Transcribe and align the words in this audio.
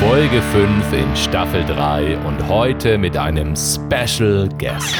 Folge 0.00 0.42
5 0.42 0.92
in 0.92 1.16
Staffel 1.16 1.64
3 1.64 2.18
und 2.18 2.48
heute 2.48 2.98
mit 2.98 3.16
einem 3.16 3.54
Special 3.54 4.48
Guest. 4.58 4.96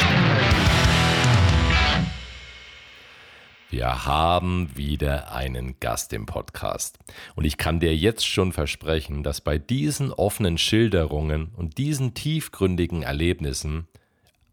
Wir 3.69 4.05
haben 4.05 4.75
wieder 4.75 5.31
einen 5.31 5.79
Gast 5.79 6.11
im 6.13 6.25
Podcast. 6.25 6.97
Und 7.35 7.45
ich 7.45 7.57
kann 7.57 7.79
dir 7.79 7.95
jetzt 7.95 8.27
schon 8.27 8.51
versprechen, 8.51 9.23
dass 9.23 9.41
bei 9.41 9.57
diesen 9.57 10.11
offenen 10.11 10.57
Schilderungen 10.57 11.51
und 11.55 11.77
diesen 11.77 12.13
tiefgründigen 12.13 13.03
Erlebnissen 13.03 13.87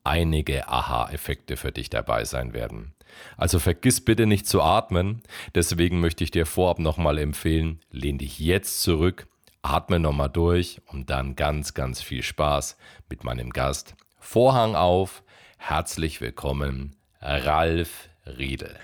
einige 0.05 0.69
Aha-Effekte 0.69 1.57
für 1.57 1.73
dich 1.73 1.89
dabei 1.89 2.25
sein 2.25 2.53
werden. 2.53 2.95
Also 3.37 3.59
vergiss 3.59 4.05
bitte 4.05 4.27
nicht 4.27 4.47
zu 4.47 4.63
atmen. 4.63 5.23
Deswegen 5.55 6.01
möchte 6.01 6.23
ich 6.23 6.31
dir 6.31 6.45
vorab 6.45 6.79
nochmal 6.79 7.19
empfehlen, 7.19 7.81
lehn 7.91 8.19
dich 8.19 8.39
jetzt 8.39 8.83
zurück 8.83 9.27
atme 9.67 9.99
nochmal 9.99 10.31
durch 10.31 10.81
und 10.87 11.11
dann 11.11 11.35
ganz, 11.35 11.75
ganz 11.75 12.01
viel 12.01 12.23
Spaß 12.23 12.77
mit 13.09 13.25
meinem 13.25 13.51
Gast. 13.51 13.97
Vorhang 14.21 14.77
auf, 14.77 15.25
herzlich 15.59 16.21
willkommen, 16.21 16.95
Ralf 17.21 18.09
Riedel. 18.27 18.79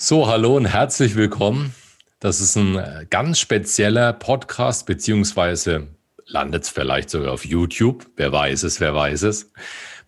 So, 0.00 0.28
hallo 0.28 0.56
und 0.56 0.66
herzlich 0.66 1.16
willkommen. 1.16 1.74
Das 2.20 2.40
ist 2.40 2.54
ein 2.54 2.76
äh, 2.76 3.04
ganz 3.10 3.40
spezieller 3.40 4.12
Podcast, 4.12 4.86
beziehungsweise 4.86 5.88
landet 6.24 6.62
es 6.62 6.68
vielleicht 6.68 7.10
sogar 7.10 7.32
auf 7.32 7.44
YouTube. 7.44 8.06
Wer 8.14 8.30
weiß 8.30 8.62
es, 8.62 8.78
wer 8.78 8.94
weiß 8.94 9.22
es. 9.22 9.50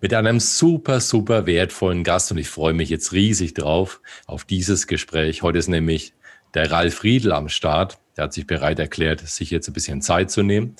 Mit 0.00 0.14
einem 0.14 0.38
super, 0.38 1.00
super 1.00 1.44
wertvollen 1.44 2.04
Gast 2.04 2.30
und 2.30 2.38
ich 2.38 2.48
freue 2.48 2.72
mich 2.72 2.88
jetzt 2.88 3.12
riesig 3.12 3.54
drauf 3.54 4.00
auf 4.26 4.44
dieses 4.44 4.86
Gespräch. 4.86 5.42
Heute 5.42 5.58
ist 5.58 5.66
nämlich 5.66 6.14
der 6.54 6.70
Ralf 6.70 7.02
Riedel 7.02 7.32
am 7.32 7.48
Start. 7.48 7.98
Der 8.16 8.24
hat 8.24 8.32
sich 8.32 8.46
bereit 8.46 8.78
erklärt, 8.78 9.26
sich 9.26 9.50
jetzt 9.50 9.66
ein 9.66 9.72
bisschen 9.72 10.02
Zeit 10.02 10.30
zu 10.30 10.44
nehmen 10.44 10.76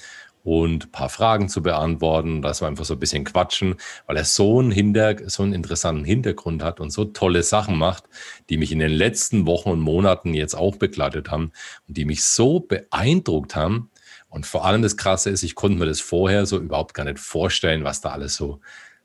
und 0.51 0.87
ein 0.87 0.91
paar 0.91 1.09
Fragen 1.09 1.49
zu 1.49 1.63
beantworten, 1.63 2.43
dass 2.43 2.61
wir 2.61 2.67
einfach 2.67 2.85
so 2.85 2.95
ein 2.95 2.99
bisschen 2.99 3.23
quatschen, 3.23 3.77
weil 4.07 4.17
er 4.17 4.25
so 4.25 4.59
einen, 4.59 4.73
Hinter 4.73 5.15
so 5.31 5.45
einen 5.45 5.53
interessanten 5.53 6.05
Hintergrund 6.05 6.65
hat 6.65 6.81
und 6.81 6.91
so 6.91 7.05
tolle 7.05 7.45
Sachen 7.45 7.79
macht, 7.79 8.03
die 8.49 8.57
mich 8.57 8.73
in 8.73 8.81
den 8.81 8.91
letzten 8.91 9.47
Wochen 9.47 9.71
und 9.71 9.79
Monaten 9.79 10.35
jetzt 10.35 10.57
auch 10.57 10.75
begleitet 10.75 11.31
haben 11.31 11.53
und 11.87 11.97
die 11.97 12.05
mich 12.05 12.25
so 12.25 12.59
beeindruckt 12.59 13.55
haben. 13.55 13.91
Und 14.29 14.45
vor 14.45 14.65
allem 14.65 14.83
das 14.83 14.97
Krasse 14.97 15.31
ist, 15.31 15.45
ich 15.45 15.55
konnte 15.55 15.79
mir 15.79 15.87
das 15.87 16.01
vorher 16.01 16.47
so 16.47 16.59
überhaupt 16.59 16.95
gar 16.95 17.05
nicht 17.05 17.21
vorstellen, 17.21 17.85
was 17.85 18.01
da 18.01 18.11
alles 18.11 18.35
so 18.35 18.59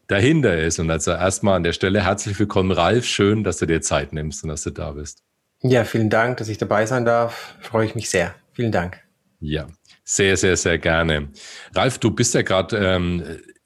dahinter 0.07 0.57
ist. 0.57 0.79
Und 0.79 0.89
also 0.89 1.11
erstmal 1.11 1.57
an 1.57 1.63
der 1.63 1.73
Stelle 1.73 2.03
herzlich 2.03 2.39
willkommen, 2.39 2.71
Ralf. 2.71 3.05
Schön, 3.05 3.43
dass 3.43 3.57
du 3.59 3.67
dir 3.67 3.81
Zeit 3.81 4.13
nimmst 4.13 4.43
und 4.43 4.49
dass 4.49 4.63
du 4.63 4.71
da 4.71 4.93
bist. 4.93 5.21
Ja, 5.61 5.83
vielen 5.83 6.09
Dank, 6.09 6.37
dass 6.37 6.49
ich 6.49 6.57
dabei 6.57 6.87
sein 6.87 7.05
darf. 7.05 7.55
Freue 7.61 7.85
ich 7.85 7.93
mich 7.93 8.09
sehr. 8.09 8.33
Vielen 8.53 8.71
Dank. 8.71 9.04
Ja, 9.45 9.67
sehr, 10.03 10.37
sehr, 10.37 10.57
sehr 10.57 10.77
gerne. 10.77 11.29
Ralf, 11.75 11.99
du 11.99 12.11
bist 12.11 12.33
ja 12.33 12.41
gerade 12.41 12.77
ähm, 12.77 13.23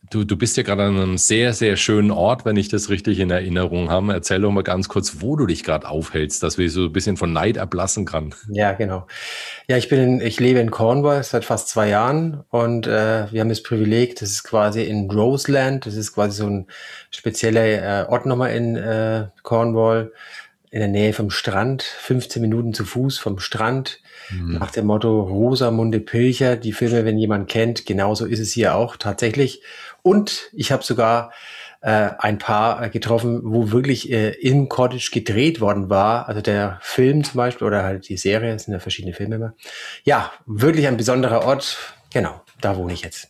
du, 0.10 0.24
du 0.24 0.38
bist 0.38 0.58
ja 0.58 0.64
gerade 0.64 0.84
an 0.84 0.98
einem 0.98 1.18
sehr, 1.18 1.54
sehr 1.54 1.78
schönen 1.78 2.12
Ort, 2.12 2.46
wenn 2.46 2.58
ich 2.58 2.70
das 2.70 2.90
richtig 2.90 3.20
in 3.20 3.30
Erinnerung 3.30 3.90
habe. 3.90 4.14
Erzähl 4.14 4.42
doch 4.42 4.52
mal 4.52 4.64
ganz 4.64 4.90
kurz, 4.90 5.22
wo 5.22 5.36
du 5.36 5.46
dich 5.46 5.64
gerade 5.64 5.88
aufhältst, 5.88 6.42
dass 6.44 6.58
wir 6.58 6.70
so 6.70 6.86
ein 6.86 6.94
bisschen 6.94 7.18
von 7.18 7.32
Neid 7.32 7.58
ablassen 7.58 8.06
kann. 8.06 8.34
Ja, 8.50 8.74
genau. 8.74 9.08
Ja, 9.68 9.78
ich 9.78 9.90
bin, 9.90 10.00
in, 10.00 10.22
ich 10.22 10.40
lebe 10.40 10.60
in 10.60 10.72
Cornwall 10.72 11.24
seit 11.24 11.46
fast 11.46 11.70
zwei 11.70 11.90
Jahren 11.90 12.44
und 12.50 12.88
äh, 12.88 13.32
wir 13.32 13.42
haben 13.42 13.50
das 13.50 13.64
Privileg, 13.64 14.16
das 14.16 14.32
ist 14.32 14.44
quasi 14.44 14.84
in 14.84 15.10
Roseland, 15.10 15.86
das 15.86 15.96
ist 15.96 16.14
quasi 16.14 16.38
so 16.38 16.48
ein 16.48 16.68
spezieller 17.12 18.06
äh, 18.06 18.10
Ort 18.10 18.26
nochmal 18.26 18.56
in 18.56 18.76
äh, 18.76 19.28
Cornwall 19.44 20.12
in 20.72 20.80
der 20.80 20.88
Nähe 20.88 21.14
vom 21.14 21.30
Strand, 21.30 21.84
15 21.84 22.42
Minuten 22.42 22.74
zu 22.74 22.86
Fuß 22.86 23.18
vom 23.18 23.40
Strand, 23.40 24.02
mhm. 24.30 24.54
nach 24.60 24.72
dem 24.72 24.86
Motto 24.86 25.22
Rosamunde 25.22 26.00
Pilcher, 26.00 26.56
die 26.56 26.74
Filme, 26.74 27.06
wenn 27.06 27.18
jemand 27.18 27.50
kennt, 27.50 27.86
genauso 27.86 28.26
ist 28.26 28.40
es 28.40 28.52
hier 28.52 28.76
auch 28.76 28.96
tatsächlich. 28.96 29.62
Und 30.02 30.50
ich 30.54 30.72
habe 30.72 30.84
sogar 30.84 31.32
äh, 31.82 32.12
ein 32.20 32.38
paar 32.38 32.84
äh, 32.84 32.90
getroffen, 32.90 33.42
wo 33.44 33.72
wirklich 33.72 34.12
äh, 34.12 34.32
im 34.32 34.70
Cottage 34.70 35.12
gedreht 35.14 35.62
worden 35.62 35.90
war. 35.90 36.28
Also 36.28 36.42
der 36.42 36.80
Film 36.82 37.24
zum 37.24 37.38
Beispiel 37.38 37.68
oder 37.68 37.84
halt 37.84 38.10
die 38.10 38.18
Serie, 38.18 38.54
es 38.54 38.64
sind 38.64 38.74
ja 38.74 38.80
verschiedene 38.80 39.14
Filme 39.14 39.36
immer. 39.36 39.54
Ja, 40.04 40.32
wirklich 40.46 40.88
ein 40.88 40.98
besonderer 40.98 41.46
Ort. 41.46 41.78
Genau, 42.14 42.42
da 42.62 42.76
wohne 42.76 42.94
ich 42.94 43.02
jetzt. 43.02 43.30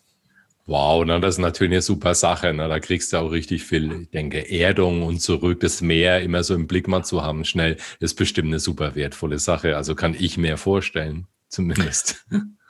Wow, 0.69 1.03
na, 1.03 1.18
das 1.18 1.35
ist 1.35 1.40
natürlich 1.40 1.74
eine 1.74 1.81
super 1.81 2.13
Sache. 2.13 2.53
Na, 2.53 2.68
da 2.68 2.80
kriegst 2.80 3.12
du 3.12 3.18
auch 3.18 3.31
richtig 3.31 3.63
viel, 3.63 4.03
ich 4.03 4.12
denke, 4.12 4.52
Erdung 4.52 5.02
und 5.02 5.19
zurück, 5.19 5.62
das 5.62 5.81
Meer 5.81 6.22
immer 6.22 6.44
so 6.44 6.53
im 6.53 6.68
Blick 6.68 6.88
mal 6.88 7.03
zu 7.03 7.24
haben, 7.24 7.44
schnell, 7.44 7.78
ist 8.00 8.13
bestimmt 8.13 8.50
eine 8.50 8.59
super 8.59 8.94
wertvolle 8.94 9.40
Sache. 9.40 9.75
Also 9.75 9.96
kann 9.96 10.16
ich 10.18 10.38
mir 10.38 10.58
vorstellen, 10.58 11.25
zumindest. 11.47 12.24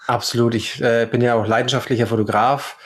Absolut. 0.08 0.56
Ich 0.56 0.80
äh, 0.82 1.10
bin 1.12 1.20
ja 1.20 1.36
auch 1.36 1.46
leidenschaftlicher 1.46 2.08
Fotograf 2.08 2.78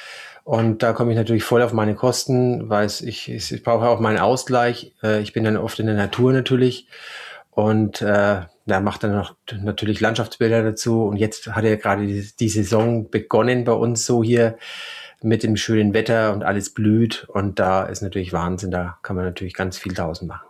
und 0.45 0.81
da 0.81 0.93
komme 0.93 1.11
ich 1.11 1.17
natürlich 1.17 1.43
voll 1.43 1.61
auf 1.61 1.73
meine 1.73 1.93
Kosten, 1.93 2.69
weil 2.71 2.87
ich, 2.87 3.29
ich, 3.29 3.51
ich 3.51 3.63
brauche 3.63 3.87
auch 3.87 3.99
meinen 3.99 4.17
Ausgleich. 4.17 4.95
Äh, 5.03 5.21
ich 5.21 5.31
bin 5.31 5.43
dann 5.43 5.57
oft 5.57 5.77
in 5.77 5.85
der 5.85 5.95
Natur 5.95 6.33
natürlich 6.33 6.87
und 7.51 8.01
äh, 8.01 8.41
da 8.65 8.79
macht 8.79 9.03
dann 9.03 9.13
noch 9.13 9.35
natürlich 9.61 9.99
Landschaftsbilder 9.99 10.63
dazu. 10.63 11.03
Und 11.03 11.17
jetzt 11.17 11.47
hat 11.47 11.65
ja 11.65 11.75
gerade 11.75 12.07
die, 12.07 12.27
die 12.39 12.49
Saison 12.49 13.11
begonnen 13.11 13.63
bei 13.63 13.73
uns 13.73 14.07
so 14.07 14.23
hier 14.23 14.57
mit 15.23 15.43
dem 15.43 15.57
schönen 15.57 15.93
Wetter 15.93 16.33
und 16.33 16.43
alles 16.43 16.73
blüht. 16.73 17.25
Und 17.29 17.59
da 17.59 17.83
ist 17.83 18.01
natürlich 18.01 18.33
Wahnsinn. 18.33 18.71
Da 18.71 18.97
kann 19.01 19.15
man 19.15 19.25
natürlich 19.25 19.53
ganz 19.53 19.77
viel 19.77 19.93
draußen 19.93 20.27
machen. 20.27 20.47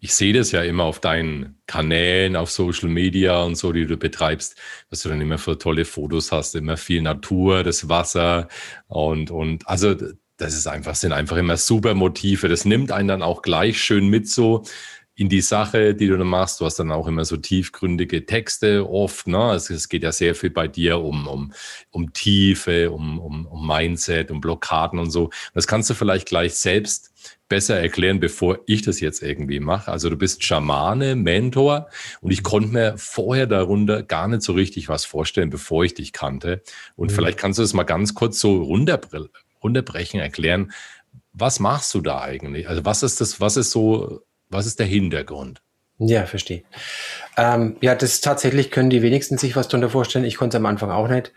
Ich 0.00 0.14
sehe 0.14 0.32
das 0.32 0.52
ja 0.52 0.62
immer 0.62 0.84
auf 0.84 1.00
deinen 1.00 1.58
Kanälen, 1.66 2.36
auf 2.36 2.50
Social 2.50 2.88
Media 2.88 3.42
und 3.42 3.56
so, 3.56 3.72
die 3.72 3.86
du 3.86 3.96
betreibst, 3.96 4.56
dass 4.90 5.02
du 5.02 5.08
dann 5.08 5.20
immer 5.20 5.38
für 5.38 5.58
tolle 5.58 5.84
Fotos 5.84 6.32
hast, 6.32 6.54
immer 6.54 6.76
viel 6.76 7.02
Natur, 7.02 7.64
das 7.64 7.88
Wasser 7.88 8.48
und, 8.86 9.30
und 9.30 9.68
also 9.68 9.94
das 10.38 10.54
ist 10.54 10.68
einfach, 10.68 10.94
sind 10.94 11.12
einfach 11.12 11.36
immer 11.36 11.56
super 11.56 11.94
Motive. 11.94 12.48
Das 12.48 12.64
nimmt 12.64 12.92
einen 12.92 13.08
dann 13.08 13.22
auch 13.22 13.42
gleich 13.42 13.82
schön 13.82 14.08
mit 14.08 14.28
so 14.28 14.62
in 15.18 15.28
die 15.28 15.40
Sache, 15.40 15.96
die 15.96 16.06
du 16.06 16.16
dann 16.16 16.28
machst. 16.28 16.60
Du 16.60 16.64
hast 16.64 16.78
dann 16.78 16.92
auch 16.92 17.08
immer 17.08 17.24
so 17.24 17.36
tiefgründige 17.36 18.24
Texte 18.24 18.88
oft. 18.88 19.26
Ne? 19.26 19.52
Es, 19.52 19.68
es 19.68 19.88
geht 19.88 20.04
ja 20.04 20.12
sehr 20.12 20.36
viel 20.36 20.50
bei 20.50 20.68
dir 20.68 21.00
um, 21.00 21.26
um, 21.26 21.52
um 21.90 22.12
Tiefe, 22.12 22.92
um, 22.92 23.18
um, 23.18 23.44
um 23.46 23.66
Mindset, 23.66 24.30
um 24.30 24.40
Blockaden 24.40 25.00
und 25.00 25.10
so. 25.10 25.30
Das 25.54 25.66
kannst 25.66 25.90
du 25.90 25.94
vielleicht 25.94 26.28
gleich 26.28 26.54
selbst 26.54 27.12
besser 27.48 27.80
erklären, 27.80 28.20
bevor 28.20 28.60
ich 28.66 28.82
das 28.82 29.00
jetzt 29.00 29.20
irgendwie 29.20 29.58
mache. 29.58 29.90
Also 29.90 30.08
du 30.08 30.16
bist 30.16 30.44
Schamane, 30.44 31.16
Mentor 31.16 31.88
und 32.20 32.30
ich 32.30 32.44
konnte 32.44 32.68
mir 32.68 32.94
vorher 32.96 33.48
darunter 33.48 34.04
gar 34.04 34.28
nicht 34.28 34.42
so 34.42 34.52
richtig 34.52 34.88
was 34.88 35.04
vorstellen, 35.04 35.50
bevor 35.50 35.82
ich 35.82 35.94
dich 35.94 36.12
kannte. 36.12 36.62
Und 36.94 37.10
mhm. 37.10 37.14
vielleicht 37.16 37.38
kannst 37.38 37.58
du 37.58 37.64
das 37.64 37.74
mal 37.74 37.82
ganz 37.82 38.14
kurz 38.14 38.38
so 38.38 38.62
runterbrechen, 38.62 40.20
erklären. 40.20 40.70
Was 41.32 41.58
machst 41.58 41.92
du 41.94 42.02
da 42.02 42.20
eigentlich? 42.20 42.68
Also 42.68 42.84
was 42.84 43.02
ist 43.02 43.20
das, 43.20 43.40
was 43.40 43.56
ist 43.56 43.72
so 43.72 44.22
was 44.50 44.66
ist 44.66 44.78
der 44.78 44.86
Hintergrund? 44.86 45.60
Ja, 45.98 46.26
verstehe. 46.26 46.62
Ähm, 47.36 47.76
ja, 47.80 47.94
das 47.94 48.20
tatsächlich 48.20 48.70
können 48.70 48.90
die 48.90 49.02
wenigsten 49.02 49.36
sich 49.36 49.56
was 49.56 49.68
darunter 49.68 49.90
vorstellen. 49.90 50.24
Ich 50.24 50.36
konnte 50.36 50.56
es 50.56 50.60
am 50.60 50.66
Anfang 50.66 50.90
auch 50.90 51.08
nicht. 51.08 51.32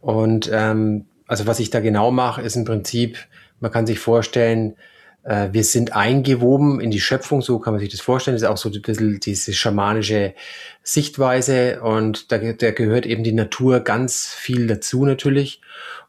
Und 0.00 0.50
ähm, 0.52 1.06
also 1.26 1.46
was 1.46 1.60
ich 1.60 1.70
da 1.70 1.80
genau 1.80 2.10
mache, 2.10 2.42
ist 2.42 2.56
im 2.56 2.64
Prinzip, 2.64 3.18
man 3.60 3.70
kann 3.70 3.86
sich 3.86 4.00
vorstellen, 4.00 4.74
äh, 5.22 5.48
wir 5.52 5.62
sind 5.62 5.94
eingewoben 5.94 6.80
in 6.80 6.90
die 6.90 7.00
Schöpfung, 7.00 7.40
so 7.40 7.60
kann 7.60 7.74
man 7.74 7.80
sich 7.80 7.90
das 7.90 8.00
vorstellen. 8.00 8.34
Das 8.34 8.42
ist 8.42 8.48
auch 8.48 8.56
so 8.56 8.68
ein 8.68 8.82
bisschen 8.82 9.20
diese 9.20 9.52
schamanische 9.52 10.34
Sichtweise 10.82 11.80
und 11.82 12.32
da, 12.32 12.38
da 12.38 12.72
gehört 12.72 13.06
eben 13.06 13.22
die 13.22 13.32
Natur 13.32 13.80
ganz 13.80 14.26
viel 14.26 14.66
dazu 14.66 15.04
natürlich. 15.04 15.60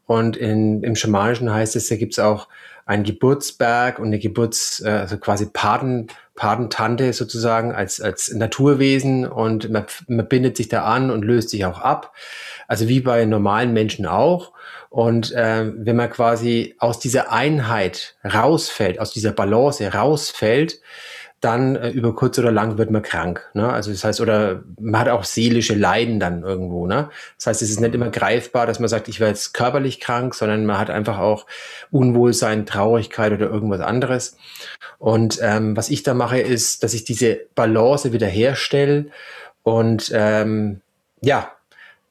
Und 0.07 0.38
in, 0.38 0.83
im 0.83 0.95
Schamanischen 0.95 1.53
heißt 1.53 1.75
es, 1.75 1.88
da 1.88 1.95
gibt 1.95 2.13
es 2.13 2.19
auch 2.19 2.48
einen 2.91 3.03
Geburtsberg 3.05 3.99
und 3.99 4.07
eine 4.07 4.19
Geburts, 4.19 4.81
äh, 4.81 4.89
also 4.89 5.17
quasi 5.17 5.45
Paten, 5.45 6.07
Patentante 6.35 7.13
sozusagen 7.13 7.71
als, 7.71 8.01
als 8.01 8.33
Naturwesen 8.33 9.25
und 9.25 9.69
man, 9.69 9.85
man 10.07 10.27
bindet 10.27 10.57
sich 10.57 10.67
da 10.67 10.83
an 10.83 11.09
und 11.09 11.23
löst 11.23 11.51
sich 11.51 11.63
auch 11.63 11.79
ab. 11.79 12.13
Also 12.67 12.89
wie 12.89 12.99
bei 12.99 13.23
normalen 13.25 13.71
Menschen 13.71 14.05
auch. 14.05 14.51
Und 14.89 15.31
äh, 15.31 15.71
wenn 15.73 15.95
man 15.95 16.09
quasi 16.09 16.75
aus 16.79 16.99
dieser 16.99 17.31
Einheit 17.31 18.15
rausfällt, 18.25 18.99
aus 18.99 19.11
dieser 19.11 19.31
Balance 19.31 19.93
rausfällt, 19.93 20.81
dann 21.41 21.75
äh, 21.75 21.89
über 21.89 22.15
kurz 22.15 22.38
oder 22.39 22.51
lang 22.51 22.77
wird 22.77 22.91
man 22.91 23.01
krank. 23.01 23.49
Ne? 23.53 23.71
Also 23.71 23.91
das 23.91 24.03
heißt, 24.03 24.21
oder 24.21 24.63
man 24.79 25.01
hat 25.01 25.09
auch 25.09 25.23
seelische 25.23 25.73
Leiden 25.73 26.19
dann 26.19 26.43
irgendwo. 26.43 26.88
Ne? 26.88 27.09
Das 27.38 27.47
heißt, 27.47 27.61
es 27.63 27.71
ist 27.71 27.81
nicht 27.81 27.95
immer 27.95 28.09
greifbar, 28.09 28.67
dass 28.67 28.79
man 28.79 28.89
sagt, 28.89 29.07
ich 29.07 29.19
werde 29.19 29.31
jetzt 29.31 29.53
körperlich 29.53 29.99
krank, 29.99 30.35
sondern 30.35 30.65
man 30.65 30.77
hat 30.77 30.89
einfach 30.89 31.17
auch 31.17 31.47
Unwohlsein, 31.89 32.65
Traurigkeit 32.65 33.33
oder 33.33 33.49
irgendwas 33.49 33.81
anderes. 33.81 34.38
Und 34.99 35.39
ähm, 35.41 35.75
was 35.75 35.89
ich 35.89 36.03
da 36.03 36.13
mache, 36.13 36.39
ist, 36.39 36.83
dass 36.83 36.93
ich 36.93 37.03
diese 37.03 37.41
Balance 37.55 38.13
wieder 38.13 38.27
herstelle 38.27 39.07
und 39.63 40.11
ähm, 40.13 40.81
ja, 41.21 41.51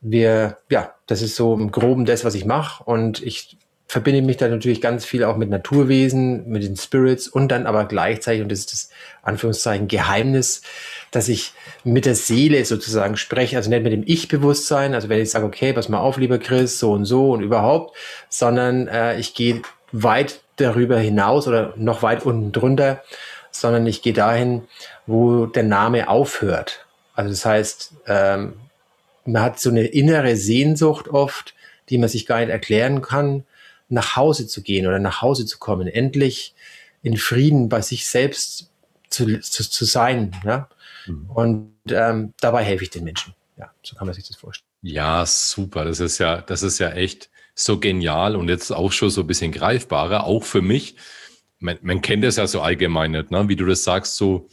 wir, 0.01 0.59
ja, 0.71 0.95
das 1.07 1.23
ist 1.23 1.37
so 1.37 1.55
im 1.55 1.71
Groben 1.71 2.05
das, 2.05 2.25
was 2.25 2.35
ich 2.35 2.45
mache. 2.45 2.85
Und 2.85 3.23
ich 3.23 3.57
verbinde 3.91 4.23
mich 4.23 4.37
da 4.37 4.47
natürlich 4.47 4.81
ganz 4.81 5.05
viel 5.05 5.25
auch 5.25 5.37
mit 5.37 5.51
Naturwesen, 5.51 6.49
mit 6.49 6.63
den 6.63 6.77
Spirits 6.77 7.27
und 7.27 7.49
dann 7.49 7.67
aber 7.67 7.87
gleichzeitig, 7.87 8.41
und 8.41 8.53
das 8.53 8.61
ist 8.61 8.73
das 8.73 8.91
Anführungszeichen 9.23 9.89
Geheimnis, 9.89 10.63
dass 11.11 11.29
ich 11.29 11.55
mit 11.83 12.07
der 12.07 12.15
Seele 12.15 12.65
sozusagen 12.65 13.17
spreche, 13.17 13.57
also 13.57 13.69
nicht 13.69 13.83
mit 13.83 13.93
dem 13.93 14.05
Ich-Bewusstsein, 14.07 14.95
also 14.95 15.09
wenn 15.09 15.21
ich 15.21 15.31
sage, 15.31 15.45
okay, 15.45 15.73
pass 15.73 15.89
mal 15.89 15.99
auf, 15.99 16.19
lieber 16.19 16.39
Chris, 16.39 16.79
so 16.79 16.93
und 16.93 17.05
so 17.05 17.33
und 17.33 17.43
überhaupt, 17.43 17.97
sondern 18.29 18.87
äh, 18.87 19.19
ich 19.19 19.35
gehe 19.35 19.61
weit 19.91 20.41
darüber 20.55 20.97
hinaus 20.97 21.49
oder 21.49 21.75
noch 21.77 22.05
weit 22.05 22.25
unten 22.25 22.53
drunter, 22.53 23.03
sondern 23.51 23.89
ich 23.89 24.03
gehe 24.03 24.13
dahin, 24.13 24.69
wo 25.09 25.47
der 25.47 25.65
Name 25.65 26.09
aufhört. 26.09 26.87
Also 27.17 27.31
das 27.31 27.45
heißt, 27.45 27.93
ähm, 28.07 28.53
man 29.25 29.43
hat 29.43 29.59
so 29.59 29.69
eine 29.69 29.87
innere 29.87 30.37
Sehnsucht 30.37 31.09
oft, 31.09 31.55
die 31.89 31.99
man 31.99 32.09
sich 32.09 32.25
gar 32.25 32.39
nicht 32.39 32.51
erklären 32.51 33.03
kann, 33.03 33.43
nach 33.91 34.17
Hause 34.17 34.47
zu 34.47 34.63
gehen 34.63 34.87
oder 34.87 34.99
nach 34.99 35.23
Hause 35.23 35.47
zu 35.47 35.59
kommen, 35.59 35.89
endlich 35.89 36.55
in 37.03 37.17
Frieden 37.17 37.69
bei 37.69 37.83
sich 37.83 38.07
selbst 38.09 38.71
zu, 39.09 39.41
zu, 39.41 39.69
zu 39.69 39.85
sein. 39.85 40.37
Ja? 40.45 40.69
Mhm. 41.07 41.31
Und 41.31 41.73
ähm, 41.91 42.35
dabei 42.41 42.65
helfe 42.65 42.85
ich 42.85 42.91
den 42.91 43.05
Menschen. 43.05 43.35
Ja, 43.57 43.71
so 43.83 43.97
kann 43.97 44.07
man 44.07 44.15
sich 44.15 44.27
das 44.27 44.37
vorstellen. 44.37 44.69
Ja, 44.83 45.27
super. 45.27 45.85
Das 45.85 46.01
ist 46.01 46.19
ja, 46.19 46.41
das 46.41 46.63
ist 46.63 46.79
ja 46.79 46.91
echt 46.91 47.31
so 47.55 47.79
genial 47.79 48.37
und 48.37 48.49
jetzt 48.49 48.71
auch 48.71 48.93
schon 48.93 49.11
so 49.11 49.23
ein 49.23 49.27
bisschen 49.27 49.53
greifbarer, 49.53 50.25
auch 50.25 50.45
für 50.45 50.63
mich. 50.63 50.97
Man, 51.59 51.79
man 51.83 52.01
kennt 52.01 52.25
das 52.25 52.37
ja 52.37 52.47
so 52.47 52.63
allgemein 52.63 53.11
nicht, 53.11 53.31
ne? 53.31 53.49
wie 53.49 53.57
du 53.57 53.67
das 53.67 53.85
sagst, 53.85 54.17
so 54.17 54.49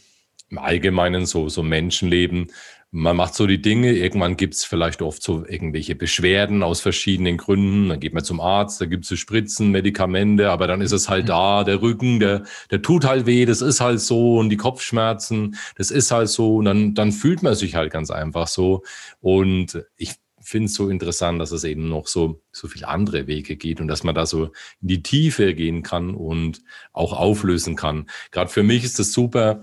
im 0.50 0.58
Allgemeinen, 0.58 1.24
so, 1.26 1.48
so 1.48 1.62
Menschenleben 1.62 2.52
man 2.90 3.16
macht 3.16 3.34
so 3.34 3.46
die 3.46 3.60
Dinge, 3.60 3.92
irgendwann 3.92 4.38
gibt 4.38 4.54
es 4.54 4.64
vielleicht 4.64 5.02
oft 5.02 5.22
so 5.22 5.44
irgendwelche 5.46 5.94
Beschwerden 5.94 6.62
aus 6.62 6.80
verschiedenen 6.80 7.36
Gründen, 7.36 7.90
dann 7.90 8.00
geht 8.00 8.14
man 8.14 8.24
zum 8.24 8.40
Arzt, 8.40 8.80
da 8.80 8.86
gibt 8.86 9.04
es 9.04 9.10
so 9.10 9.16
Spritzen, 9.16 9.70
Medikamente, 9.70 10.50
aber 10.50 10.66
dann 10.66 10.80
ist 10.80 10.92
es 10.92 11.08
halt 11.08 11.28
da, 11.28 11.64
der 11.64 11.82
Rücken, 11.82 12.18
der, 12.18 12.44
der 12.70 12.80
tut 12.80 13.04
halt 13.04 13.26
weh, 13.26 13.44
das 13.44 13.60
ist 13.60 13.80
halt 13.80 14.00
so. 14.00 14.38
Und 14.38 14.48
die 14.48 14.56
Kopfschmerzen, 14.56 15.56
das 15.76 15.90
ist 15.90 16.10
halt 16.10 16.30
so. 16.30 16.56
Und 16.56 16.64
dann, 16.64 16.94
dann 16.94 17.12
fühlt 17.12 17.42
man 17.42 17.54
sich 17.54 17.74
halt 17.74 17.92
ganz 17.92 18.10
einfach 18.10 18.46
so. 18.46 18.82
Und 19.20 19.84
ich 19.96 20.14
finde 20.40 20.66
es 20.66 20.74
so 20.74 20.88
interessant, 20.88 21.40
dass 21.42 21.52
es 21.52 21.64
eben 21.64 21.90
noch 21.90 22.06
so, 22.06 22.40
so 22.52 22.68
viele 22.68 22.88
andere 22.88 23.26
Wege 23.26 23.56
geht 23.56 23.82
und 23.82 23.88
dass 23.88 24.02
man 24.02 24.14
da 24.14 24.24
so 24.24 24.46
in 24.80 24.88
die 24.88 25.02
Tiefe 25.02 25.54
gehen 25.54 25.82
kann 25.82 26.14
und 26.14 26.62
auch 26.94 27.12
auflösen 27.12 27.76
kann. 27.76 28.06
Gerade 28.30 28.50
für 28.50 28.62
mich 28.62 28.82
ist 28.82 28.98
das 28.98 29.12
super, 29.12 29.60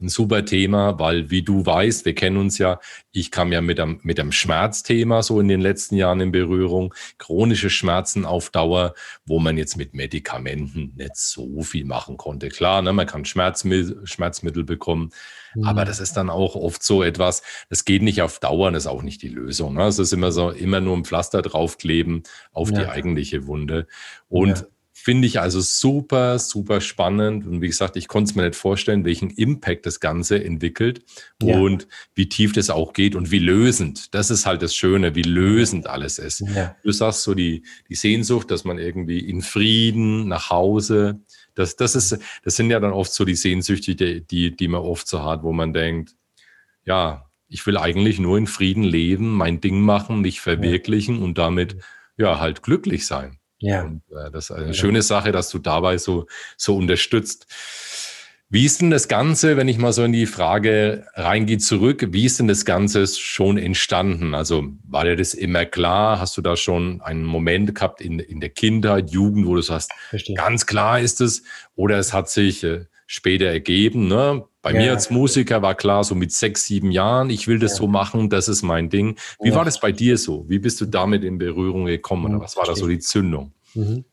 ein 0.00 0.08
super 0.08 0.44
Thema, 0.44 0.98
weil 0.98 1.30
wie 1.30 1.42
du 1.42 1.64
weißt, 1.64 2.04
wir 2.04 2.14
kennen 2.14 2.36
uns 2.36 2.58
ja, 2.58 2.80
ich 3.12 3.30
kam 3.30 3.52
ja 3.52 3.60
mit 3.60 3.78
einem, 3.78 4.00
mit 4.02 4.18
einem 4.18 4.32
Schmerzthema 4.32 5.22
so 5.22 5.40
in 5.40 5.48
den 5.48 5.60
letzten 5.60 5.96
Jahren 5.96 6.20
in 6.20 6.32
Berührung, 6.32 6.94
chronische 7.18 7.70
Schmerzen 7.70 8.24
auf 8.24 8.50
Dauer, 8.50 8.94
wo 9.24 9.38
man 9.38 9.56
jetzt 9.56 9.76
mit 9.76 9.94
Medikamenten 9.94 10.92
nicht 10.96 11.16
so 11.16 11.62
viel 11.62 11.84
machen 11.84 12.16
konnte. 12.16 12.48
Klar, 12.48 12.82
ne, 12.82 12.92
man 12.92 13.06
kann 13.06 13.24
Schmerzmittel, 13.24 14.04
Schmerzmittel 14.04 14.64
bekommen, 14.64 15.10
mhm. 15.54 15.64
aber 15.64 15.84
das 15.84 16.00
ist 16.00 16.14
dann 16.14 16.28
auch 16.28 16.56
oft 16.56 16.82
so 16.82 17.02
etwas, 17.02 17.42
das 17.70 17.84
geht 17.84 18.02
nicht 18.02 18.20
auf 18.20 18.40
Dauer, 18.40 18.72
das 18.72 18.84
ist 18.84 18.88
auch 18.88 19.02
nicht 19.02 19.22
die 19.22 19.28
Lösung. 19.28 19.74
Ne? 19.74 19.86
Es 19.86 20.00
ist 20.00 20.12
immer 20.12 20.32
so, 20.32 20.50
immer 20.50 20.80
nur 20.80 20.96
ein 20.96 21.04
Pflaster 21.04 21.40
draufkleben 21.40 22.24
auf 22.52 22.70
ja. 22.70 22.80
die 22.80 22.86
eigentliche 22.86 23.46
Wunde. 23.46 23.86
Und 24.28 24.58
ja. 24.58 24.66
Finde 25.04 25.26
ich 25.26 25.38
also 25.38 25.60
super, 25.60 26.38
super 26.38 26.80
spannend. 26.80 27.46
Und 27.46 27.60
wie 27.60 27.66
gesagt, 27.66 27.94
ich 27.96 28.08
konnte 28.08 28.30
es 28.30 28.36
mir 28.36 28.44
nicht 28.44 28.56
vorstellen, 28.56 29.04
welchen 29.04 29.28
Impact 29.28 29.84
das 29.84 30.00
Ganze 30.00 30.42
entwickelt 30.42 31.04
ja. 31.42 31.58
und 31.58 31.88
wie 32.14 32.26
tief 32.30 32.54
das 32.54 32.70
auch 32.70 32.94
geht 32.94 33.14
und 33.14 33.30
wie 33.30 33.38
lösend. 33.38 34.14
Das 34.14 34.30
ist 34.30 34.46
halt 34.46 34.62
das 34.62 34.74
Schöne, 34.74 35.14
wie 35.14 35.20
lösend 35.20 35.88
alles 35.88 36.18
ist. 36.18 36.40
Ja. 36.40 36.74
Du 36.82 36.90
sagst 36.90 37.22
so 37.22 37.34
die, 37.34 37.64
die 37.90 37.96
Sehnsucht, 37.96 38.50
dass 38.50 38.64
man 38.64 38.78
irgendwie 38.78 39.18
in 39.18 39.42
Frieden 39.42 40.26
nach 40.26 40.48
Hause, 40.48 41.20
das, 41.54 41.76
das 41.76 41.96
ist, 41.96 42.18
das 42.42 42.56
sind 42.56 42.70
ja 42.70 42.80
dann 42.80 42.94
oft 42.94 43.12
so 43.12 43.26
die 43.26 43.34
Sehnsüchte, 43.36 43.94
die, 43.94 44.26
die, 44.26 44.56
die 44.56 44.68
man 44.68 44.80
oft 44.80 45.06
so 45.06 45.22
hat, 45.22 45.42
wo 45.42 45.52
man 45.52 45.74
denkt, 45.74 46.16
ja, 46.86 47.26
ich 47.46 47.66
will 47.66 47.76
eigentlich 47.76 48.18
nur 48.18 48.38
in 48.38 48.46
Frieden 48.46 48.84
leben, 48.84 49.34
mein 49.34 49.60
Ding 49.60 49.82
machen, 49.82 50.22
mich 50.22 50.40
verwirklichen 50.40 51.22
und 51.22 51.36
damit 51.36 51.76
ja 52.16 52.40
halt 52.40 52.62
glücklich 52.62 53.04
sein. 53.04 53.38
Ja. 53.58 53.82
Und, 53.82 54.02
äh, 54.10 54.30
das 54.30 54.50
ist 54.50 54.56
eine 54.56 54.68
ja. 54.68 54.72
schöne 54.72 55.02
Sache, 55.02 55.32
dass 55.32 55.50
du 55.50 55.58
dabei 55.58 55.98
so, 55.98 56.26
so 56.56 56.76
unterstützt. 56.76 57.46
Wie 58.50 58.66
ist 58.66 58.80
denn 58.80 58.90
das 58.90 59.08
Ganze, 59.08 59.56
wenn 59.56 59.66
ich 59.66 59.78
mal 59.78 59.92
so 59.92 60.04
in 60.04 60.12
die 60.12 60.26
Frage 60.26 61.06
reingehe 61.14 61.58
zurück, 61.58 62.06
wie 62.10 62.26
ist 62.26 62.38
denn 62.38 62.46
das 62.46 62.64
Ganze 62.64 63.06
schon 63.06 63.58
entstanden? 63.58 64.34
Also 64.34 64.68
war 64.86 65.04
dir 65.04 65.16
das 65.16 65.34
immer 65.34 65.64
klar? 65.64 66.20
Hast 66.20 66.36
du 66.36 66.42
da 66.42 66.56
schon 66.56 67.00
einen 67.00 67.24
Moment 67.24 67.74
gehabt 67.74 68.00
in, 68.00 68.20
in 68.20 68.40
der 68.40 68.50
Kindheit, 68.50 69.10
Jugend, 69.10 69.46
wo 69.46 69.56
du 69.56 69.62
sagst, 69.62 69.90
Verstehe. 70.10 70.36
ganz 70.36 70.66
klar 70.66 71.00
ist 71.00 71.20
es? 71.20 71.42
Oder 71.74 71.98
es 71.98 72.12
hat 72.12 72.28
sich 72.30 72.62
äh, 72.62 72.84
später 73.06 73.46
ergeben? 73.46 74.06
Ne? 74.06 74.44
Bei 74.64 74.72
ja. 74.72 74.80
mir 74.80 74.92
als 74.92 75.10
Musiker 75.10 75.60
war 75.60 75.74
klar, 75.74 76.04
so 76.04 76.14
mit 76.14 76.32
sechs, 76.32 76.64
sieben 76.64 76.90
Jahren, 76.90 77.28
ich 77.28 77.46
will 77.46 77.58
das 77.58 77.72
ja. 77.72 77.76
so 77.76 77.86
machen, 77.86 78.30
das 78.30 78.48
ist 78.48 78.62
mein 78.62 78.88
Ding. 78.88 79.16
Wie 79.42 79.50
ja. 79.50 79.54
war 79.54 79.64
das 79.66 79.78
bei 79.78 79.92
dir 79.92 80.16
so? 80.16 80.46
Wie 80.48 80.58
bist 80.58 80.80
du 80.80 80.86
damit 80.86 81.22
in 81.22 81.36
Berührung 81.36 81.84
gekommen 81.84 82.34
oder 82.34 82.42
was 82.42 82.56
war 82.56 82.64
da 82.64 82.74
so 82.74 82.88
die 82.88 82.98
Zündung? 82.98 83.52
Mhm. 83.74 84.04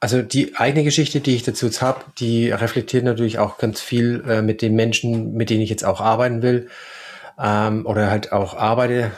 Also 0.00 0.22
die 0.22 0.56
eigene 0.56 0.82
Geschichte, 0.82 1.20
die 1.20 1.36
ich 1.36 1.44
dazu 1.44 1.70
habe, 1.80 2.00
die 2.18 2.50
reflektiert 2.50 3.04
natürlich 3.04 3.38
auch 3.38 3.56
ganz 3.58 3.80
viel 3.80 4.24
äh, 4.28 4.42
mit 4.42 4.62
den 4.62 4.74
Menschen, 4.74 5.34
mit 5.34 5.48
denen 5.48 5.60
ich 5.60 5.70
jetzt 5.70 5.84
auch 5.84 6.00
arbeiten 6.00 6.42
will 6.42 6.68
ähm, 7.40 7.86
oder 7.86 8.10
halt 8.10 8.32
auch 8.32 8.56
arbeite, 8.56 9.12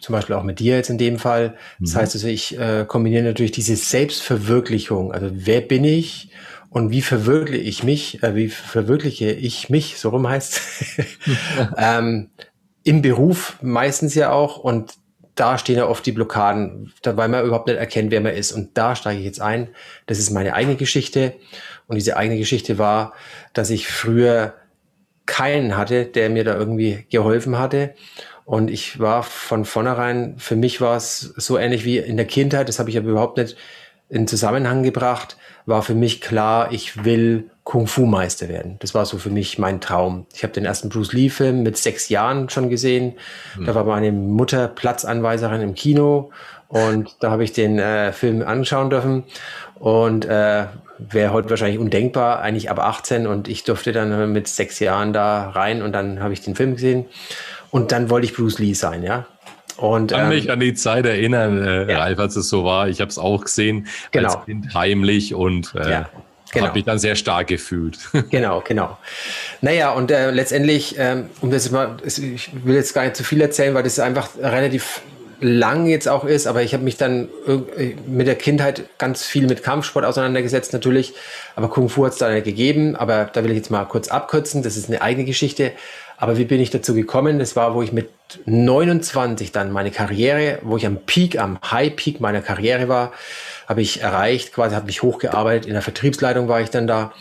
zum 0.00 0.12
Beispiel 0.12 0.34
auch 0.36 0.42
mit 0.42 0.58
dir 0.60 0.76
jetzt 0.76 0.90
in 0.90 0.98
dem 0.98 1.18
Fall. 1.18 1.54
Das 1.80 1.94
mhm. 1.94 1.96
heißt 1.96 2.14
also, 2.14 2.28
ich 2.28 2.58
äh, 2.58 2.84
kombiniere 2.86 3.22
natürlich 3.22 3.52
diese 3.52 3.76
Selbstverwirklichung. 3.76 5.12
Also 5.12 5.30
wer 5.32 5.62
bin 5.62 5.84
ich 5.84 6.30
und 6.70 6.90
wie 6.90 7.02
verwirkliche 7.02 7.62
ich 7.62 7.82
mich, 7.82 8.22
äh, 8.22 8.34
wie 8.34 8.48
verwirkliche 8.48 9.30
ich 9.30 9.70
mich, 9.70 9.98
so 9.98 10.10
rum 10.10 10.28
heißt 10.28 10.60
ähm, 11.76 12.30
im 12.84 13.02
Beruf 13.02 13.58
meistens 13.62 14.14
ja 14.14 14.32
auch 14.32 14.58
und 14.58 14.94
da 15.34 15.56
stehen 15.56 15.76
ja 15.76 15.86
oft 15.86 16.04
die 16.04 16.12
Blockaden, 16.12 16.92
weil 17.04 17.28
man 17.28 17.44
überhaupt 17.44 17.68
nicht 17.68 17.78
erkennt, 17.78 18.10
wer 18.10 18.20
man 18.20 18.34
ist. 18.34 18.50
Und 18.50 18.76
da 18.76 18.96
steige 18.96 19.20
ich 19.20 19.24
jetzt 19.24 19.40
ein. 19.40 19.68
Das 20.06 20.18
ist 20.18 20.30
meine 20.30 20.52
eigene 20.52 20.74
Geschichte. 20.74 21.34
Und 21.86 21.94
diese 21.94 22.16
eigene 22.16 22.38
Geschichte 22.38 22.76
war, 22.76 23.12
dass 23.52 23.70
ich 23.70 23.86
früher 23.86 24.54
keinen 25.26 25.76
hatte, 25.76 26.06
der 26.06 26.28
mir 26.28 26.42
da 26.42 26.56
irgendwie 26.56 27.06
geholfen 27.08 27.56
hatte. 27.56 27.94
Und 28.44 28.68
ich 28.68 28.98
war 28.98 29.22
von 29.22 29.64
vornherein, 29.64 30.34
für 30.38 30.56
mich 30.56 30.80
war 30.80 30.96
es 30.96 31.20
so 31.36 31.56
ähnlich 31.56 31.84
wie 31.84 31.98
in 31.98 32.16
der 32.16 32.26
Kindheit, 32.26 32.68
das 32.68 32.78
habe 32.78 32.90
ich 32.90 32.96
aber 32.96 33.10
überhaupt 33.10 33.36
nicht 33.36 33.56
in 34.08 34.26
Zusammenhang 34.26 34.82
gebracht, 34.82 35.36
war 35.66 35.82
für 35.82 35.94
mich 35.94 36.20
klar, 36.20 36.72
ich 36.72 37.04
will 37.04 37.50
Kung-Fu-Meister 37.64 38.48
werden. 38.48 38.76
Das 38.78 38.94
war 38.94 39.04
so 39.04 39.18
für 39.18 39.28
mich 39.28 39.58
mein 39.58 39.82
Traum. 39.82 40.26
Ich 40.32 40.42
habe 40.42 40.54
den 40.54 40.64
ersten 40.64 40.88
Bruce 40.88 41.12
Lee-Film 41.12 41.62
mit 41.62 41.76
sechs 41.76 42.08
Jahren 42.08 42.48
schon 42.48 42.70
gesehen. 42.70 43.14
Mhm. 43.58 43.66
Da 43.66 43.74
war 43.74 43.84
meine 43.84 44.10
Mutter 44.10 44.68
Platzanweiserin 44.68 45.60
im 45.60 45.74
Kino 45.74 46.30
und 46.68 47.16
da 47.20 47.30
habe 47.30 47.44
ich 47.44 47.52
den 47.52 47.78
äh, 47.78 48.12
Film 48.12 48.42
anschauen 48.42 48.88
dürfen. 48.88 49.24
Und 49.78 50.24
äh, 50.24 50.64
wäre 50.98 51.32
heute 51.32 51.50
wahrscheinlich 51.50 51.78
undenkbar, 51.78 52.40
eigentlich 52.40 52.70
ab 52.70 52.78
18 52.78 53.26
und 53.26 53.48
ich 53.48 53.64
durfte 53.64 53.92
dann 53.92 54.32
mit 54.32 54.48
sechs 54.48 54.80
Jahren 54.80 55.12
da 55.12 55.50
rein 55.50 55.82
und 55.82 55.92
dann 55.92 56.20
habe 56.20 56.32
ich 56.32 56.40
den 56.40 56.54
Film 56.54 56.74
gesehen. 56.74 57.06
Und 57.70 57.92
dann 57.92 58.10
wollte 58.10 58.26
ich 58.26 58.34
Bruce 58.34 58.58
Lee 58.58 58.72
sein, 58.72 59.02
ja. 59.02 59.26
Und, 59.78 60.10
kann 60.10 60.24
ähm, 60.24 60.28
mich 60.30 60.50
an 60.50 60.58
die 60.60 60.74
Zeit 60.74 61.06
erinnern, 61.06 61.62
äh, 61.64 61.90
ja. 61.90 61.98
Ralf, 61.98 62.18
als 62.18 62.36
es 62.36 62.48
so 62.48 62.64
war. 62.64 62.88
Ich 62.88 63.00
habe 63.00 63.10
es 63.10 63.18
auch 63.18 63.44
gesehen, 63.44 63.86
genau. 64.10 64.34
als 64.34 64.44
Kind 64.44 64.74
heimlich 64.74 65.34
und 65.34 65.74
äh, 65.74 65.90
ja. 65.90 66.08
Genau. 66.50 66.66
Habe 66.66 66.78
mich 66.78 66.86
dann 66.86 66.98
sehr 66.98 67.14
stark 67.14 67.48
gefühlt. 67.48 67.98
Genau, 68.30 68.62
genau. 68.66 68.96
Naja, 69.60 69.90
und 69.92 70.10
äh, 70.10 70.30
letztendlich, 70.30 70.96
ähm, 70.98 71.26
um 71.42 71.50
das 71.50 71.70
mal, 71.70 71.98
ich 72.04 72.50
will 72.64 72.74
jetzt 72.74 72.94
gar 72.94 73.04
nicht 73.04 73.16
zu 73.16 73.22
viel 73.22 73.40
erzählen, 73.40 73.74
weil 73.74 73.82
das 73.82 73.98
einfach 73.98 74.30
relativ 74.40 75.02
lang 75.40 75.86
jetzt 75.86 76.08
auch 76.08 76.24
ist, 76.24 76.46
aber 76.46 76.62
ich 76.62 76.74
habe 76.74 76.82
mich 76.82 76.96
dann 76.96 77.28
mit 78.06 78.26
der 78.26 78.34
Kindheit 78.34 78.88
ganz 78.98 79.24
viel 79.24 79.46
mit 79.46 79.62
Kampfsport 79.62 80.04
auseinandergesetzt 80.04 80.72
natürlich, 80.72 81.14
aber 81.54 81.68
Kung 81.68 81.88
Fu 81.88 82.04
hat 82.04 82.12
es 82.12 82.18
da 82.18 82.28
nicht 82.30 82.44
gegeben, 82.44 82.96
aber 82.96 83.30
da 83.32 83.44
will 83.44 83.52
ich 83.52 83.58
jetzt 83.58 83.70
mal 83.70 83.84
kurz 83.84 84.08
abkürzen, 84.08 84.64
das 84.64 84.76
ist 84.76 84.88
eine 84.88 85.00
eigene 85.00 85.24
Geschichte, 85.24 85.72
aber 86.18 86.36
wie 86.36 86.44
bin 86.44 86.60
ich 86.60 86.70
dazu 86.70 86.94
gekommen? 86.94 87.38
Das 87.38 87.54
war, 87.54 87.74
wo 87.74 87.82
ich 87.82 87.92
mit 87.92 88.10
29 88.44 89.52
dann 89.52 89.70
meine 89.70 89.92
Karriere, 89.92 90.58
wo 90.62 90.76
ich 90.76 90.84
am 90.84 90.98
Peak, 91.06 91.38
am 91.38 91.58
High 91.70 91.94
Peak 91.94 92.20
meiner 92.20 92.42
Karriere 92.42 92.88
war, 92.88 93.12
habe 93.68 93.82
ich 93.82 94.02
erreicht, 94.02 94.52
quasi 94.52 94.74
habe 94.74 94.86
mich 94.86 95.02
hochgearbeitet, 95.02 95.66
in 95.66 95.74
der 95.74 95.82
Vertriebsleitung 95.82 96.48
war 96.48 96.60
ich 96.60 96.70
dann 96.70 96.88
da 96.88 97.12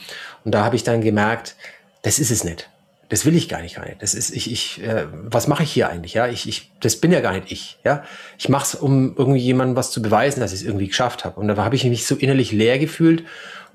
und 0.43 0.51
da 0.51 0.63
habe 0.63 0.75
ich 0.75 0.83
dann 0.83 1.01
gemerkt, 1.01 1.55
das 2.01 2.17
ist 2.17 2.31
es 2.31 2.43
nicht. 2.43 2.69
Das 3.09 3.23
will 3.23 3.35
ich 3.35 3.47
gar 3.47 3.61
nicht, 3.61 3.75
gar 3.75 3.85
nicht. 3.85 4.01
Das 4.01 4.13
ist 4.13 4.35
ich, 4.35 4.51
ich 4.51 4.83
äh, 4.83 5.05
was 5.11 5.47
mache 5.47 5.63
ich 5.63 5.71
hier 5.71 5.89
eigentlich? 5.89 6.15
Ja, 6.15 6.27
ich, 6.27 6.49
ich, 6.49 6.71
das 6.81 6.95
bin 6.97 7.11
ja 7.11 7.21
gar 7.21 7.33
nicht 7.33 7.51
ich. 7.51 7.77
Ja, 7.85 8.03
ich 8.37 8.49
mache 8.49 8.63
es, 8.65 8.75
um 8.75 9.15
irgendwie 9.15 9.39
jemandem 9.39 9.75
was 9.75 9.91
zu 9.91 10.01
beweisen, 10.01 10.41
dass 10.41 10.51
ich 10.53 10.61
es 10.61 10.65
irgendwie 10.65 10.87
geschafft 10.87 11.23
habe. 11.23 11.39
Und 11.39 11.47
da 11.47 11.55
habe 11.55 11.75
ich 11.75 11.85
mich 11.85 12.05
so 12.05 12.15
innerlich 12.15 12.51
leer 12.51 12.79
gefühlt. 12.79 13.23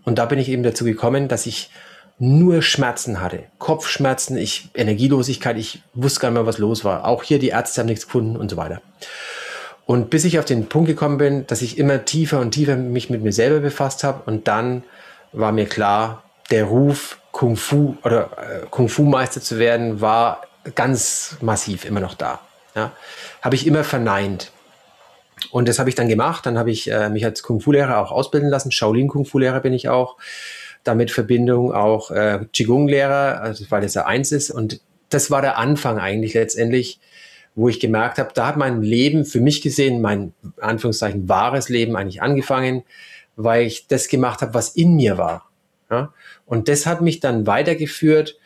Und 0.05 0.19
da 0.19 0.27
bin 0.27 0.39
ich 0.39 0.49
eben 0.49 0.65
dazu 0.65 0.85
gekommen, 0.85 1.29
dass 1.29 1.47
ich 1.47 1.71
nur 2.23 2.63
Schmerzen 2.63 3.21
hatte. 3.21 3.43
Kopfschmerzen, 3.59 4.37
ich, 4.37 4.69
Energielosigkeit, 4.75 5.59
ich 5.59 5.83
wusste 5.93 6.21
gar 6.21 6.31
nicht 6.31 6.37
mehr, 6.37 6.47
was 6.47 6.59
los 6.59 6.85
war. 6.85 7.05
Auch 7.05 7.25
hier 7.25 7.41
die 7.41 7.49
Ärzte 7.49 7.81
haben 7.81 7.89
nichts 7.89 8.07
gefunden 8.07 8.37
und 8.37 8.49
so 8.49 8.57
weiter. 8.57 8.81
Und 9.87 10.09
bis 10.09 10.25
ich 10.25 10.39
auf 10.39 10.45
den 10.45 10.69
Punkt 10.69 10.87
gekommen 10.87 11.19
bin, 11.19 11.49
dass 11.49 11.63
ich 11.63 11.79
immer 11.79 12.05
tiefer 12.05 12.39
und 12.39 12.53
tiefer 12.53 12.77
mich 12.77 13.11
mit 13.11 13.25
mir 13.25 13.33
selber 13.33 13.59
befasst 13.59 14.05
habe 14.05 14.23
und 14.31 14.47
dann 14.47 14.85
war 15.33 15.51
mir 15.51 15.67
klar, 15.67 16.23
der 16.53 16.67
Ruf 16.67 17.19
Kung 17.33 17.57
Fu 17.57 17.97
oder 18.05 18.31
äh, 18.39 18.67
Kung 18.71 18.89
Fu 18.89 19.03
Meister 19.03 19.41
zu 19.41 19.59
werden 19.59 20.01
war 20.01 20.43
ganz 20.77 21.39
massiv 21.41 21.85
immer 21.85 22.01
noch 22.01 22.15
da. 22.15 22.39
Ja, 22.77 22.93
habe 23.41 23.57
ich 23.57 23.67
immer 23.67 23.83
verneint. 23.83 24.53
Und 25.51 25.69
das 25.69 25.81
habe 25.81 25.89
ich 25.89 25.97
dann 25.97 26.09
gemacht. 26.09 26.47
Dann 26.47 26.57
habe 26.57 26.71
ich 26.71 26.89
äh, 26.89 27.09
mich 27.09 27.25
als 27.25 27.43
Kung 27.43 27.61
Fu 27.61 27.73
Lehrer 27.73 27.99
auch 27.99 28.13
ausbilden 28.13 28.49
lassen. 28.49 28.71
Shaolin 28.71 29.09
Kung 29.09 29.25
Fu 29.25 29.41
Lehrer 29.41 29.59
bin 29.59 29.73
ich 29.73 29.89
auch. 29.89 30.19
Damit 30.85 31.11
Verbindung 31.11 31.73
auch 31.73 32.11
äh, 32.11 32.47
Qigong 32.53 32.89
Lehrer, 32.89 33.41
also 33.41 33.65
weil 33.71 33.83
das 33.83 33.95
ja 33.95 34.07
eins 34.07 34.33
ist. 34.33 34.51
Und 34.51 34.81
das 35.09 35.31
war 35.31 35.43
der 35.43 35.59
Anfang 35.59 35.99
eigentlich 35.99 36.35
letztendlich, 36.35 37.01
wo 37.55 37.69
ich 37.69 37.81
gemerkt 37.81 38.19
habe, 38.19 38.31
da 38.35 38.47
hat 38.49 38.57
mein 38.57 38.83
Leben 38.83 39.25
für 39.25 39.41
mich 39.41 39.61
gesehen, 39.61 40.01
mein 40.01 40.33
Anführungszeichen 40.61 41.29
wahres 41.29 41.69
Leben 41.69 41.97
eigentlich 41.97 42.23
angefangen, 42.23 42.83
weil 43.37 43.67
ich 43.67 43.87
das 43.87 44.09
gemacht 44.09 44.43
habe, 44.43 44.55
was 44.55 44.71
in 44.71 44.97
mir 44.97 45.19
war. 45.19 45.51
Ja? 45.91 46.13
Und 46.47 46.69
das 46.69 46.87
hat 46.87 47.01
mich 47.01 47.21
dann 47.21 47.47
weitergeführt, 47.47 48.39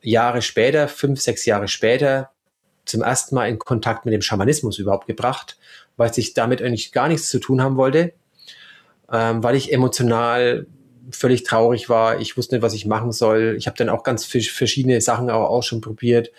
Jahre 0.00 0.42
später, 0.42 0.88
fünf, 0.88 1.20
sechs 1.20 1.44
Jahre 1.44 1.68
später, 1.68 2.30
zum 2.84 3.02
ersten 3.02 3.34
Mal 3.34 3.48
in 3.48 3.58
Kontakt 3.58 4.04
mit 4.04 4.14
dem 4.14 4.22
Schamanismus 4.22 4.78
überhaupt 4.78 5.06
gebracht, 5.06 5.58
weil 5.96 6.10
ich 6.16 6.34
damit 6.34 6.62
eigentlich 6.62 6.92
gar 6.92 7.08
nichts 7.08 7.28
zu 7.28 7.38
tun 7.38 7.62
haben 7.62 7.76
wollte, 7.76 8.12
ähm, 9.10 9.42
weil 9.42 9.54
ich 9.54 9.72
emotional 9.72 10.66
völlig 11.10 11.42
traurig 11.42 11.88
war. 11.88 12.20
Ich 12.20 12.36
wusste 12.36 12.54
nicht, 12.54 12.62
was 12.62 12.74
ich 12.74 12.86
machen 12.86 13.12
soll. 13.12 13.54
Ich 13.58 13.66
habe 13.66 13.76
dann 13.76 13.88
auch 13.88 14.02
ganz 14.02 14.24
verschiedene 14.24 15.00
Sachen 15.00 15.30
auch, 15.30 15.48
auch 15.48 15.62
schon 15.62 15.80
probiert. 15.80 16.30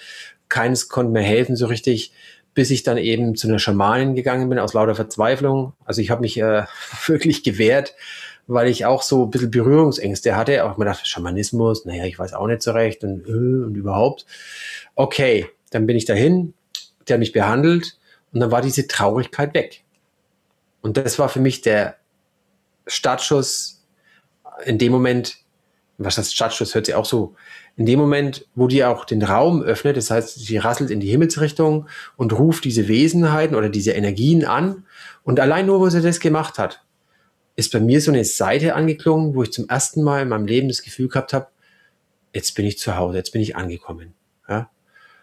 Keines 0.50 0.90
konnte 0.90 1.12
mir 1.12 1.22
helfen 1.22 1.56
so 1.56 1.68
richtig, 1.68 2.14
bis 2.54 2.70
ich 2.70 2.84
dann 2.84 2.98
eben 2.98 3.36
zu 3.36 3.48
einer 3.48 3.60
Schamanin 3.60 4.16
gegangen 4.16 4.50
bin 4.50 4.60
aus 4.60 4.74
lauter 4.74 4.96
Verzweiflung. 4.96 5.74
Also 5.86 6.02
ich 6.02 6.12
habe 6.12 6.22
mich 6.22 6.38
äh, 6.38 6.64
wirklich 7.08 7.44
gewehrt, 7.44 7.96
weil 8.48 8.68
ich 8.68 8.86
auch 8.86 9.02
so 9.02 9.24
ein 9.26 9.32
bisschen 9.32 9.52
Berührungsängste 9.52 10.36
hatte. 10.36 10.64
Auch 10.66 10.78
mir 10.78 10.86
dachte, 10.86 11.08
Schamanismus, 11.08 11.86
naja, 11.86 12.06
ich 12.06 12.20
weiß 12.20 12.34
auch 12.34 12.48
nicht 12.48 12.62
so 12.62 12.72
recht 12.72 13.04
und, 13.04 13.28
äh, 13.28 13.66
und 13.66 13.76
überhaupt. 13.76 14.26
Okay, 14.96 15.48
dann 15.72 15.88
bin 15.88 15.98
ich 15.98 16.06
dahin, 16.06 16.54
der 17.08 17.16
hat 17.16 17.20
mich 17.20 17.32
behandelt 17.32 17.98
und 18.32 18.40
dann 18.40 18.52
war 18.52 18.62
diese 18.62 18.88
Traurigkeit 18.88 19.54
weg. 19.54 19.84
Und 20.82 20.98
das 20.98 21.18
war 21.18 21.30
für 21.30 21.40
mich 21.40 21.62
der 21.62 21.96
Startschuss 22.86 23.83
in 24.66 24.78
dem 24.78 24.92
Moment, 24.92 25.38
was 25.98 26.16
das 26.16 26.34
Startschuss 26.34 26.76
hört 26.76 26.86
sich 26.86 26.96
auch 26.96 27.06
so, 27.06 27.36
in 27.76 27.86
dem 27.86 28.00
Moment, 28.00 28.48
wo 28.56 28.68
die 28.68 28.84
auch 28.84 29.06
den 29.06 29.24
Raum 29.24 29.64
öffnet, 29.64 29.98
das 29.98 30.12
heißt, 30.12 30.40
sie 30.40 30.58
rasselt 30.58 30.92
in 30.92 31.00
die 31.00 31.10
Himmelsrichtung 31.10 31.88
und 32.18 32.34
ruft 32.34 32.66
diese 32.66 32.88
Wesenheiten 32.88 33.56
oder 33.56 33.70
diese 33.70 33.92
Energien 33.92 34.46
an. 34.46 34.86
Und 35.24 35.40
allein 35.40 35.66
nur, 35.66 35.80
wo 35.80 35.90
sie 35.90 36.02
das 36.02 36.20
gemacht 36.20 36.60
hat, 36.60 36.84
ist 37.56 37.72
bei 37.72 37.80
mir 37.80 38.02
so 38.02 38.12
eine 38.12 38.26
Seite 38.26 38.76
angeklungen, 38.76 39.36
wo 39.36 39.44
ich 39.44 39.52
zum 39.52 39.68
ersten 39.70 40.04
Mal 40.04 40.24
in 40.24 40.30
meinem 40.30 40.46
Leben 40.46 40.68
das 40.68 40.84
Gefühl 40.84 41.08
gehabt 41.08 41.34
habe, 41.34 41.48
jetzt 42.34 42.56
bin 42.56 42.66
ich 42.66 42.78
zu 42.78 42.96
Hause, 42.96 43.18
jetzt 43.18 43.32
bin 43.32 43.42
ich 43.42 43.56
angekommen. 43.56 44.14
Ja? 44.48 44.70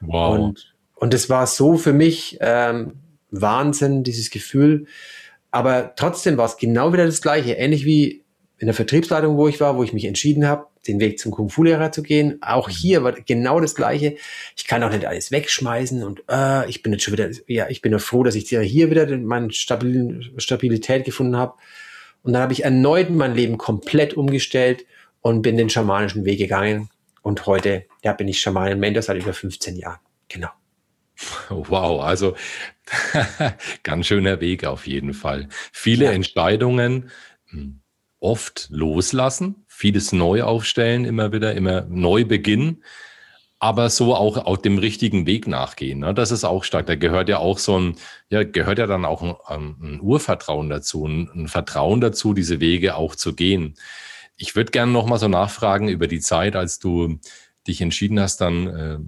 Wow. 0.00 0.38
Und, 0.38 0.74
und 0.94 1.14
das 1.14 1.28
war 1.28 1.46
so 1.46 1.76
für 1.76 1.92
mich 1.92 2.38
ähm, 2.40 2.94
Wahnsinn, 3.30 4.02
dieses 4.02 4.30
Gefühl. 4.30 4.86
Aber 5.50 5.94
trotzdem 5.96 6.36
war 6.36 6.46
es 6.46 6.56
genau 6.56 6.92
wieder 6.92 7.06
das 7.06 7.22
Gleiche. 7.22 7.52
Ähnlich 7.54 7.84
wie 7.84 8.24
in 8.60 8.66
der 8.66 8.74
Vertriebsleitung, 8.74 9.38
wo 9.38 9.48
ich 9.48 9.58
war, 9.58 9.78
wo 9.78 9.82
ich 9.82 9.94
mich 9.94 10.04
entschieden 10.04 10.46
habe, 10.46 10.66
den 10.86 11.00
Weg 11.00 11.18
zum 11.18 11.32
Kung-Fu-Lehrer 11.32 11.92
zu 11.92 12.02
gehen. 12.02 12.42
Auch 12.42 12.68
mhm. 12.68 12.72
hier 12.72 13.02
war 13.02 13.12
genau 13.12 13.58
das 13.58 13.74
Gleiche. 13.74 14.16
Ich 14.54 14.66
kann 14.66 14.82
auch 14.82 14.90
nicht 14.90 15.06
alles 15.06 15.32
wegschmeißen 15.32 16.04
und 16.04 16.22
äh, 16.28 16.68
ich 16.68 16.82
bin 16.82 16.92
jetzt 16.92 17.04
schon 17.04 17.14
wieder, 17.14 17.30
ja, 17.46 17.70
ich 17.70 17.80
bin 17.80 17.90
ja 17.90 17.98
froh, 17.98 18.22
dass 18.22 18.34
ich 18.34 18.50
hier 18.50 18.90
wieder 18.90 19.16
meine 19.16 19.50
Stabilität 19.50 21.06
gefunden 21.06 21.38
habe. 21.38 21.54
Und 22.22 22.34
dann 22.34 22.42
habe 22.42 22.52
ich 22.52 22.62
erneut 22.62 23.08
mein 23.08 23.34
Leben 23.34 23.56
komplett 23.56 24.12
umgestellt 24.12 24.84
und 25.22 25.40
bin 25.40 25.56
den 25.56 25.70
schamanischen 25.70 26.26
Weg 26.26 26.38
gegangen. 26.38 26.90
Und 27.22 27.46
heute, 27.46 27.86
ja, 28.04 28.12
bin 28.12 28.28
ich 28.28 28.42
Schamanen-Mentor 28.42 29.02
seit 29.02 29.22
über 29.22 29.32
15 29.32 29.76
Jahren. 29.76 30.00
Genau. 30.28 30.50
Wow, 31.48 32.02
also 32.02 32.36
ganz 33.82 34.06
schöner 34.06 34.40
Weg 34.42 34.66
auf 34.66 34.86
jeden 34.86 35.14
Fall. 35.14 35.48
Viele 35.72 36.06
ja. 36.06 36.12
Entscheidungen, 36.12 37.10
hm, 37.48 37.80
oft 38.20 38.68
loslassen, 38.70 39.64
vieles 39.66 40.12
neu 40.12 40.42
aufstellen, 40.42 41.04
immer 41.04 41.32
wieder, 41.32 41.54
immer 41.54 41.82
neu 41.88 42.24
beginnen, 42.24 42.84
aber 43.58 43.90
so 43.90 44.14
auch 44.14 44.36
auf 44.38 44.62
dem 44.62 44.78
richtigen 44.78 45.26
Weg 45.26 45.46
nachgehen. 45.46 46.00
Ne? 46.00 46.14
Das 46.14 46.30
ist 46.30 46.44
auch 46.44 46.64
stark. 46.64 46.86
Da 46.86 46.94
gehört 46.94 47.28
ja 47.28 47.38
auch 47.38 47.58
so 47.58 47.78
ein, 47.78 47.96
ja, 48.28 48.42
gehört 48.42 48.78
ja 48.78 48.86
dann 48.86 49.04
auch 49.04 49.22
ein, 49.48 49.76
ein 49.82 50.00
Urvertrauen 50.00 50.70
dazu, 50.70 51.06
ein, 51.06 51.30
ein, 51.34 51.48
Vertrauen 51.48 52.00
dazu, 52.00 52.32
diese 52.32 52.60
Wege 52.60 52.96
auch 52.96 53.14
zu 53.16 53.34
gehen. 53.34 53.74
Ich 54.36 54.56
würde 54.56 54.70
gerne 54.70 54.92
noch 54.92 55.06
mal 55.06 55.18
so 55.18 55.28
nachfragen 55.28 55.88
über 55.88 56.06
die 56.06 56.20
Zeit, 56.20 56.56
als 56.56 56.78
du 56.78 57.18
dich 57.66 57.82
entschieden 57.82 58.18
hast, 58.18 58.40
dann 58.40 58.66
äh, 58.66 58.98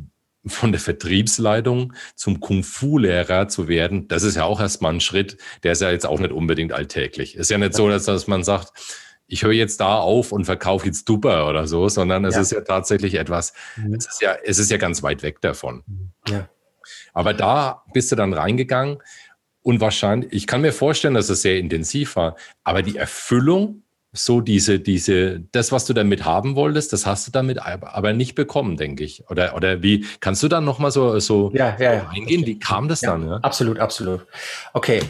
von 0.47 0.73
der 0.73 0.81
Vertriebsleitung 0.81 1.93
zum 2.17 2.41
Kung-Fu-Lehrer 2.41 3.49
zu 3.49 3.69
werden, 3.69 4.09
das 4.09 4.23
ist 4.23 4.37
ja 4.37 4.45
auch 4.45 4.61
erstmal 4.61 4.95
ein 4.95 5.01
Schritt, 5.01 5.37
der 5.63 5.73
ist 5.73 5.83
ja 5.83 5.91
jetzt 5.91 6.07
auch 6.07 6.19
nicht 6.19 6.33
unbedingt 6.33 6.73
alltäglich. 6.73 7.37
Ist 7.37 7.51
ja 7.51 7.59
nicht 7.59 7.75
so, 7.75 7.89
dass, 7.89 8.05
dass 8.05 8.27
man 8.27 8.43
sagt, 8.43 8.73
ich 9.27 9.45
höre 9.45 9.53
jetzt 9.53 9.81
da 9.81 9.99
auf 9.99 10.33
und 10.33 10.45
verkaufe 10.45 10.87
jetzt 10.87 11.09
Duper 11.09 11.49
oder 11.49 11.67
so, 11.67 11.89
sondern 11.89 12.25
es 12.25 12.35
ja. 12.35 12.41
ist 12.41 12.53
ja 12.53 12.61
tatsächlich 12.61 13.15
etwas, 13.15 13.55
mhm. 13.77 13.95
es 13.95 14.07
ist 14.07 14.21
ja, 14.21 14.37
es 14.45 14.59
ist 14.59 14.71
ja 14.71 14.77
ganz 14.77 15.03
weit 15.03 15.23
weg 15.23 15.41
davon. 15.41 15.85
Ja. 16.29 16.49
Aber 17.15 17.33
da 17.33 17.85
bist 17.95 18.11
du 18.11 18.17
dann 18.17 18.33
reingegangen 18.33 18.99
und 19.63 19.81
wahrscheinlich, 19.81 20.33
ich 20.33 20.47
kann 20.47 20.61
mir 20.61 20.73
vorstellen, 20.73 21.15
dass 21.15 21.31
es 21.31 21.43
sehr 21.43 21.59
intensiv 21.59 22.17
war, 22.17 22.37
aber 22.65 22.83
die 22.83 22.97
Erfüllung 22.97 23.82
so 24.13 24.43
diese, 24.43 24.79
diese, 24.79 25.41
das, 25.53 25.73
was 25.73 25.87
du 25.87 25.95
damit 25.95 26.25
haben 26.25 26.55
wolltest, 26.55 26.93
das 26.93 27.07
hast 27.07 27.27
du 27.27 27.33
damit 27.33 27.59
aber 27.59 28.13
nicht 28.13 28.35
bekommen, 28.35 28.77
denke 28.77 29.05
ich. 29.05 29.25
Oder, 29.31 29.57
oder 29.57 29.83
wie, 29.83 30.05
kannst 30.21 30.43
du 30.43 30.49
dann 30.49 30.65
nochmal 30.65 30.91
so, 30.91 31.19
so 31.19 31.51
ja, 31.55 31.77
ja, 31.81 31.95
ja. 31.95 32.11
eingehen? 32.11 32.45
Wie 32.45 32.59
kam 32.59 32.89
das 32.89 33.01
dann? 33.01 33.27
Ja? 33.27 33.37
Absolut, 33.37 33.79
absolut. 33.79 34.27
Okay. 34.75 35.01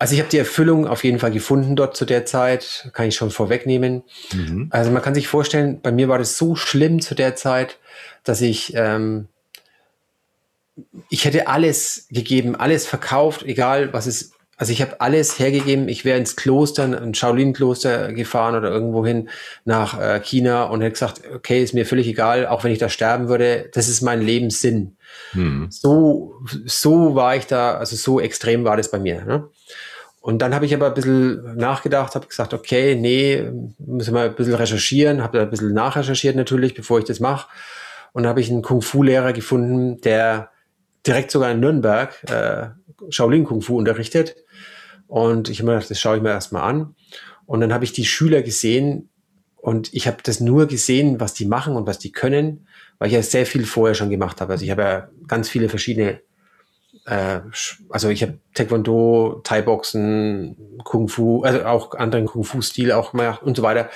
Also 0.00 0.14
ich 0.14 0.20
habe 0.20 0.30
die 0.30 0.38
Erfüllung 0.38 0.86
auf 0.88 1.04
jeden 1.04 1.18
Fall 1.18 1.30
gefunden 1.30 1.76
dort 1.76 1.94
zu 1.94 2.06
der 2.06 2.24
Zeit, 2.24 2.90
kann 2.94 3.06
ich 3.06 3.14
schon 3.14 3.30
vorwegnehmen. 3.30 4.02
Mhm. 4.32 4.68
Also 4.70 4.90
man 4.90 5.02
kann 5.02 5.14
sich 5.14 5.28
vorstellen, 5.28 5.80
bei 5.82 5.92
mir 5.92 6.08
war 6.08 6.18
das 6.18 6.38
so 6.38 6.56
schlimm 6.56 7.00
zu 7.00 7.14
der 7.14 7.36
Zeit, 7.36 7.78
dass 8.24 8.40
ich, 8.40 8.72
ähm, 8.74 9.28
ich 11.10 11.26
hätte 11.26 11.48
alles 11.48 12.06
gegeben, 12.10 12.56
alles 12.56 12.86
verkauft, 12.86 13.42
egal 13.42 13.92
was 13.92 14.06
es 14.06 14.32
also 14.60 14.72
ich 14.72 14.82
habe 14.82 15.00
alles 15.00 15.38
hergegeben. 15.38 15.88
Ich 15.88 16.04
wäre 16.04 16.18
ins 16.18 16.36
Kloster, 16.36 16.84
ein 16.84 17.14
Shaolin-Kloster 17.14 18.12
gefahren 18.12 18.54
oder 18.54 18.68
irgendwo 18.68 19.06
hin 19.06 19.30
nach 19.64 19.98
äh, 19.98 20.20
China 20.20 20.64
und 20.64 20.82
hätte 20.82 20.92
gesagt, 20.92 21.22
okay, 21.34 21.62
ist 21.62 21.72
mir 21.72 21.86
völlig 21.86 22.06
egal, 22.06 22.46
auch 22.46 22.62
wenn 22.62 22.70
ich 22.70 22.78
da 22.78 22.90
sterben 22.90 23.30
würde, 23.30 23.70
das 23.72 23.88
ist 23.88 24.02
mein 24.02 24.20
Lebenssinn. 24.20 24.98
Hm. 25.30 25.68
So, 25.70 26.34
so 26.66 27.14
war 27.14 27.36
ich 27.36 27.46
da, 27.46 27.78
also 27.78 27.96
so 27.96 28.20
extrem 28.20 28.64
war 28.64 28.76
das 28.76 28.90
bei 28.90 28.98
mir. 28.98 29.24
Ne? 29.24 29.48
Und 30.20 30.42
dann 30.42 30.54
habe 30.54 30.66
ich 30.66 30.74
aber 30.74 30.88
ein 30.88 30.94
bisschen 30.94 31.56
nachgedacht, 31.56 32.14
habe 32.14 32.26
gesagt, 32.26 32.52
okay, 32.52 32.96
nee, 32.96 33.50
müssen 33.78 34.12
wir 34.12 34.24
ein 34.24 34.34
bisschen 34.34 34.56
recherchieren, 34.56 35.22
habe 35.22 35.38
da 35.38 35.44
ein 35.44 35.50
bisschen 35.50 35.72
nachrecherchiert 35.72 36.36
natürlich, 36.36 36.74
bevor 36.74 36.98
ich 36.98 37.06
das 37.06 37.18
mache. 37.18 37.48
Und 38.12 38.26
habe 38.26 38.42
ich 38.42 38.50
einen 38.50 38.60
Kung-Fu-Lehrer 38.60 39.32
gefunden, 39.32 40.02
der 40.02 40.50
direkt 41.06 41.30
sogar 41.30 41.50
in 41.50 41.60
Nürnberg 41.60 42.14
äh, 42.30 42.68
Shaolin 43.08 43.44
Kung 43.44 43.62
Fu 43.62 43.78
unterrichtet. 43.78 44.36
Und 45.10 45.48
ich 45.48 45.58
habe 45.58 45.66
mir 45.66 45.74
gedacht, 45.74 45.90
das 45.90 46.00
schaue 46.00 46.18
ich 46.18 46.22
mir 46.22 46.28
erstmal 46.28 46.62
an. 46.62 46.94
Und 47.44 47.60
dann 47.60 47.72
habe 47.72 47.84
ich 47.84 47.92
die 47.92 48.04
Schüler 48.04 48.42
gesehen 48.42 49.08
und 49.56 49.92
ich 49.92 50.06
habe 50.06 50.18
das 50.22 50.38
nur 50.38 50.68
gesehen, 50.68 51.18
was 51.18 51.34
die 51.34 51.46
machen 51.46 51.74
und 51.74 51.84
was 51.88 51.98
die 51.98 52.12
können, 52.12 52.68
weil 52.98 53.08
ich 53.08 53.14
ja 53.14 53.22
sehr 53.22 53.44
viel 53.44 53.66
vorher 53.66 53.96
schon 53.96 54.08
gemacht 54.08 54.40
habe. 54.40 54.52
Also 54.52 54.64
ich 54.64 54.70
habe 54.70 54.82
ja 54.82 55.08
ganz 55.26 55.48
viele 55.48 55.68
verschiedene, 55.68 56.20
äh, 57.06 57.40
also 57.88 58.08
ich 58.08 58.22
habe 58.22 58.38
Taekwondo, 58.54 59.40
Thai-Boxen, 59.42 60.78
Kung 60.84 61.08
Fu, 61.08 61.42
also 61.42 61.64
auch 61.64 61.94
anderen 61.94 62.26
Kung 62.26 62.44
Fu-Stil 62.44 62.92
auch 62.92 63.10
gemacht 63.10 63.42
und 63.42 63.56
so 63.56 63.64
weiter. 63.64 63.90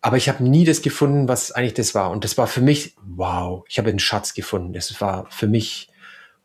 Aber 0.00 0.16
ich 0.16 0.28
habe 0.28 0.44
nie 0.44 0.64
das 0.64 0.80
gefunden, 0.80 1.26
was 1.26 1.50
eigentlich 1.50 1.74
das 1.74 1.96
war. 1.96 2.12
Und 2.12 2.22
das 2.22 2.38
war 2.38 2.46
für 2.46 2.60
mich, 2.60 2.94
wow, 3.02 3.64
ich 3.68 3.78
habe 3.78 3.90
einen 3.90 3.98
Schatz 3.98 4.34
gefunden. 4.34 4.72
Das 4.72 5.00
war 5.00 5.26
für 5.30 5.48
mich 5.48 5.88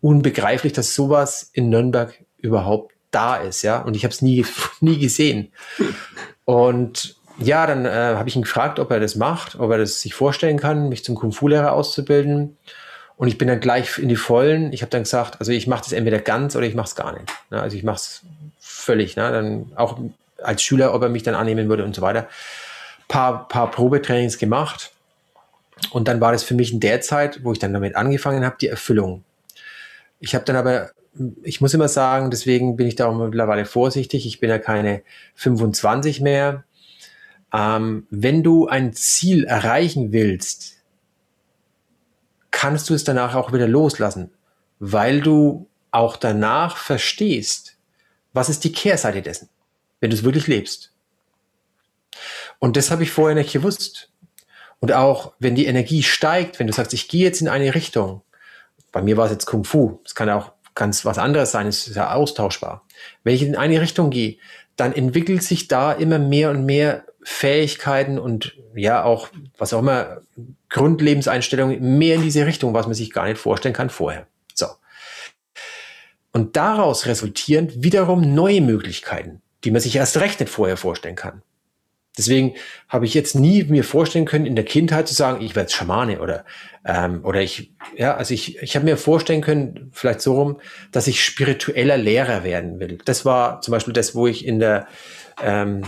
unbegreiflich, 0.02 0.74
dass 0.74 0.96
sowas 0.96 1.52
in 1.54 1.70
Nürnberg 1.70 2.26
überhaupt 2.38 2.96
da 3.12 3.38
ist, 3.38 3.62
ja. 3.62 3.80
Und 3.80 3.96
ich 3.96 4.04
habe 4.04 4.14
es 4.14 4.22
nie, 4.22 4.46
nie 4.80 5.00
gesehen. 5.00 5.52
Und 6.46 7.16
ja, 7.40 7.66
dann 7.66 7.86
äh, 7.86 7.90
habe 7.90 8.28
ich 8.28 8.36
ihn 8.36 8.42
gefragt, 8.42 8.80
ob 8.80 8.92
er 8.92 9.00
das 9.00 9.16
macht, 9.16 9.60
ob 9.60 9.72
er 9.72 9.78
das 9.78 10.02
sich 10.02 10.14
vorstellen 10.14 10.58
kann, 10.58 10.90
mich 10.90 11.04
zum 11.04 11.16
Kung-Fu-Lehrer 11.16 11.74
auszubilden. 11.74 12.58
Und 13.16 13.28
ich 13.28 13.38
bin 13.38 13.48
dann 13.48 13.60
gleich 13.60 13.98
in 13.98 14.10
die 14.10 14.16
Vollen. 14.16 14.72
Ich 14.74 14.82
habe 14.82 14.90
dann 14.90 15.04
gesagt, 15.04 15.40
also 15.40 15.52
ich 15.52 15.68
mache 15.68 15.84
das 15.84 15.92
entweder 15.92 16.20
ganz 16.20 16.56
oder 16.56 16.66
ich 16.66 16.76
mache 16.76 16.88
es 16.88 16.96
gar 16.96 17.14
nicht. 17.14 17.26
Ne? 17.50 17.62
Also 17.62 17.76
ich 17.76 17.84
mache 17.84 17.98
es 17.98 18.22
völlig. 18.60 19.16
Ne? 19.16 19.32
Dann 19.32 19.72
auch 19.76 20.00
als 20.42 20.62
Schüler, 20.62 20.94
ob 20.94 21.02
er 21.02 21.10
mich 21.10 21.24
dann 21.24 21.36
annehmen 21.36 21.70
würde 21.70 21.84
und 21.84 21.96
so 21.96 22.02
weiter. 22.02 22.28
Paar, 23.08 23.48
paar 23.48 23.72
Probetrainings 23.72 24.38
gemacht. 24.38 24.92
Und 25.92 26.08
dann 26.08 26.22
war 26.22 26.32
das 26.32 26.44
für 26.44 26.54
mich 26.54 26.72
in 26.72 26.80
der 26.80 27.02
Zeit, 27.02 27.44
wo 27.44 27.52
ich 27.52 27.60
dann 27.60 27.74
damit 27.74 27.96
angefangen 27.96 28.46
habe, 28.46 28.58
die 28.60 28.68
Erfüllung. 28.68 29.24
Ich 30.20 30.36
habe 30.36 30.46
dann 30.46 30.56
aber 30.56 30.92
ich 31.44 31.62
muss 31.62 31.74
immer 31.74 31.88
sagen, 31.88 32.32
deswegen 32.32 32.76
bin 32.76 32.88
ich 32.88 32.96
da 32.96 33.08
auch 33.08 33.16
mittlerweile 33.16 33.66
vorsichtig. 33.66 34.26
Ich 34.26 34.40
bin 34.40 34.50
ja 34.50 34.60
keine 34.60 35.02
25 35.36 36.22
mehr. 36.22 36.64
Ähm, 37.54 38.08
wenn 38.10 38.44
du 38.44 38.68
ein 38.68 38.94
Ziel 38.94 39.44
erreichen 39.46 40.14
willst, 40.14 40.78
kannst 42.52 42.90
du 42.90 42.94
es 42.94 43.04
danach 43.04 43.36
auch 43.36 43.54
wieder 43.54 43.68
loslassen, 43.68 44.32
weil 44.80 45.22
du 45.22 45.68
auch 45.92 46.16
danach 46.16 46.78
verstehst, 46.78 47.78
was 48.34 48.50
ist 48.50 48.64
die 48.64 48.72
Kehrseite 48.72 49.22
dessen, 49.22 49.50
wenn 50.00 50.12
du 50.12 50.16
es 50.16 50.24
wirklich 50.24 50.48
lebst. 50.48 50.94
Und 52.60 52.78
das 52.78 52.92
habe 52.92 53.04
ich 53.04 53.12
vorher 53.12 53.36
nicht 53.36 53.54
gewusst. 53.54 54.12
Und 54.80 54.94
auch 54.94 55.34
wenn 55.40 55.56
die 55.56 55.66
Energie 55.66 56.04
steigt, 56.04 56.60
wenn 56.60 56.68
du 56.68 56.74
sagst, 56.74 56.94
ich 56.94 57.08
gehe 57.08 57.24
jetzt 57.24 57.42
in 57.42 57.48
eine 57.48 57.74
Richtung, 57.76 58.22
bei 58.92 59.02
mir 59.02 59.18
war 59.18 59.26
es 59.26 59.32
jetzt 59.32 59.46
Kung 59.46 59.64
Fu, 59.64 60.00
es 60.06 60.16
kann 60.16 60.30
auch 60.30 60.54
ganz 60.80 61.06
was 61.06 61.18
anderes 61.18 61.52
sein, 61.52 61.68
es 61.68 61.88
ist 61.88 61.96
ja 61.96 62.14
austauschbar. 62.14 62.86
Wenn 63.24 63.36
ich 63.36 63.44
in 63.44 63.56
eine 63.56 63.82
Richtung 63.82 64.10
gehe, 64.10 64.38
dann 64.78 64.94
entwickelt 64.94 65.44
sich 65.44 65.68
da 65.68 65.92
immer 65.92 66.18
mehr 66.18 66.50
und 66.50 66.66
mehr 66.66 67.04
Fähigkeiten 67.22 68.18
und 68.18 68.56
ja 68.74 69.04
auch, 69.04 69.28
was 69.58 69.74
auch 69.74 69.80
immer, 69.80 70.22
Grundlebenseinstellungen 70.70 71.98
mehr 71.98 72.16
in 72.16 72.22
diese 72.22 72.46
Richtung, 72.46 72.74
was 72.74 72.86
man 72.86 72.96
sich 72.96 73.12
gar 73.12 73.26
nicht 73.26 73.38
vorstellen 73.38 73.76
kann 73.76 73.90
vorher. 73.90 74.26
So. 74.54 74.68
Und 76.32 76.56
daraus 76.56 77.06
resultieren 77.08 77.70
wiederum 77.76 78.34
neue 78.34 78.62
Möglichkeiten, 78.62 79.42
die 79.66 79.72
man 79.72 79.82
sich 79.82 79.96
erst 79.96 80.18
recht 80.18 80.40
nicht 80.40 80.50
vorher 80.50 80.78
vorstellen 80.78 81.16
kann. 81.16 81.42
Deswegen 82.20 82.54
habe 82.88 83.06
ich 83.06 83.14
jetzt 83.14 83.34
nie 83.34 83.64
mir 83.64 83.84
vorstellen 83.84 84.26
können, 84.26 84.46
in 84.46 84.56
der 84.56 84.66
Kindheit 84.66 85.08
zu 85.08 85.16
sagen, 85.16 85.44
ich 85.44 85.56
werde 85.56 85.72
Schamane 85.72 86.20
oder 86.20 86.46
ähm, 86.86 87.22
oder 87.24 87.42
ich, 87.42 87.72
ja, 87.96 88.16
also 88.16 88.34
ich, 88.34 88.62
ich 88.62 88.76
habe 88.76 88.86
mir 88.86 88.98
vorstellen 88.98 89.42
können, 89.42 89.90
vielleicht 89.94 90.22
so 90.22 90.36
rum, 90.36 90.60
dass 90.92 91.08
ich 91.08 91.24
spiritueller 91.24 91.98
Lehrer 91.98 92.44
werden 92.44 92.80
will. 92.80 93.00
Das 93.06 93.26
war 93.26 93.62
zum 93.62 93.72
Beispiel 93.72 93.94
das, 93.94 94.16
wo 94.16 94.28
ich 94.28 94.46
in 94.46 94.60
der 94.60 94.88
ähm, 95.42 95.84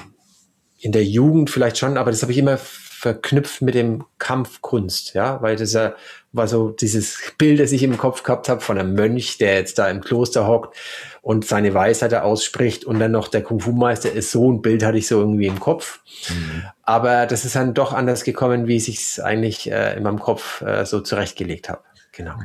in 0.80 0.92
der 0.92 1.04
Jugend 1.04 1.50
vielleicht 1.50 1.78
schon, 1.78 1.98
aber 1.98 2.10
das 2.10 2.24
habe 2.24 2.32
ich 2.32 2.38
immer 2.38 2.58
verknüpft 2.58 3.62
mit 3.62 3.76
dem 3.76 4.04
Kampfkunst, 4.18 5.14
ja, 5.14 5.42
weil 5.42 5.56
das 5.56 5.74
ja 5.74 5.96
war 6.34 6.48
so 6.48 6.70
dieses 6.70 7.34
Bild, 7.38 7.60
das 7.60 7.72
ich 7.72 7.84
im 7.84 7.98
Kopf 7.98 8.24
gehabt 8.24 8.48
habe 8.48 8.62
von 8.62 8.78
einem 8.78 8.94
Mönch, 8.94 9.38
der 9.38 9.56
jetzt 9.56 9.78
da 9.78 9.90
im 9.90 10.02
Kloster 10.02 10.48
hockt 10.48 10.78
und 11.22 11.46
seine 11.46 11.74
Weisheit 11.74 12.14
da 12.14 12.22
ausspricht 12.22 12.86
und 12.86 13.00
dann 13.00 13.12
noch 13.12 13.28
der 13.28 13.44
Kung-Fu-Meister 13.44 14.12
ist 14.12 14.32
so 14.32 14.52
ein 14.52 14.62
Bild 14.62 14.84
hatte 14.84 14.98
ich 14.98 15.08
so 15.08 15.20
irgendwie 15.20 15.48
im 15.48 15.60
Kopf. 15.60 16.00
Mhm. 16.30 16.64
Aber 16.84 17.26
das 17.26 17.46
ist 17.46 17.56
dann 17.56 17.74
doch 17.74 17.94
anders 17.94 18.24
gekommen, 18.24 18.68
wie 18.68 18.78
ich 18.78 18.88
es 18.88 19.20
eigentlich 19.20 19.70
äh, 19.70 19.98
in 19.98 20.04
meinem 20.04 20.20
Kopf 20.20 20.62
äh, 20.62 20.86
so 20.86 21.02
zurechtgelegt 21.02 21.70
habe. 21.70 21.82
Genau. 22.14 22.36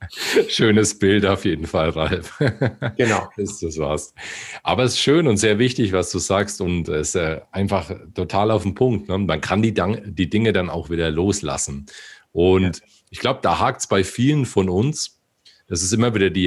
Schönes 0.48 0.98
Bild 0.98 1.26
auf 1.26 1.44
jeden 1.44 1.66
Fall, 1.66 1.90
Ralf. 1.90 2.38
Genau. 2.96 3.28
das, 3.36 3.60
das 3.60 3.78
war's. 3.78 4.14
Aber 4.62 4.84
es 4.84 4.92
ist 4.92 5.00
schön 5.00 5.26
und 5.26 5.36
sehr 5.36 5.58
wichtig, 5.58 5.92
was 5.92 6.10
du 6.10 6.18
sagst 6.18 6.60
und 6.60 6.88
es 6.88 7.10
ist 7.10 7.14
äh, 7.16 7.40
einfach 7.52 7.90
total 8.14 8.50
auf 8.50 8.62
den 8.62 8.74
Punkt. 8.74 9.08
Ne? 9.08 9.18
Man 9.18 9.40
kann 9.40 9.62
die, 9.62 9.74
die 9.74 10.30
Dinge 10.30 10.52
dann 10.52 10.70
auch 10.70 10.90
wieder 10.90 11.10
loslassen. 11.10 11.86
Und 12.32 12.78
ja. 12.78 12.86
Ich 13.10 13.18
glaube, 13.18 13.40
da 13.42 13.58
hakt 13.58 13.80
es 13.80 13.86
bei 13.86 14.04
vielen 14.04 14.46
von 14.46 14.68
uns. 14.68 15.20
Das 15.66 15.82
ist 15.82 15.92
immer 15.92 16.14
wieder 16.14 16.30
die, 16.30 16.46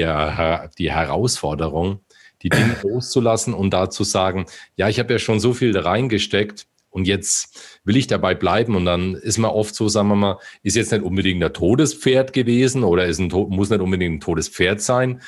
die 0.77 0.91
Herausforderung, 0.91 2.00
die 2.41 2.50
Dinge 2.50 2.77
loszulassen 2.84 3.53
und 3.53 3.72
da 3.72 3.89
zu 3.89 4.03
sagen, 4.03 4.46
ja, 4.75 4.89
ich 4.89 5.00
habe 5.00 5.13
ja 5.13 5.20
schon 5.20 5.39
so 5.39 5.53
viel 5.53 5.74
da 5.74 5.82
reingesteckt 5.82 6.67
und 6.89 7.08
jetzt 7.08 7.79
will 7.84 7.98
ich 7.98 8.08
dabei 8.08 8.36
bleiben. 8.36 8.75
Und 8.75 8.86
dann 8.86 9.15
ist 9.15 9.38
man 9.38 9.51
oft 9.51 9.75
so, 9.75 9.89
sagen 9.89 10.10
wir 10.10 10.15
mal, 10.15 10.39
ist 10.62 10.75
jetzt 10.75 10.91
nicht 10.91 11.03
unbedingt 11.03 11.43
ein 11.43 11.53
Todespferd 11.53 12.34
gewesen 12.34 12.84
oder 12.84 13.05
ist 13.05 13.20
ein, 13.20 13.27
muss 13.27 13.70
nicht 13.70 13.82
unbedingt 13.82 14.15
ein 14.15 14.20
Todespferd 14.20 14.82
sein, 14.82 15.22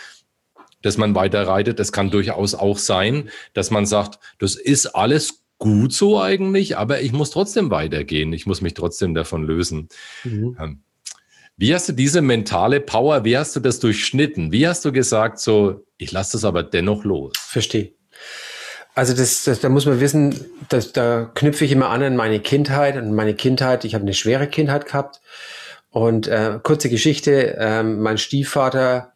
dass 0.81 0.97
man 0.97 1.15
weiter 1.15 1.47
reitet. 1.47 1.79
Es 1.79 1.91
kann 1.91 2.11
durchaus 2.11 2.53
auch 2.53 2.77
sein, 2.77 3.29
dass 3.53 3.71
man 3.71 3.85
sagt, 3.85 4.19
das 4.39 4.55
ist 4.55 4.87
alles 4.87 5.43
gut 5.57 5.93
so 5.93 6.21
eigentlich, 6.21 6.77
aber 6.77 7.01
ich 7.01 7.13
muss 7.13 7.31
trotzdem 7.31 7.71
weitergehen. 7.71 8.33
Ich 8.33 8.45
muss 8.45 8.61
mich 8.61 8.74
trotzdem 8.74 9.15
davon 9.15 9.43
lösen. 9.43 9.89
Mhm. 10.24 10.83
Ähm, 11.57 11.68
wie 11.68 11.74
hast 11.74 11.89
du 11.89 11.94
diese 11.94 12.22
mentale 12.22 12.79
Power, 12.79 13.24
wie 13.24 13.37
hast 13.37 13.55
du 13.55 13.59
das 13.59 13.79
durchschnitten? 13.79 14.51
Wie 14.51 14.68
hast 14.68 14.85
du 14.85 14.91
gesagt, 14.91 15.39
so, 15.39 15.85
ich 15.98 16.11
lasse 16.11 16.33
das 16.33 16.46
aber 16.46 16.63
dennoch 16.63 17.03
los? 17.03 17.33
Verstehe. 17.37 17.94
Also 18.94 19.13
das, 19.13 19.44
das, 19.44 19.59
da 19.59 19.70
muss 19.70 19.85
man 19.85 20.00
wissen, 20.00 20.35
dass, 20.70 20.94
da 20.94 21.29
knüpfe 21.33 21.65
ich 21.65 21.72
immer 21.72 21.89
an 21.89 22.01
an 22.01 22.15
meine 22.15 22.39
Kindheit. 22.39 22.96
Und 22.96 23.13
meine 23.13 23.33
Kindheit, 23.33 23.83
ich 23.83 23.94
habe 23.94 24.03
eine 24.03 24.13
schwere 24.13 24.48
Kindheit 24.48 24.85
gehabt. 24.85 25.22
Und 25.89 26.27
äh, 26.27 26.59
kurze 26.63 26.89
Geschichte, 26.89 27.57
äh, 27.57 27.83
mein 27.83 28.18
Stiefvater, 28.18 29.13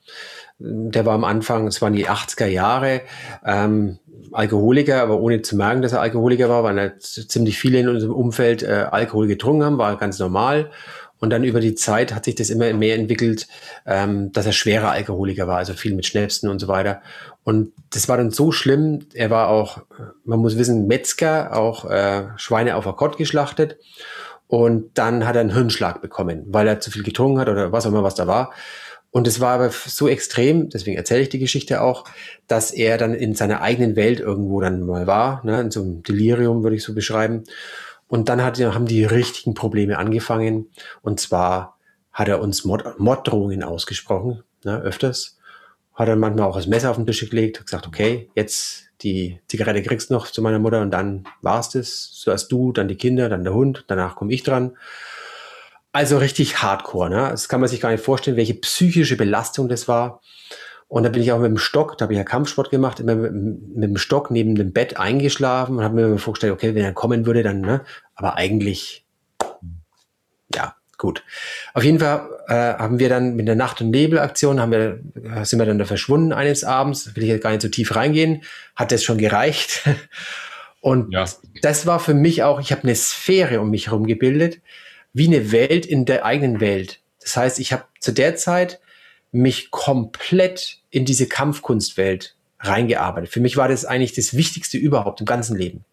der 0.60 1.06
war 1.06 1.14
am 1.14 1.24
Anfang, 1.24 1.68
es 1.68 1.82
waren 1.82 1.94
die 1.94 2.10
80er 2.10 2.48
Jahre, 2.48 3.02
ähm, 3.46 4.00
Alkoholiker, 4.32 5.02
aber 5.02 5.20
ohne 5.20 5.42
zu 5.42 5.56
merken, 5.56 5.82
dass 5.82 5.94
er 5.94 6.02
Alkoholiker 6.02 6.50
war, 6.50 6.64
weil 6.64 6.78
er 6.78 7.00
ziemlich 7.00 7.58
viele 7.58 7.80
in 7.80 7.88
unserem 7.88 8.14
Umfeld 8.14 8.64
äh, 8.64 8.88
Alkohol 8.92 9.28
getrunken 9.28 9.64
haben, 9.64 9.78
war 9.78 9.98
ganz 9.98 10.20
normal. 10.20 10.70
Und 11.20 11.32
dann 11.32 11.44
über 11.44 11.60
die 11.60 11.76
Zeit 11.76 12.14
hat 12.14 12.26
sich 12.26 12.36
das 12.36 12.50
immer 12.50 12.72
mehr 12.74 12.96
entwickelt, 12.96 13.48
ähm, 13.86 14.32
dass 14.32 14.46
er 14.46 14.54
schwerer 14.54 14.92
Alkoholiker 14.92 15.48
war, 15.48 15.58
also 15.58 15.74
viel 15.74 15.94
mit 15.94 16.06
Schnäpsen 16.06 16.50
und 16.50 16.60
so 16.60 16.68
weiter. 16.68 17.02
Und 17.44 17.74
das 17.92 18.08
war 18.08 18.18
dann 18.18 18.32
so 18.32 18.52
schlimm. 18.52 19.06
Er 19.14 19.30
war 19.30 19.50
auch, 19.50 19.82
man 20.24 20.40
muss 20.40 20.58
wissen, 20.58 20.88
Metzger, 20.88 21.56
auch 21.56 21.90
äh, 21.90 22.28
Schweine 22.38 22.76
auf 22.76 22.88
Akkord 22.88 23.18
geschlachtet. 23.18 23.78
Und 24.48 24.98
dann 24.98 25.28
hat 25.28 25.36
er 25.36 25.42
einen 25.42 25.54
Hirnschlag 25.54 26.02
bekommen, 26.02 26.46
weil 26.48 26.68
er 26.68 26.80
zu 26.80 26.90
viel 26.90 27.04
getrunken 27.04 27.40
hat 27.40 27.50
oder 27.50 27.72
was 27.72 27.86
auch 27.86 27.92
immer, 27.92 28.04
was 28.04 28.16
da 28.16 28.26
war. 28.26 28.52
Und 29.12 29.28
es 29.28 29.40
war 29.40 29.56
aber 29.56 29.70
so 29.72 30.08
extrem, 30.08 30.70
deswegen 30.70 30.98
erzähle 30.98 31.22
ich 31.22 31.30
die 31.30 31.40
Geschichte 31.40 31.82
auch, 31.82 32.06
dass 32.48 32.72
er 32.72 32.98
dann 32.98 33.14
in 33.14 33.34
seiner 33.34 33.62
eigenen 33.62 33.96
Welt 33.96 34.20
irgendwo 34.20 34.62
dann 34.62 34.82
mal 34.82 35.08
war, 35.08 35.44
ne, 35.44 35.62
in 35.62 35.72
so 35.72 35.82
einem 35.82 36.04
Delirium 36.04 36.64
würde 36.64 36.76
ich 36.76 36.84
so 36.84 36.94
beschreiben. 36.94 37.44
Und 38.10 38.28
dann 38.28 38.44
hat, 38.44 38.60
haben 38.60 38.88
die 38.88 39.06
richtigen 39.06 39.54
Probleme 39.54 39.98
angefangen. 39.98 40.72
Und 41.02 41.20
zwar 41.20 41.78
hat 42.12 42.28
er 42.28 42.42
uns 42.42 42.66
Mord, 42.66 43.00
Morddrohungen 43.00 43.64
ausgesprochen, 43.64 44.44
ne, 44.66 44.82
öfters. 44.82 45.38
Hat 45.94 46.08
er 46.08 46.16
manchmal 46.16 46.50
auch 46.50 46.56
das 46.56 46.68
Messer 46.68 46.90
auf 46.90 46.98
den 46.98 47.06
Tisch 47.06 47.30
gelegt, 47.30 47.60
hat 47.60 47.68
gesagt, 47.68 47.88
okay, 47.88 48.30
jetzt 48.36 48.90
die 49.02 49.40
Zigarette 49.48 49.84
kriegst 49.84 50.10
du 50.10 50.16
noch 50.16 50.28
zu 50.28 50.42
meiner 50.42 50.60
Mutter 50.60 50.82
und 50.82 50.92
dann 50.92 51.26
war's 51.42 51.70
das. 51.70 52.12
Zuerst 52.12 52.52
du, 52.52 52.72
dann 52.74 52.88
die 52.88 52.98
Kinder, 52.98 53.30
dann 53.30 53.44
der 53.44 53.54
Hund, 53.54 53.86
danach 53.88 54.16
komme 54.16 54.34
ich 54.34 54.44
dran. 54.44 54.76
Also 55.92 56.18
richtig 56.18 56.62
hardcore, 56.62 57.10
ne? 57.10 57.30
Das 57.30 57.48
kann 57.48 57.62
man 57.62 57.70
sich 57.70 57.80
gar 57.80 57.92
nicht 57.92 58.04
vorstellen, 58.04 58.38
welche 58.38 58.56
psychische 58.56 59.18
Belastung 59.18 59.70
das 59.70 59.88
war. 59.88 60.22
Und 60.90 61.04
da 61.04 61.10
bin 61.10 61.22
ich 61.22 61.32
auch 61.32 61.40
mit 61.40 61.52
dem 61.52 61.60
Stock, 61.60 61.98
da 61.98 62.04
habe 62.04 62.14
ich 62.14 62.18
ja 62.18 62.24
Kampfsport 62.24 62.72
gemacht, 62.72 63.00
immer 63.00 63.14
mit, 63.14 63.32
mit 63.32 63.90
dem 63.92 63.98
Stock 63.98 64.32
neben 64.32 64.56
dem 64.56 64.74
Bett 64.74 64.98
eingeschlafen 64.98 65.78
und 65.78 65.84
habe 65.84 65.96
mir 65.96 66.18
vorgestellt, 66.18 66.52
okay, 66.52 66.74
wenn 66.74 66.84
er 66.84 66.94
kommen 66.94 67.28
würde, 67.28 67.44
dann, 67.44 67.62
ne? 67.62 67.82
Aber 68.16 68.38
eigentlich, 68.38 69.06
ja, 70.54 70.76
gut. 70.98 71.24
Auf 71.76 71.84
jeden 71.84 72.00
Fall 72.00 72.28
äh, 72.48 72.56
haben 72.56 72.98
wir 72.98 73.08
dann 73.08 73.36
mit 73.36 73.48
der 73.48 73.56
Nacht- 73.56 73.82
und 73.82 73.92
Nebelaktion, 73.92 74.60
haben 74.60 74.72
wir, 74.72 75.00
äh, 75.24 75.46
sind 75.46 75.60
wir 75.60 75.68
dann 75.68 75.78
da 75.78 75.86
verschwunden 75.86 76.34
eines 76.34 76.64
Abends, 76.64 77.16
will 77.16 77.22
ich 77.24 77.30
jetzt 77.30 77.44
gar 77.44 77.52
nicht 77.52 77.62
so 77.62 77.70
tief 77.70 77.96
reingehen, 77.96 78.42
hat 78.76 78.92
das 78.92 79.04
schon 79.04 79.20
gereicht. 79.20 79.88
Und 80.82 81.12
ja. 81.12 81.26
das 81.62 81.86
war 81.88 82.00
für 82.00 82.14
mich 82.14 82.44
auch, 82.44 82.62
ich 82.62 82.72
habe 82.72 82.84
eine 82.84 82.96
Sphäre 82.96 83.60
um 83.60 83.70
mich 83.70 83.88
herum 83.88 84.08
gebildet, 84.08 84.62
wie 85.12 85.28
eine 85.28 85.52
Welt 85.52 85.86
in 85.86 86.06
der 86.06 86.24
eigenen 86.24 86.62
Welt. 86.62 87.02
Das 87.20 87.36
heißt, 87.36 87.60
ich 87.60 87.74
habe 87.74 87.84
zu 88.00 88.14
der 88.14 88.38
Zeit 88.38 88.80
mich 89.32 89.72
komplett 89.72 90.80
in 90.90 91.06
diese 91.06 91.28
Kampfkunstwelt 91.28 92.36
reingearbeitet. 92.60 93.30
Für 93.30 93.40
mich 93.40 93.58
war 93.58 93.68
das 93.68 93.86
eigentlich 93.86 94.14
das 94.14 94.36
Wichtigste 94.36 94.78
überhaupt 94.78 95.20
im 95.22 95.26
ganzen 95.26 95.56
Leben. 95.58 95.86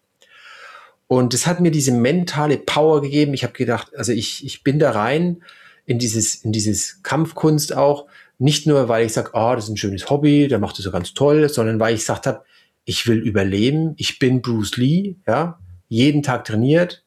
Und 1.07 1.33
es 1.33 1.47
hat 1.47 1.61
mir 1.61 1.71
diese 1.71 1.91
mentale 1.91 2.57
Power 2.57 3.01
gegeben. 3.01 3.33
Ich 3.33 3.43
habe 3.43 3.53
gedacht, 3.53 3.95
also 3.95 4.11
ich, 4.11 4.45
ich 4.45 4.63
bin 4.63 4.77
da 4.79 4.91
rein 4.91 5.41
in 5.85 5.99
dieses, 5.99 6.35
in 6.35 6.51
dieses 6.51 7.01
Kampfkunst 7.03 7.73
auch, 7.73 8.07
nicht 8.39 8.67
nur, 8.67 8.87
weil 8.87 9.05
ich 9.05 9.13
sage, 9.13 9.31
oh, 9.33 9.53
das 9.55 9.65
ist 9.65 9.71
ein 9.71 9.77
schönes 9.77 10.09
Hobby, 10.09 10.47
der 10.47 10.59
macht 10.59 10.77
das 10.77 10.83
so 10.83 10.91
ganz 10.91 11.13
toll, 11.13 11.49
sondern 11.49 11.79
weil 11.79 11.95
ich 11.95 12.01
gesagt 12.01 12.27
habe, 12.27 12.43
ich 12.85 13.07
will 13.07 13.17
überleben, 13.17 13.93
ich 13.97 14.19
bin 14.19 14.41
Bruce 14.41 14.77
Lee, 14.77 15.15
ja, 15.25 15.59
jeden 15.89 16.21
Tag 16.21 16.45
trainiert 16.45 17.03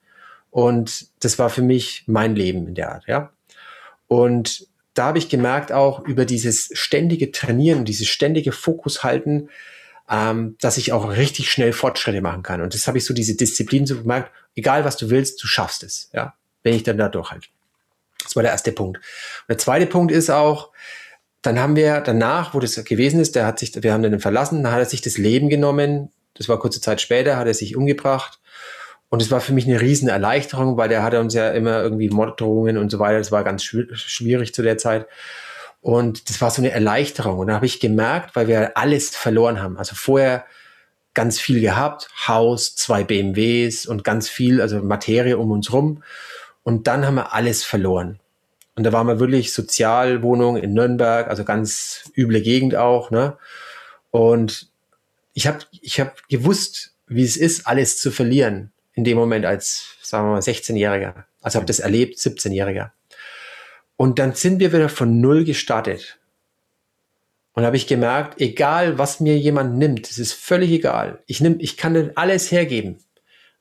und 0.51 1.07
das 1.21 1.39
war 1.39 1.49
für 1.49 1.63
mich 1.63 2.05
mein 2.07 2.35
Leben 2.35 2.67
in 2.67 2.75
der 2.75 2.93
Art, 2.93 3.07
ja. 3.07 3.33
Und 4.09 4.67
da 5.01 5.07
habe 5.07 5.17
ich 5.17 5.31
gemerkt 5.31 5.73
auch 5.73 6.01
über 6.01 6.27
dieses 6.27 6.69
ständige 6.75 7.33
Trainieren, 7.33 7.87
dieses 7.87 8.07
ständige 8.07 8.53
Fokus 8.53 9.03
halten, 9.03 9.49
ähm, 10.11 10.57
dass 10.61 10.77
ich 10.77 10.93
auch 10.93 11.09
richtig 11.09 11.51
schnell 11.51 11.73
Fortschritte 11.73 12.21
machen 12.21 12.43
kann. 12.43 12.61
Und 12.61 12.75
das 12.75 12.87
habe 12.87 12.99
ich 12.99 13.07
so 13.07 13.15
diese 13.15 13.35
Disziplin 13.35 13.87
so 13.87 13.97
gemerkt, 13.97 14.31
egal 14.55 14.85
was 14.85 14.99
du 14.99 15.09
willst, 15.09 15.43
du 15.43 15.47
schaffst 15.47 15.85
es, 15.85 16.11
ja, 16.13 16.35
wenn 16.65 16.75
ich 16.75 16.83
dann 16.83 16.99
da 16.99 17.09
durchhalte. 17.09 17.49
Das 18.23 18.37
war 18.37 18.43
der 18.43 18.53
erste 18.53 18.73
Punkt. 18.73 18.99
Und 18.99 19.49
der 19.49 19.57
zweite 19.57 19.87
Punkt 19.87 20.13
ist 20.13 20.29
auch, 20.29 20.71
dann 21.41 21.59
haben 21.59 21.77
wir 21.77 22.03
danach, 22.03 22.53
wo 22.53 22.61
das 22.61 22.85
gewesen 22.85 23.21
ist, 23.21 23.37
der 23.37 23.47
hat 23.47 23.59
sich, 23.59 23.83
wir 23.83 23.95
haben 23.95 24.03
den 24.03 24.21
verlassen, 24.21 24.63
dann 24.63 24.73
hat 24.73 24.81
er 24.81 24.85
sich 24.85 25.01
das 25.01 25.17
Leben 25.17 25.49
genommen. 25.49 26.11
Das 26.35 26.51
war 26.51 26.59
kurze 26.59 26.83
Zeit 26.83 27.01
später, 27.01 27.39
hat 27.39 27.47
er 27.47 27.55
sich 27.55 27.75
umgebracht. 27.75 28.39
Und 29.11 29.21
es 29.21 29.31
war 29.33 29.41
für 29.41 29.53
mich 29.53 29.67
eine 29.67 29.81
riesen 29.81 30.09
Erleichterung, 30.09 30.77
weil 30.77 30.89
der 30.89 31.03
hatte 31.03 31.19
uns 31.19 31.35
ja 31.35 31.51
immer 31.51 31.83
irgendwie 31.83 32.09
Morddrohungen 32.09 32.79
und 32.79 32.91
so 32.91 33.01
weiter. 33.01 33.19
Das 33.19 33.33
war 33.33 33.43
ganz 33.43 33.65
schwierig 33.65 34.55
zu 34.55 34.63
der 34.63 34.79
Zeit. 34.79 35.07
Und 35.83 36.31
das 36.31 36.41
war 36.41 36.51
so 36.51 36.63
eine 36.63 36.71
Erleichterung. 36.71 37.39
Und 37.41 37.49
da 37.49 37.55
habe 37.55 37.67
ich 37.67 37.81
gemerkt, 37.81 38.37
weil 38.37 38.47
wir 38.47 38.77
alles 38.77 39.11
verloren 39.11 39.61
haben. 39.61 39.79
Also 39.79 39.97
vorher 39.97 40.45
ganz 41.13 41.41
viel 41.41 41.61
gehabt, 41.61 42.09
Haus, 42.29 42.77
zwei 42.77 43.03
BMWs 43.03 43.85
und 43.85 44.05
ganz 44.05 44.29
viel, 44.29 44.61
also 44.61 44.81
Materie 44.81 45.39
um 45.39 45.51
uns 45.51 45.73
rum. 45.73 46.05
Und 46.63 46.87
dann 46.87 47.05
haben 47.05 47.17
wir 47.17 47.35
alles 47.35 47.65
verloren. 47.65 48.21
Und 48.77 48.85
da 48.85 48.93
waren 48.93 49.09
wir 49.09 49.19
wirklich 49.19 49.53
Sozialwohnung 49.53 50.57
in 50.57 50.73
Nürnberg, 50.73 51.27
also 51.27 51.43
ganz 51.43 52.13
üble 52.17 52.43
Gegend 52.43 52.77
auch. 52.77 53.11
Ne? 53.11 53.37
Und 54.13 54.69
ich 55.35 55.49
habe 55.49 55.59
ich 55.81 55.99
hab 55.99 56.29
gewusst, 56.29 56.95
wie 57.09 57.25
es 57.25 57.37
ist, 57.37 57.67
alles 57.67 57.99
zu 57.99 58.13
verlieren 58.13 58.71
in 58.95 59.05
dem 59.05 59.17
Moment 59.17 59.47
als, 59.47 59.97
sagen 60.03 60.27
wir 60.27 60.33
mal, 60.33 60.41
16-Jähriger. 60.41 61.25
Also 61.41 61.57
habe 61.57 61.67
das 61.67 61.81
erlebt, 61.81 62.19
17-Jähriger. 62.19 62.91
Und 63.97 64.19
dann 64.19 64.35
sind 64.35 64.61
wir 64.61 64.73
wieder 64.73 64.89
von 64.89 65.21
Null 65.21 65.45
gestartet. 65.45 66.19
Und 67.53 67.65
habe 67.65 67.77
ich 67.77 67.87
gemerkt, 67.87 68.41
egal 68.41 68.99
was 68.99 69.21
mir 69.21 69.37
jemand 69.37 69.77
nimmt, 69.77 70.09
es 70.09 70.19
ist 70.19 70.33
völlig 70.33 70.71
egal. 70.71 71.23
Ich, 71.27 71.41
nehm, 71.41 71.57
ich 71.59 71.77
kann 71.77 72.13
alles 72.15 72.51
hergeben, 72.51 72.99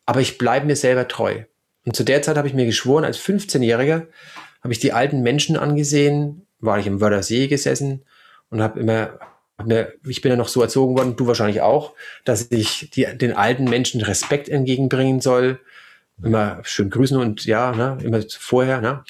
aber 0.05 0.21
ich 0.21 0.37
bleibe 0.37 0.67
mir 0.67 0.75
selber 0.75 1.07
treu. 1.07 1.43
Und 1.85 1.95
zu 1.95 2.03
der 2.03 2.21
Zeit 2.21 2.37
habe 2.37 2.47
ich 2.47 2.53
mir 2.53 2.65
geschworen, 2.65 3.03
als 3.03 3.19
15-Jähriger 3.19 4.07
habe 4.61 4.73
ich 4.73 4.79
die 4.79 4.93
alten 4.93 5.21
Menschen 5.21 5.57
angesehen, 5.57 6.45
war 6.59 6.79
ich 6.79 6.87
im 6.87 7.01
Wörthersee 7.01 7.47
gesessen 7.47 8.05
und 8.49 8.61
habe 8.61 8.79
immer, 8.79 9.19
ich 10.07 10.21
bin 10.21 10.31
ja 10.31 10.35
noch 10.35 10.47
so 10.47 10.61
erzogen 10.61 10.95
worden, 10.95 11.15
du 11.15 11.27
wahrscheinlich 11.27 11.61
auch, 11.61 11.93
dass 12.25 12.51
ich 12.51 12.89
die, 12.91 13.05
den 13.05 13.33
alten 13.33 13.65
Menschen 13.65 14.01
Respekt 14.01 14.49
entgegenbringen 14.49 15.21
soll, 15.21 15.59
immer 16.23 16.59
schön 16.63 16.89
grüßen 16.89 17.17
und 17.17 17.45
ja, 17.45 17.71
ne, 17.71 17.97
immer 18.03 18.21
vorher. 18.29 18.81
Ne? 18.81 19.03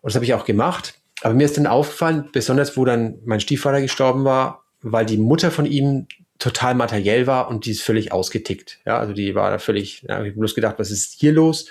Und 0.00 0.10
das 0.10 0.14
habe 0.14 0.24
ich 0.24 0.34
auch 0.34 0.44
gemacht. 0.44 0.94
Aber 1.22 1.34
mir 1.34 1.44
ist 1.44 1.56
dann 1.56 1.66
aufgefallen, 1.66 2.28
besonders 2.32 2.76
wo 2.76 2.84
dann 2.84 3.18
mein 3.24 3.40
Stiefvater 3.40 3.80
gestorben 3.80 4.24
war, 4.24 4.64
weil 4.82 5.06
die 5.06 5.18
Mutter 5.18 5.50
von 5.50 5.66
ihm 5.66 6.06
total 6.38 6.74
materiell 6.74 7.26
war 7.26 7.48
und 7.48 7.66
die 7.66 7.72
ist 7.72 7.82
völlig 7.82 8.12
ausgetickt. 8.12 8.78
Ja, 8.86 8.98
also 8.98 9.12
die 9.12 9.34
war 9.34 9.50
da 9.50 9.58
völlig, 9.58 10.02
ja, 10.02 10.22
ich 10.22 10.30
habe 10.30 10.38
bloß 10.38 10.54
gedacht, 10.54 10.76
was 10.78 10.90
ist 10.90 11.14
hier 11.18 11.32
los? 11.32 11.66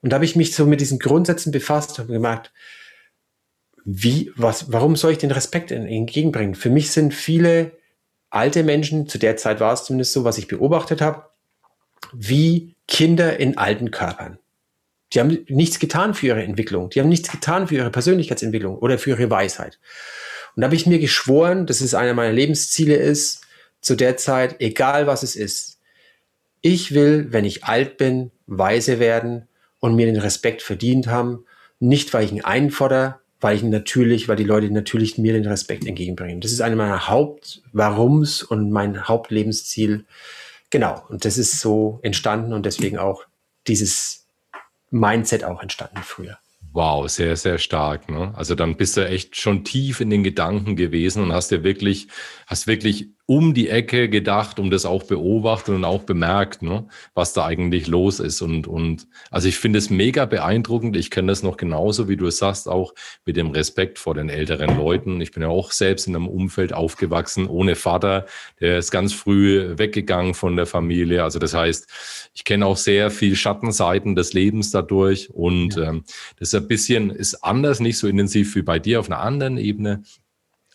Und 0.00 0.10
da 0.10 0.14
habe 0.14 0.24
ich 0.24 0.36
mich 0.36 0.54
so 0.54 0.66
mit 0.66 0.80
diesen 0.80 1.00
Grundsätzen 1.00 1.50
befasst 1.50 1.98
und 1.98 2.06
gemerkt, 2.06 2.52
wie, 3.90 4.30
was, 4.36 4.70
warum 4.70 4.96
soll 4.96 5.12
ich 5.12 5.18
den 5.18 5.30
Respekt 5.30 5.70
entgegenbringen? 5.70 6.54
Für 6.54 6.68
mich 6.68 6.90
sind 6.90 7.14
viele 7.14 7.72
alte 8.28 8.62
Menschen, 8.62 9.08
zu 9.08 9.16
der 9.16 9.38
Zeit 9.38 9.60
war 9.60 9.72
es 9.72 9.84
zumindest 9.84 10.12
so, 10.12 10.24
was 10.24 10.36
ich 10.36 10.46
beobachtet 10.46 11.00
habe, 11.00 11.24
wie 12.12 12.76
Kinder 12.86 13.40
in 13.40 13.56
alten 13.56 13.90
Körpern. 13.90 14.38
Die 15.14 15.20
haben 15.20 15.38
nichts 15.48 15.78
getan 15.78 16.12
für 16.12 16.26
ihre 16.26 16.42
Entwicklung. 16.42 16.90
Die 16.90 17.00
haben 17.00 17.08
nichts 17.08 17.30
getan 17.30 17.66
für 17.66 17.76
ihre 17.76 17.90
Persönlichkeitsentwicklung 17.90 18.76
oder 18.76 18.98
für 18.98 19.10
ihre 19.10 19.30
Weisheit. 19.30 19.78
Und 20.54 20.60
da 20.60 20.66
habe 20.66 20.76
ich 20.76 20.86
mir 20.86 20.98
geschworen, 20.98 21.64
dass 21.64 21.80
es 21.80 21.94
einer 21.94 22.12
meiner 22.12 22.34
Lebensziele 22.34 22.96
ist, 22.96 23.40
zu 23.80 23.94
der 23.94 24.18
Zeit, 24.18 24.60
egal 24.60 25.06
was 25.06 25.22
es 25.22 25.34
ist. 25.34 25.80
Ich 26.60 26.92
will, 26.92 27.28
wenn 27.30 27.46
ich 27.46 27.64
alt 27.64 27.96
bin, 27.96 28.32
weise 28.46 28.98
werden 28.98 29.48
und 29.78 29.96
mir 29.96 30.04
den 30.04 30.20
Respekt 30.20 30.60
verdient 30.60 31.06
haben. 31.06 31.46
Nicht, 31.80 32.12
weil 32.12 32.26
ich 32.26 32.32
ihn 32.32 32.44
einfordere, 32.44 33.20
weil 33.40 33.56
ich 33.56 33.62
natürlich, 33.62 34.28
weil 34.28 34.36
die 34.36 34.44
Leute 34.44 34.70
natürlich 34.70 35.18
mir 35.18 35.32
den 35.32 35.46
Respekt 35.46 35.86
entgegenbringen. 35.86 36.40
Das 36.40 36.52
ist 36.52 36.60
eine 36.60 36.76
meiner 36.76 37.08
Haupt-Warums 37.08 38.42
und 38.42 38.70
mein 38.70 39.06
Hauptlebensziel. 39.06 40.06
Genau. 40.70 41.04
Und 41.08 41.24
das 41.24 41.38
ist 41.38 41.60
so 41.60 42.00
entstanden 42.02 42.52
und 42.52 42.66
deswegen 42.66 42.98
auch 42.98 43.24
dieses 43.66 44.26
Mindset 44.90 45.44
auch 45.44 45.62
entstanden 45.62 46.00
früher. 46.02 46.38
Wow, 46.72 47.08
sehr, 47.08 47.36
sehr 47.36 47.58
stark. 47.58 48.10
Ne? 48.10 48.32
Also 48.36 48.54
dann 48.54 48.76
bist 48.76 48.96
du 48.96 49.06
echt 49.06 49.36
schon 49.36 49.64
tief 49.64 50.00
in 50.00 50.10
den 50.10 50.22
Gedanken 50.22 50.76
gewesen 50.76 51.22
und 51.22 51.32
hast 51.32 51.50
dir 51.50 51.62
wirklich, 51.62 52.08
hast 52.46 52.66
wirklich 52.66 53.08
um 53.30 53.52
die 53.52 53.68
Ecke 53.68 54.08
gedacht, 54.08 54.58
um 54.58 54.70
das 54.70 54.86
auch 54.86 55.02
beobachtet 55.02 55.74
und 55.74 55.84
auch 55.84 56.04
bemerkt, 56.04 56.62
ne, 56.62 56.88
was 57.12 57.34
da 57.34 57.44
eigentlich 57.44 57.86
los 57.86 58.20
ist. 58.20 58.40
Und, 58.40 58.66
und 58.66 59.06
also 59.30 59.48
ich 59.48 59.58
finde 59.58 59.78
es 59.78 59.90
mega 59.90 60.24
beeindruckend. 60.24 60.96
Ich 60.96 61.10
kenne 61.10 61.30
das 61.30 61.42
noch 61.42 61.58
genauso, 61.58 62.08
wie 62.08 62.16
du 62.16 62.26
es 62.26 62.38
sagst, 62.38 62.70
auch 62.70 62.94
mit 63.26 63.36
dem 63.36 63.50
Respekt 63.50 63.98
vor 63.98 64.14
den 64.14 64.30
älteren 64.30 64.78
Leuten. 64.78 65.20
Ich 65.20 65.32
bin 65.32 65.42
ja 65.42 65.50
auch 65.50 65.72
selbst 65.72 66.06
in 66.06 66.16
einem 66.16 66.26
Umfeld 66.26 66.72
aufgewachsen, 66.72 67.48
ohne 67.48 67.74
Vater. 67.74 68.24
Der 68.60 68.78
ist 68.78 68.90
ganz 68.90 69.12
früh 69.12 69.76
weggegangen 69.76 70.32
von 70.32 70.56
der 70.56 70.64
Familie. 70.64 71.22
Also 71.22 71.38
das 71.38 71.52
heißt, 71.52 72.30
ich 72.32 72.44
kenne 72.44 72.64
auch 72.64 72.78
sehr 72.78 73.10
viel 73.10 73.36
Schattenseiten 73.36 74.14
des 74.14 74.32
Lebens 74.32 74.70
dadurch. 74.70 75.28
Und 75.28 75.76
ja. 75.76 75.90
ähm, 75.90 76.04
das 76.38 76.48
ist 76.48 76.54
ein 76.54 76.66
bisschen, 76.66 77.10
ist 77.10 77.44
anders, 77.44 77.80
nicht 77.80 77.98
so 77.98 78.08
intensiv 78.08 78.54
wie 78.56 78.62
bei 78.62 78.78
dir 78.78 79.00
auf 79.00 79.10
einer 79.10 79.20
anderen 79.20 79.58
Ebene. 79.58 80.02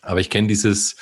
Aber 0.02 0.20
ich 0.20 0.30
kenne 0.30 0.46
dieses, 0.46 0.94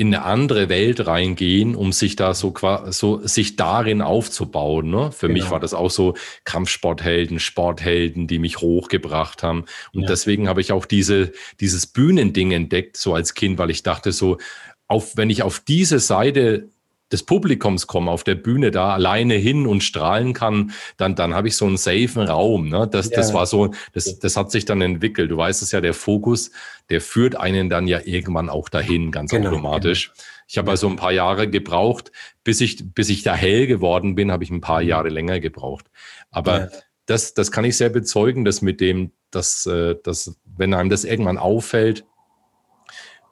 in 0.00 0.14
eine 0.14 0.24
andere 0.24 0.70
Welt 0.70 1.06
reingehen, 1.06 1.74
um 1.74 1.92
sich 1.92 2.16
da 2.16 2.32
so, 2.32 2.54
so 2.88 3.20
sich 3.26 3.56
darin 3.56 4.00
aufzubauen. 4.00 4.88
Ne? 4.88 5.12
Für 5.12 5.28
genau. 5.28 5.38
mich 5.42 5.50
war 5.50 5.60
das 5.60 5.74
auch 5.74 5.90
so 5.90 6.14
Kampfsporthelden, 6.44 7.38
Sporthelden, 7.38 8.26
die 8.26 8.38
mich 8.38 8.62
hochgebracht 8.62 9.42
haben. 9.42 9.66
Und 9.92 10.02
ja. 10.02 10.08
deswegen 10.08 10.48
habe 10.48 10.62
ich 10.62 10.72
auch 10.72 10.86
diese, 10.86 11.32
dieses 11.60 11.86
Bühnending 11.86 12.50
entdeckt, 12.52 12.96
so 12.96 13.12
als 13.12 13.34
Kind, 13.34 13.58
weil 13.58 13.68
ich 13.68 13.82
dachte 13.82 14.12
so, 14.12 14.38
auf, 14.86 15.18
wenn 15.18 15.28
ich 15.28 15.42
auf 15.42 15.60
diese 15.60 15.98
Seite 15.98 16.70
des 17.12 17.24
Publikums 17.24 17.86
komme, 17.86 18.10
auf 18.10 18.24
der 18.24 18.36
Bühne 18.36 18.70
da 18.70 18.94
alleine 18.94 19.34
hin 19.34 19.66
und 19.66 19.82
strahlen 19.82 20.32
kann, 20.32 20.72
dann, 20.96 21.14
dann 21.14 21.34
habe 21.34 21.48
ich 21.48 21.56
so 21.56 21.66
einen 21.66 21.76
safen 21.76 22.22
Raum. 22.22 22.68
Ne? 22.68 22.88
Das, 22.90 23.10
ja. 23.10 23.16
das 23.16 23.34
war 23.34 23.46
so, 23.46 23.72
das, 23.92 24.18
das 24.18 24.36
hat 24.36 24.50
sich 24.50 24.64
dann 24.64 24.80
entwickelt. 24.80 25.30
Du 25.30 25.36
weißt 25.36 25.62
es 25.62 25.72
ja, 25.72 25.80
der 25.80 25.94
Fokus, 25.94 26.50
der 26.88 27.00
führt 27.00 27.36
einen 27.36 27.68
dann 27.68 27.86
ja 27.86 28.00
irgendwann 28.04 28.48
auch 28.48 28.68
dahin, 28.68 29.10
ganz 29.10 29.30
genau, 29.30 29.50
automatisch. 29.50 30.12
Genau. 30.12 30.24
Ich 30.48 30.58
habe 30.58 30.70
also 30.70 30.88
ein 30.88 30.96
paar 30.96 31.12
Jahre 31.12 31.48
gebraucht, 31.48 32.10
bis 32.42 32.60
ich, 32.60 32.92
bis 32.94 33.08
ich 33.08 33.22
da 33.22 33.34
hell 33.34 33.66
geworden 33.66 34.14
bin, 34.14 34.32
habe 34.32 34.42
ich 34.42 34.50
ein 34.50 34.60
paar 34.60 34.82
mhm. 34.82 34.88
Jahre 34.88 35.08
länger 35.08 35.40
gebraucht. 35.40 35.86
Aber 36.30 36.60
ja. 36.60 36.68
das, 37.06 37.34
das 37.34 37.52
kann 37.52 37.64
ich 37.64 37.76
sehr 37.76 37.90
bezeugen, 37.90 38.44
dass 38.44 38.62
mit 38.62 38.80
dem, 38.80 39.12
dass, 39.30 39.66
äh, 39.66 39.96
dass 40.02 40.36
wenn 40.44 40.74
einem 40.74 40.90
das 40.90 41.04
irgendwann 41.04 41.38
auffällt, 41.38 42.04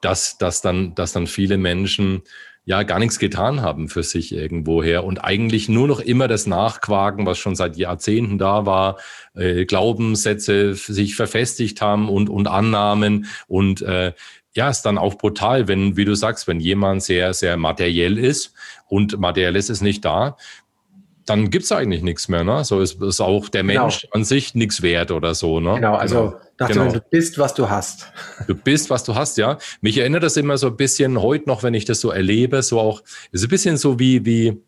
dass, 0.01 0.39
dass, 0.39 0.61
dann, 0.61 0.95
dass 0.95 1.13
dann 1.13 1.27
viele 1.27 1.59
Menschen 1.59 2.23
ja 2.69 2.83
gar 2.83 2.99
nichts 2.99 3.19
getan 3.19 3.63
haben 3.63 3.89
für 3.89 4.03
sich 4.03 4.31
irgendwoher 4.31 5.03
und 5.03 5.25
eigentlich 5.25 5.71
nur 5.71 5.89
noch 5.89 6.01
immer 6.01 6.29
das 6.29 6.47
Nachquaken, 6.47 7.25
was 7.25 7.39
schon 7.39 7.57
seit 7.57 7.79
Jahrzehnten 7.79 8.37
da 8.37 8.67
war, 8.67 8.99
äh, 9.35 9.65
Glaubenssätze 9.65 10.75
sich 10.75 11.17
verfestigt 11.17 11.81
haben 11.81 12.11
und, 12.11 12.29
und 12.29 12.47
Annahmen 12.47 13.25
und 13.47 13.81
äh, 13.81 14.13
ja, 14.55 14.69
ist 14.69 14.83
dann 14.83 14.99
auch 14.99 15.15
brutal, 15.15 15.67
wenn, 15.67 15.97
wie 15.97 16.05
du 16.05 16.15
sagst, 16.15 16.47
wenn 16.47 16.61
jemand 16.61 17.03
sehr, 17.03 17.33
sehr 17.33 17.57
materiell 17.57 18.19
ist 18.19 18.53
und 18.87 19.19
materielles 19.19 19.71
ist 19.71 19.81
nicht 19.81 20.05
da, 20.05 20.37
dann 21.29 21.51
gibt's 21.51 21.71
eigentlich 21.73 22.03
nichts 22.03 22.29
mehr. 22.29 22.45
Ne? 22.45 22.65
So 22.65 22.81
ist, 22.81 23.01
ist 23.03 23.21
auch 23.21 23.49
der 23.49 23.63
genau. 23.63 23.83
Mensch 23.83 24.03
genau. 24.03 24.13
an 24.15 24.25
sich 24.25 24.55
nichts 24.55 24.83
wert 24.83 25.11
oder 25.11 25.35
so. 25.35 25.61
Ne? 25.61 25.75
Genau, 25.75 25.95
also 25.95 26.35
genau. 26.57 26.69
Genau. 26.69 26.93
du 26.93 27.01
bist, 27.11 27.39
was 27.39 27.55
du 27.55 27.69
hast. 27.69 28.11
Du 28.47 28.55
bist, 28.55 28.91
was 28.91 29.05
du 29.05 29.15
hast, 29.15 29.39
ja. 29.39 29.59
Mich 29.81 29.99
erinnert 29.99 30.23
das 30.23 30.37
immer 30.37 30.59
so 30.59 30.69
ein 30.69 30.77
bisschen 30.77 31.21
heute 31.21 31.49
noch, 31.49 31.63
wenn 31.63 31.75
ich 31.75 31.85
das 31.85 32.01
so 32.01 32.11
erlebe, 32.11 32.63
so 32.63 32.81
auch, 32.81 33.03
ist 33.31 33.45
ein 33.45 33.49
bisschen 33.49 33.77
so 33.77 33.99
wie, 33.99 34.25
wie, 34.25 34.61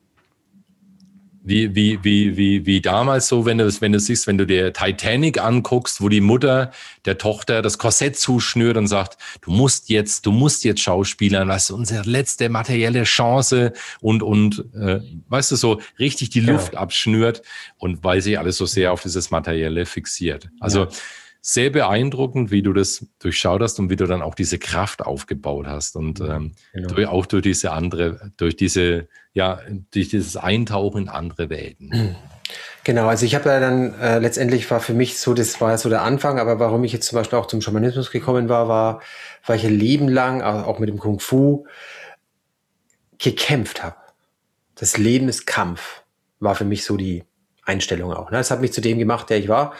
wie, 1.50 1.74
wie, 1.74 2.02
wie, 2.02 2.36
wie, 2.36 2.64
wie 2.64 2.80
damals 2.80 3.28
so, 3.28 3.44
wenn 3.44 3.58
du, 3.58 3.68
wenn 3.80 3.92
du 3.92 3.98
siehst, 3.98 4.26
wenn 4.26 4.38
du 4.38 4.46
dir 4.46 4.72
Titanic 4.72 5.42
anguckst, 5.42 6.00
wo 6.00 6.08
die 6.08 6.20
Mutter 6.20 6.70
der 7.04 7.18
Tochter 7.18 7.60
das 7.60 7.76
Korsett 7.76 8.16
zuschnürt 8.16 8.76
und 8.76 8.86
sagt, 8.86 9.18
du 9.42 9.50
musst 9.50 9.90
jetzt, 9.90 10.24
du 10.24 10.32
musst 10.32 10.64
jetzt 10.64 10.80
Schauspielern, 10.80 11.48
das 11.48 11.64
ist 11.64 11.70
unsere 11.72 12.08
letzte 12.08 12.48
materielle 12.48 13.02
Chance 13.02 13.72
und, 14.00 14.22
und, 14.22 14.64
äh, 14.74 15.00
weißt 15.28 15.50
du, 15.50 15.56
so 15.56 15.80
richtig 15.98 16.30
die 16.30 16.40
Luft 16.40 16.74
ja. 16.74 16.78
abschnürt 16.78 17.42
und 17.78 18.04
weil 18.04 18.22
sie 18.22 18.38
alles 18.38 18.56
so 18.56 18.64
sehr 18.64 18.92
auf 18.92 19.02
dieses 19.02 19.30
Materielle 19.30 19.84
fixiert. 19.86 20.48
Also, 20.60 20.84
ja 20.84 20.88
sehr 21.40 21.70
beeindruckend, 21.70 22.50
wie 22.50 22.62
du 22.62 22.72
das 22.72 23.06
durchschaut 23.18 23.62
hast 23.62 23.78
und 23.78 23.90
wie 23.90 23.96
du 23.96 24.06
dann 24.06 24.22
auch 24.22 24.34
diese 24.34 24.58
Kraft 24.58 25.02
aufgebaut 25.02 25.66
hast 25.66 25.96
und 25.96 26.20
ähm, 26.20 26.52
genau. 26.72 26.94
durch, 26.94 27.06
auch 27.08 27.26
durch 27.26 27.42
diese 27.42 27.72
andere, 27.72 28.32
durch 28.36 28.56
diese, 28.56 29.08
ja, 29.32 29.60
durch 29.90 30.08
dieses 30.08 30.36
Eintauchen 30.36 31.02
in 31.02 31.08
andere 31.08 31.48
Welten. 31.48 32.16
Genau, 32.84 33.06
also 33.06 33.24
ich 33.24 33.34
habe 33.34 33.48
ja 33.48 33.60
dann 33.60 33.94
äh, 34.00 34.18
letztendlich 34.18 34.70
war 34.70 34.80
für 34.80 34.94
mich 34.94 35.18
so, 35.18 35.34
das 35.34 35.60
war 35.60 35.76
so 35.78 35.88
der 35.88 36.02
Anfang, 36.02 36.38
aber 36.38 36.58
warum 36.58 36.84
ich 36.84 36.92
jetzt 36.92 37.06
zum 37.06 37.16
Beispiel 37.16 37.38
auch 37.38 37.46
zum 37.46 37.60
Schamanismus 37.60 38.10
gekommen 38.10 38.48
war, 38.48 38.68
war, 38.68 39.00
weil 39.46 39.56
ich 39.56 39.66
ein 39.66 39.78
Leben 39.78 40.08
lang, 40.08 40.42
auch 40.42 40.78
mit 40.78 40.88
dem 40.88 40.98
Kung 40.98 41.20
Fu, 41.20 41.66
gekämpft 43.18 43.82
habe. 43.82 43.96
Das 44.74 44.96
Leben 44.96 45.28
ist 45.28 45.46
Kampf, 45.46 46.02
war 46.38 46.54
für 46.54 46.64
mich 46.64 46.84
so 46.84 46.96
die 46.96 47.24
Einstellung 47.62 48.12
auch. 48.12 48.30
Ne? 48.30 48.38
Das 48.38 48.50
hat 48.50 48.60
mich 48.60 48.72
zu 48.72 48.80
dem 48.80 48.98
gemacht, 48.98 49.30
der 49.30 49.38
ich 49.38 49.48
war. 49.48 49.74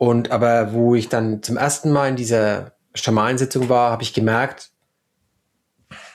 Und 0.00 0.30
aber 0.30 0.72
wo 0.72 0.94
ich 0.94 1.10
dann 1.10 1.42
zum 1.42 1.58
ersten 1.58 1.90
Mal 1.90 2.08
in 2.08 2.16
dieser 2.16 2.72
Schamanensitzung 2.94 3.68
war, 3.68 3.90
habe 3.90 4.02
ich 4.02 4.14
gemerkt, 4.14 4.70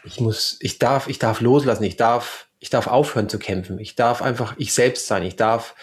ich 0.04 0.20
muss, 0.20 0.58
ich 0.60 0.80
darf, 0.80 1.08
ich 1.08 1.20
darf 1.20 1.40
loslassen, 1.40 1.84
ich 1.84 1.96
darf, 1.96 2.48
ich 2.58 2.72
darf 2.72 2.88
aufhören 2.88 3.30
zu 3.30 3.38
kämpfen, 3.38 3.78
ich 3.78 3.94
darf 3.96 4.24
einfach 4.24 4.56
ich 4.58 4.74
selbst 4.74 5.06
sein, 5.06 5.22
ich 5.22 5.36
darf 5.36 5.76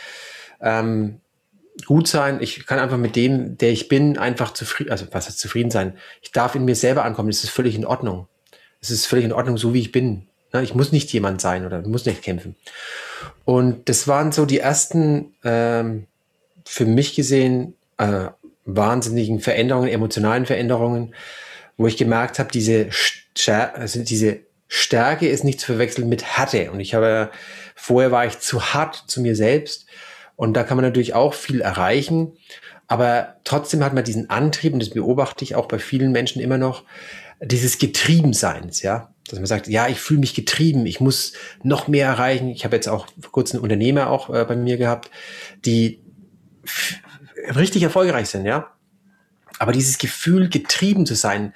ähm, 0.60 1.20
gut 1.86 2.08
sein. 2.08 2.42
Ich 2.42 2.66
kann 2.66 2.80
einfach 2.80 2.96
mit 2.96 3.14
dem, 3.14 3.56
der 3.56 3.70
ich 3.70 3.86
bin, 3.86 4.18
einfach 4.18 4.52
zufrieden, 4.52 4.90
also 4.90 5.06
was 5.12 5.28
heißt 5.28 5.38
zufrieden 5.38 5.70
sein? 5.70 5.96
Ich 6.22 6.32
darf 6.32 6.56
in 6.56 6.64
mir 6.64 6.74
selber 6.74 7.04
ankommen. 7.04 7.28
Das 7.28 7.44
ist 7.44 7.50
völlig 7.50 7.76
in 7.76 7.86
Ordnung. 7.86 8.26
Es 8.80 8.90
ist 8.90 9.06
völlig 9.06 9.26
in 9.26 9.32
Ordnung, 9.32 9.58
so 9.58 9.74
wie 9.74 9.80
ich 9.80 9.92
bin. 9.92 10.26
Ich 10.60 10.74
muss 10.74 10.90
nicht 10.90 11.12
jemand 11.12 11.40
sein 11.40 11.64
oder 11.64 11.82
muss 11.82 12.04
nicht 12.04 12.22
kämpfen. 12.22 12.56
Und 13.44 13.88
das 13.88 14.08
waren 14.08 14.32
so 14.32 14.44
die 14.44 14.58
ersten, 14.58 15.36
ähm, 15.44 16.08
für 16.64 16.84
mich 16.84 17.14
gesehen, 17.14 17.74
äh, 18.02 18.30
wahnsinnigen 18.64 19.40
Veränderungen, 19.40 19.88
emotionalen 19.88 20.46
Veränderungen, 20.46 21.14
wo 21.76 21.86
ich 21.86 21.96
gemerkt 21.96 22.38
habe, 22.38 22.50
diese, 22.52 22.88
Stär 22.90 23.76
also 23.76 24.02
diese 24.02 24.40
Stärke 24.68 25.28
ist 25.28 25.44
nicht 25.44 25.60
zu 25.60 25.66
verwechseln 25.66 26.08
mit 26.08 26.24
Härte. 26.24 26.70
Und 26.70 26.80
ich 26.80 26.94
habe, 26.94 27.30
vorher 27.74 28.10
war 28.10 28.26
ich 28.26 28.38
zu 28.38 28.72
hart 28.74 29.04
zu 29.06 29.20
mir 29.20 29.36
selbst. 29.36 29.86
Und 30.36 30.54
da 30.54 30.64
kann 30.64 30.76
man 30.76 30.84
natürlich 30.84 31.14
auch 31.14 31.34
viel 31.34 31.60
erreichen. 31.60 32.32
Aber 32.88 33.36
trotzdem 33.44 33.84
hat 33.84 33.94
man 33.94 34.04
diesen 34.04 34.30
Antrieb, 34.30 34.72
und 34.72 34.80
das 34.80 34.90
beobachte 34.90 35.44
ich 35.44 35.54
auch 35.54 35.66
bei 35.66 35.78
vielen 35.78 36.12
Menschen 36.12 36.40
immer 36.40 36.58
noch, 36.58 36.84
dieses 37.40 37.78
Getriebenseins, 37.78 38.82
ja. 38.82 39.12
Dass 39.28 39.38
man 39.38 39.46
sagt, 39.46 39.68
ja, 39.68 39.88
ich 39.88 40.00
fühle 40.00 40.20
mich 40.20 40.34
getrieben, 40.34 40.84
ich 40.84 41.00
muss 41.00 41.32
noch 41.62 41.86
mehr 41.88 42.06
erreichen. 42.06 42.48
Ich 42.48 42.64
habe 42.64 42.76
jetzt 42.76 42.88
auch 42.88 43.06
vor 43.20 43.32
kurzem 43.32 43.58
einen 43.58 43.64
Unternehmer 43.64 44.10
auch 44.10 44.30
äh, 44.30 44.44
bei 44.44 44.56
mir 44.56 44.76
gehabt, 44.76 45.10
die 45.64 46.00
richtig 47.56 47.82
erfolgreich 47.82 48.28
sind, 48.28 48.44
ja. 48.44 48.72
Aber 49.58 49.72
dieses 49.72 49.98
Gefühl, 49.98 50.48
getrieben 50.48 51.06
zu 51.06 51.14
sein, 51.14 51.54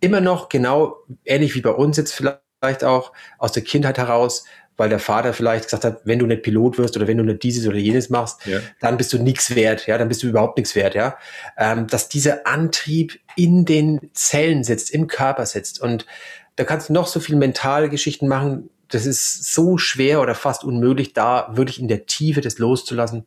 immer 0.00 0.20
noch 0.20 0.48
genau 0.48 0.96
ähnlich 1.24 1.54
wie 1.54 1.60
bei 1.60 1.70
uns 1.70 1.96
jetzt 1.96 2.12
vielleicht 2.12 2.84
auch 2.84 3.12
aus 3.38 3.52
der 3.52 3.64
Kindheit 3.64 3.98
heraus, 3.98 4.44
weil 4.76 4.88
der 4.88 4.98
Vater 4.98 5.32
vielleicht 5.32 5.64
gesagt 5.64 5.84
hat, 5.84 6.00
wenn 6.04 6.18
du 6.18 6.26
nicht 6.26 6.42
Pilot 6.42 6.78
wirst 6.78 6.96
oder 6.96 7.06
wenn 7.06 7.18
du 7.18 7.24
nicht 7.24 7.42
dieses 7.42 7.66
oder 7.66 7.76
jenes 7.76 8.10
machst, 8.10 8.44
ja. 8.46 8.58
dann 8.80 8.96
bist 8.96 9.12
du 9.12 9.18
nichts 9.18 9.54
wert, 9.54 9.86
ja, 9.86 9.98
dann 9.98 10.08
bist 10.08 10.22
du 10.22 10.26
überhaupt 10.26 10.58
nichts 10.58 10.74
wert, 10.74 10.94
ja. 10.94 11.16
Ähm, 11.56 11.86
dass 11.86 12.08
dieser 12.08 12.46
Antrieb 12.46 13.20
in 13.36 13.64
den 13.64 14.10
Zellen 14.14 14.64
sitzt, 14.64 14.90
im 14.90 15.06
Körper 15.06 15.46
sitzt 15.46 15.80
und 15.80 16.06
da 16.56 16.64
kannst 16.64 16.88
du 16.88 16.92
noch 16.92 17.06
so 17.06 17.20
viel 17.20 17.36
mentale 17.36 17.88
Geschichten 17.88 18.28
machen. 18.28 18.70
Das 18.88 19.06
ist 19.06 19.52
so 19.52 19.76
schwer 19.76 20.20
oder 20.20 20.34
fast 20.34 20.62
unmöglich, 20.62 21.12
da 21.12 21.48
wirklich 21.52 21.80
in 21.80 21.88
der 21.88 22.06
Tiefe 22.06 22.40
das 22.40 22.58
loszulassen 22.58 23.26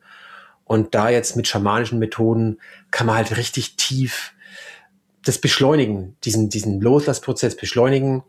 und 0.68 0.94
da 0.94 1.08
jetzt 1.08 1.34
mit 1.34 1.48
schamanischen 1.48 1.98
Methoden 1.98 2.60
kann 2.90 3.06
man 3.06 3.16
halt 3.16 3.36
richtig 3.36 3.76
tief 3.76 4.34
das 5.24 5.38
beschleunigen, 5.38 6.16
diesen, 6.24 6.50
diesen 6.50 6.80
Loslassprozess 6.80 7.56
beschleunigen, 7.56 8.22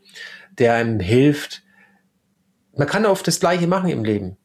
der 0.58 0.74
einem 0.74 1.00
hilft. 1.00 1.62
Man 2.76 2.88
kann 2.88 3.06
oft 3.06 3.26
das 3.26 3.40
Gleiche 3.40 3.66
machen 3.66 3.90
im 3.90 4.04
Leben. 4.04 4.38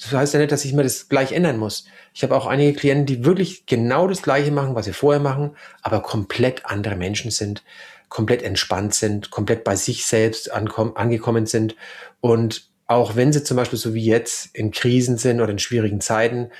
Das 0.00 0.12
heißt 0.12 0.34
ja 0.34 0.40
nicht, 0.40 0.50
dass 0.50 0.64
ich 0.64 0.72
mir 0.72 0.82
das 0.82 1.08
gleich 1.08 1.32
ändern 1.32 1.58
muss. 1.58 1.84
Ich 2.14 2.22
habe 2.22 2.34
auch 2.34 2.46
einige 2.46 2.72
Klienten, 2.72 3.06
die 3.06 3.24
wirklich 3.24 3.66
genau 3.66 4.08
das 4.08 4.22
Gleiche 4.22 4.50
machen, 4.50 4.74
was 4.74 4.86
sie 4.86 4.94
vorher 4.94 5.20
machen, 5.20 5.54
aber 5.82 6.00
komplett 6.00 6.66
andere 6.66 6.96
Menschen 6.96 7.30
sind, 7.30 7.62
komplett 8.08 8.42
entspannt 8.42 8.94
sind, 8.94 9.30
komplett 9.30 9.62
bei 9.62 9.76
sich 9.76 10.06
selbst 10.06 10.50
angekommen 10.50 11.46
sind. 11.46 11.76
Und 12.20 12.70
auch 12.86 13.14
wenn 13.14 13.32
sie 13.32 13.44
zum 13.44 13.58
Beispiel 13.58 13.78
so 13.78 13.92
wie 13.92 14.04
jetzt 14.04 14.54
in 14.54 14.70
Krisen 14.70 15.18
sind 15.18 15.40
oder 15.40 15.52
in 15.52 15.58
schwierigen 15.58 16.00
Zeiten, 16.00 16.50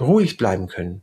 ruhig 0.00 0.36
bleiben 0.36 0.68
können. 0.68 1.02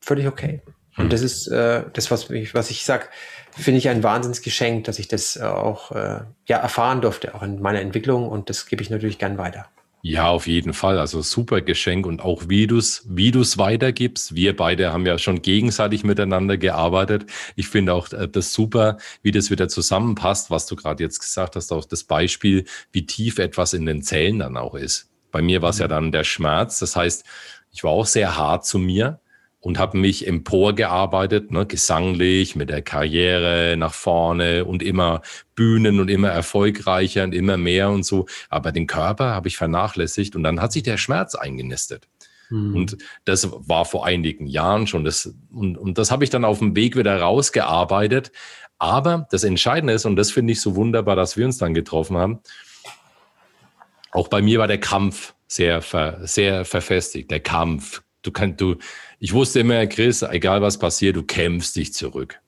Völlig 0.00 0.26
okay. 0.26 0.62
Und 0.96 1.04
hm. 1.04 1.10
das 1.10 1.22
ist 1.22 1.48
äh, 1.48 1.84
das, 1.92 2.10
was 2.10 2.28
ich, 2.30 2.54
was 2.54 2.70
ich 2.70 2.84
sag, 2.84 3.10
finde 3.52 3.78
ich 3.78 3.88
ein 3.88 4.02
Wahnsinnsgeschenk, 4.02 4.84
dass 4.84 4.98
ich 4.98 5.08
das 5.08 5.36
äh, 5.36 5.42
auch 5.42 5.92
äh, 5.92 6.20
ja 6.46 6.58
erfahren 6.58 7.00
durfte, 7.00 7.34
auch 7.34 7.42
in 7.42 7.60
meiner 7.60 7.80
Entwicklung. 7.80 8.28
Und 8.28 8.50
das 8.50 8.66
gebe 8.66 8.82
ich 8.82 8.90
natürlich 8.90 9.18
gern 9.18 9.38
weiter. 9.38 9.66
Ja, 10.04 10.28
auf 10.28 10.48
jeden 10.48 10.72
Fall. 10.72 10.98
Also 10.98 11.22
super 11.22 11.60
Geschenk 11.60 12.06
und 12.06 12.22
auch 12.22 12.48
wie 12.48 12.66
du 12.66 12.76
es 12.76 13.04
wie 13.08 13.30
du's 13.30 13.56
weitergibst. 13.56 14.34
Wir 14.34 14.56
beide 14.56 14.92
haben 14.92 15.06
ja 15.06 15.16
schon 15.16 15.42
gegenseitig 15.42 16.02
miteinander 16.02 16.56
gearbeitet. 16.58 17.26
Ich 17.54 17.68
finde 17.68 17.94
auch 17.94 18.12
äh, 18.12 18.28
das 18.28 18.52
super, 18.52 18.98
wie 19.22 19.30
das 19.30 19.50
wieder 19.50 19.68
zusammenpasst, 19.68 20.50
was 20.50 20.66
du 20.66 20.74
gerade 20.74 21.04
jetzt 21.04 21.20
gesagt 21.20 21.54
hast, 21.54 21.72
auch 21.72 21.84
das 21.84 22.02
Beispiel, 22.02 22.64
wie 22.90 23.06
tief 23.06 23.38
etwas 23.38 23.74
in 23.74 23.86
den 23.86 24.02
Zellen 24.02 24.40
dann 24.40 24.56
auch 24.56 24.74
ist. 24.74 25.11
Bei 25.32 25.42
mir 25.42 25.62
war 25.62 25.70
es 25.70 25.78
ja 25.78 25.86
mhm. 25.86 25.90
dann 25.90 26.12
der 26.12 26.24
Schmerz. 26.24 26.78
Das 26.78 26.94
heißt, 26.94 27.24
ich 27.72 27.82
war 27.82 27.90
auch 27.90 28.06
sehr 28.06 28.36
hart 28.36 28.64
zu 28.64 28.78
mir 28.78 29.18
und 29.62 29.78
habe 29.78 29.96
mich 29.96 30.26
emporgearbeitet, 30.26 31.50
ne, 31.50 31.66
gesanglich, 31.66 32.56
mit 32.56 32.68
der 32.68 32.82
Karriere 32.82 33.76
nach 33.76 33.94
vorne 33.94 34.64
und 34.64 34.82
immer 34.82 35.22
Bühnen 35.54 36.00
und 36.00 36.08
immer 36.08 36.28
erfolgreicher 36.28 37.24
und 37.24 37.32
immer 37.32 37.56
mehr 37.56 37.90
und 37.90 38.04
so. 38.04 38.26
Aber 38.50 38.72
den 38.72 38.86
Körper 38.86 39.26
habe 39.26 39.48
ich 39.48 39.56
vernachlässigt 39.56 40.36
und 40.36 40.42
dann 40.42 40.60
hat 40.60 40.72
sich 40.72 40.82
der 40.82 40.96
Schmerz 40.98 41.34
eingenistet. 41.34 42.08
Mhm. 42.50 42.74
Und 42.74 42.98
das 43.24 43.48
war 43.52 43.84
vor 43.84 44.04
einigen 44.04 44.46
Jahren 44.48 44.88
schon. 44.88 45.04
Das, 45.04 45.32
und, 45.52 45.78
und 45.78 45.96
das 45.96 46.10
habe 46.10 46.24
ich 46.24 46.30
dann 46.30 46.44
auf 46.44 46.58
dem 46.58 46.74
Weg 46.74 46.96
wieder 46.96 47.20
rausgearbeitet. 47.20 48.32
Aber 48.78 49.28
das 49.30 49.44
Entscheidende 49.44 49.92
ist, 49.92 50.06
und 50.06 50.16
das 50.16 50.32
finde 50.32 50.52
ich 50.54 50.60
so 50.60 50.74
wunderbar, 50.74 51.14
dass 51.14 51.36
wir 51.36 51.46
uns 51.46 51.58
dann 51.58 51.72
getroffen 51.72 52.16
haben, 52.16 52.40
auch 54.12 54.28
bei 54.28 54.42
mir 54.42 54.58
war 54.58 54.68
der 54.68 54.78
Kampf 54.78 55.34
sehr, 55.48 55.82
ver, 55.82 56.20
sehr 56.26 56.64
verfestigt. 56.64 57.30
Der 57.30 57.40
Kampf. 57.40 58.02
Du 58.22 58.30
kannst, 58.30 58.60
du, 58.60 58.76
ich 59.18 59.32
wusste 59.32 59.60
immer, 59.60 59.86
Chris, 59.86 60.22
egal 60.22 60.62
was 60.62 60.78
passiert, 60.78 61.16
du 61.16 61.24
kämpfst 61.24 61.74
dich 61.74 61.92
zurück. 61.92 62.40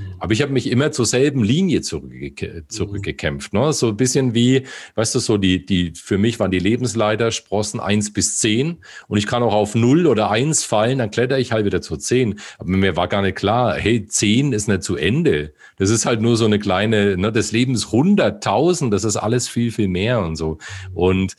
Mhm. 0.00 0.14
Aber 0.18 0.32
ich 0.32 0.42
habe 0.42 0.52
mich 0.52 0.70
immer 0.70 0.92
zur 0.92 1.06
selben 1.06 1.42
Linie 1.42 1.82
zurückge 1.82 2.66
zurückgekämpft. 2.68 3.52
Ne? 3.52 3.72
So 3.72 3.88
ein 3.88 3.96
bisschen 3.96 4.34
wie, 4.34 4.64
weißt 4.94 5.14
du, 5.14 5.18
so 5.18 5.38
die, 5.38 5.64
die, 5.64 5.92
für 5.94 6.18
mich 6.18 6.38
waren 6.40 6.50
die 6.50 6.58
Lebensleitersprossen 6.58 7.80
eins 7.80 8.12
bis 8.12 8.38
zehn 8.38 8.78
und 9.08 9.18
ich 9.18 9.26
kann 9.26 9.42
auch 9.42 9.54
auf 9.54 9.74
null 9.74 10.06
oder 10.06 10.30
eins 10.30 10.64
fallen, 10.64 10.98
dann 10.98 11.10
kletter 11.10 11.38
ich 11.38 11.52
halt 11.52 11.64
wieder 11.64 11.80
zur 11.80 11.98
zehn. 11.98 12.38
Aber 12.58 12.70
mir 12.70 12.96
war 12.96 13.08
gar 13.08 13.22
nicht 13.22 13.36
klar, 13.36 13.74
hey, 13.74 14.06
zehn 14.06 14.52
ist 14.52 14.68
nicht 14.68 14.82
zu 14.82 14.96
Ende. 14.96 15.54
Das 15.76 15.90
ist 15.90 16.06
halt 16.06 16.20
nur 16.20 16.36
so 16.36 16.44
eine 16.44 16.58
kleine, 16.58 17.16
ne, 17.16 17.32
des 17.32 17.52
Lebens 17.52 17.92
hunderttausend, 17.92 18.92
das 18.92 19.04
ist 19.04 19.16
alles 19.16 19.48
viel, 19.48 19.72
viel 19.72 19.88
mehr 19.88 20.20
und 20.20 20.36
so. 20.36 20.58
Und 20.94 21.36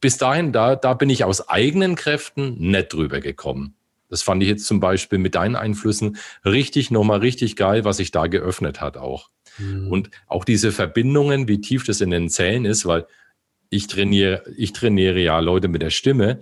bis 0.00 0.18
dahin, 0.18 0.52
da, 0.52 0.76
da 0.76 0.94
bin 0.94 1.10
ich 1.10 1.24
aus 1.24 1.48
eigenen 1.48 1.94
Kräften 1.94 2.56
nicht 2.58 2.92
drüber 2.92 3.20
gekommen. 3.20 3.75
Das 4.08 4.22
fand 4.22 4.42
ich 4.42 4.48
jetzt 4.48 4.66
zum 4.66 4.80
Beispiel 4.80 5.18
mit 5.18 5.34
deinen 5.34 5.56
Einflüssen 5.56 6.16
richtig, 6.44 6.90
nochmal 6.90 7.18
richtig 7.18 7.56
geil, 7.56 7.84
was 7.84 7.96
sich 7.98 8.10
da 8.10 8.26
geöffnet 8.26 8.80
hat 8.80 8.96
auch. 8.96 9.30
Mhm. 9.58 9.90
Und 9.90 10.10
auch 10.26 10.44
diese 10.44 10.72
Verbindungen, 10.72 11.48
wie 11.48 11.60
tief 11.60 11.84
das 11.84 12.00
in 12.00 12.10
den 12.10 12.28
Zellen 12.28 12.64
ist, 12.64 12.86
weil 12.86 13.06
ich 13.70 13.86
trainiere, 13.86 14.44
ich 14.56 14.72
trainiere 14.72 15.18
ja 15.18 15.38
Leute 15.40 15.68
mit 15.68 15.82
der 15.82 15.90
Stimme. 15.90 16.40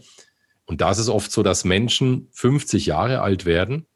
Und 0.66 0.80
da 0.80 0.90
ist 0.90 0.98
es 0.98 1.08
oft 1.08 1.30
so, 1.30 1.42
dass 1.42 1.64
Menschen 1.64 2.28
50 2.32 2.86
Jahre 2.86 3.20
alt 3.20 3.44
werden 3.44 3.86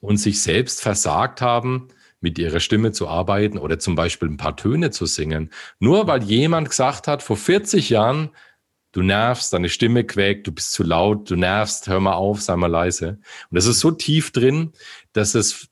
und 0.00 0.18
sich 0.18 0.40
selbst 0.40 0.80
versagt 0.80 1.40
haben, 1.40 1.88
mit 2.20 2.38
ihrer 2.38 2.60
Stimme 2.60 2.92
zu 2.92 3.08
arbeiten 3.08 3.58
oder 3.58 3.78
zum 3.78 3.94
Beispiel 3.94 4.28
ein 4.28 4.36
paar 4.36 4.56
Töne 4.56 4.90
zu 4.90 5.06
singen. 5.06 5.50
Nur 5.78 6.06
weil 6.06 6.22
jemand 6.22 6.70
gesagt 6.70 7.08
hat, 7.08 7.22
vor 7.22 7.36
40 7.36 7.90
Jahren, 7.90 8.30
du 8.96 9.02
nervst, 9.02 9.52
deine 9.52 9.68
Stimme 9.68 10.04
quäkt, 10.04 10.46
du 10.46 10.52
bist 10.52 10.72
zu 10.72 10.82
laut, 10.82 11.30
du 11.30 11.36
nervst, 11.36 11.86
hör 11.88 12.00
mal 12.00 12.14
auf, 12.14 12.40
sei 12.40 12.56
mal 12.56 12.70
leise. 12.70 13.18
Und 13.50 13.54
das 13.56 13.66
ist 13.66 13.80
so 13.80 13.90
tief 13.90 14.30
drin, 14.30 14.72
dass 15.12 15.34
es, 15.34 15.68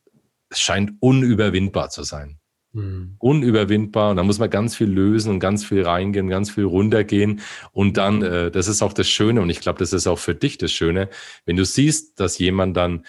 es 0.51 0.61
scheint 0.61 0.93
unüberwindbar 1.01 1.89
zu 1.89 2.03
sein. 2.03 2.39
Mhm. 2.73 3.17
Unüberwindbar. 3.19 4.11
Und 4.11 4.17
da 4.19 4.23
muss 4.25 4.39
man 4.39 4.51
ganz 4.51 4.77
viel 4.77 4.89
lösen 4.89 5.31
und 5.31 5.41
ganz 5.41 5.65
viel 5.65 5.83
reingehen, 5.85 6.29
ganz 6.29 6.51
viel 6.51 6.65
runtergehen. 6.65 7.41
Und 7.73 7.97
dann, 7.97 8.21
äh, 8.23 8.51
das 8.51 8.69
ist 8.69 8.83
auch 8.83 8.93
das 8.93 9.09
Schöne, 9.09 9.41
und 9.41 9.49
ich 9.49 9.61
glaube, 9.61 9.79
das 9.79 9.95
ist 9.95 10.07
auch 10.07 10.19
für 10.19 10.35
dich 10.35 10.59
das 10.59 10.73
Schöne, 10.73 11.09
wenn 11.47 11.57
du 11.57 11.65
siehst, 11.65 12.21
dass 12.21 12.39
jemand 12.39 12.77
dann 12.77 13.07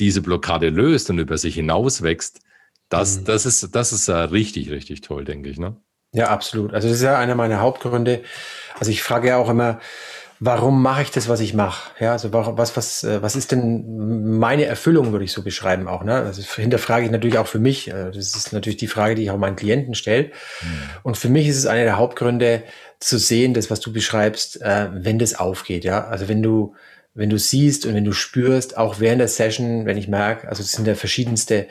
diese 0.00 0.20
Blockade 0.20 0.70
löst 0.70 1.10
und 1.10 1.18
über 1.20 1.38
sich 1.38 1.54
hinauswächst, 1.54 2.40
das, 2.88 3.20
mhm. 3.20 3.24
das 3.26 3.46
ist, 3.46 3.74
das 3.74 3.92
ist 3.92 4.08
uh, 4.08 4.12
richtig, 4.12 4.70
richtig 4.70 5.00
toll, 5.00 5.24
denke 5.24 5.48
ich. 5.48 5.58
Ne? 5.58 5.76
Ja, 6.12 6.28
absolut. 6.28 6.72
Also 6.72 6.88
das 6.88 6.98
ist 6.98 7.02
ja 7.02 7.18
einer 7.18 7.34
meiner 7.34 7.60
Hauptgründe. 7.60 8.22
Also 8.78 8.90
ich 8.90 9.02
frage 9.02 9.28
ja 9.28 9.36
auch 9.36 9.48
immer, 9.48 9.80
warum 10.38 10.82
mache 10.82 11.02
ich 11.02 11.10
das, 11.10 11.28
was 11.28 11.40
ich 11.40 11.54
mache? 11.54 11.90
Ja, 11.98 12.12
also 12.12 12.32
was, 12.32 12.76
was, 12.76 13.04
äh, 13.04 13.22
was 13.22 13.36
ist 13.36 13.52
denn 13.52 14.38
meine 14.38 14.66
Erfüllung, 14.66 15.12
würde 15.12 15.24
ich 15.24 15.32
so 15.32 15.42
beschreiben 15.42 15.88
auch. 15.88 16.04
Ne? 16.04 16.14
Also 16.14 16.42
hinterfrage 16.42 17.06
ich 17.06 17.10
natürlich 17.10 17.38
auch 17.38 17.46
für 17.46 17.58
mich. 17.58 17.88
Äh, 17.88 18.10
das 18.12 18.34
ist 18.34 18.52
natürlich 18.52 18.76
die 18.76 18.86
Frage, 18.86 19.14
die 19.14 19.22
ich 19.22 19.30
auch 19.30 19.38
meinen 19.38 19.56
Klienten 19.56 19.94
stelle. 19.94 20.24
Mhm. 20.24 20.68
Und 21.02 21.16
für 21.16 21.28
mich 21.28 21.48
ist 21.48 21.56
es 21.56 21.66
einer 21.66 21.84
der 21.84 21.96
Hauptgründe 21.96 22.62
zu 23.00 23.18
sehen, 23.18 23.54
das, 23.54 23.70
was 23.70 23.80
du 23.80 23.92
beschreibst, 23.92 24.60
äh, 24.62 24.88
wenn 24.92 25.18
das 25.18 25.38
aufgeht. 25.38 25.84
Ja, 25.84 26.06
also 26.06 26.28
wenn 26.28 26.42
du 26.42 26.74
wenn 27.16 27.30
du 27.30 27.38
siehst 27.38 27.86
und 27.86 27.94
wenn 27.94 28.04
du 28.04 28.12
spürst, 28.12 28.76
auch 28.76 29.00
während 29.00 29.20
der 29.20 29.28
Session, 29.28 29.86
wenn 29.86 29.96
ich 29.96 30.06
merke, 30.06 30.48
also 30.48 30.62
es 30.62 30.72
sind 30.72 30.86
ja 30.86 30.94
verschiedenste 30.94 31.66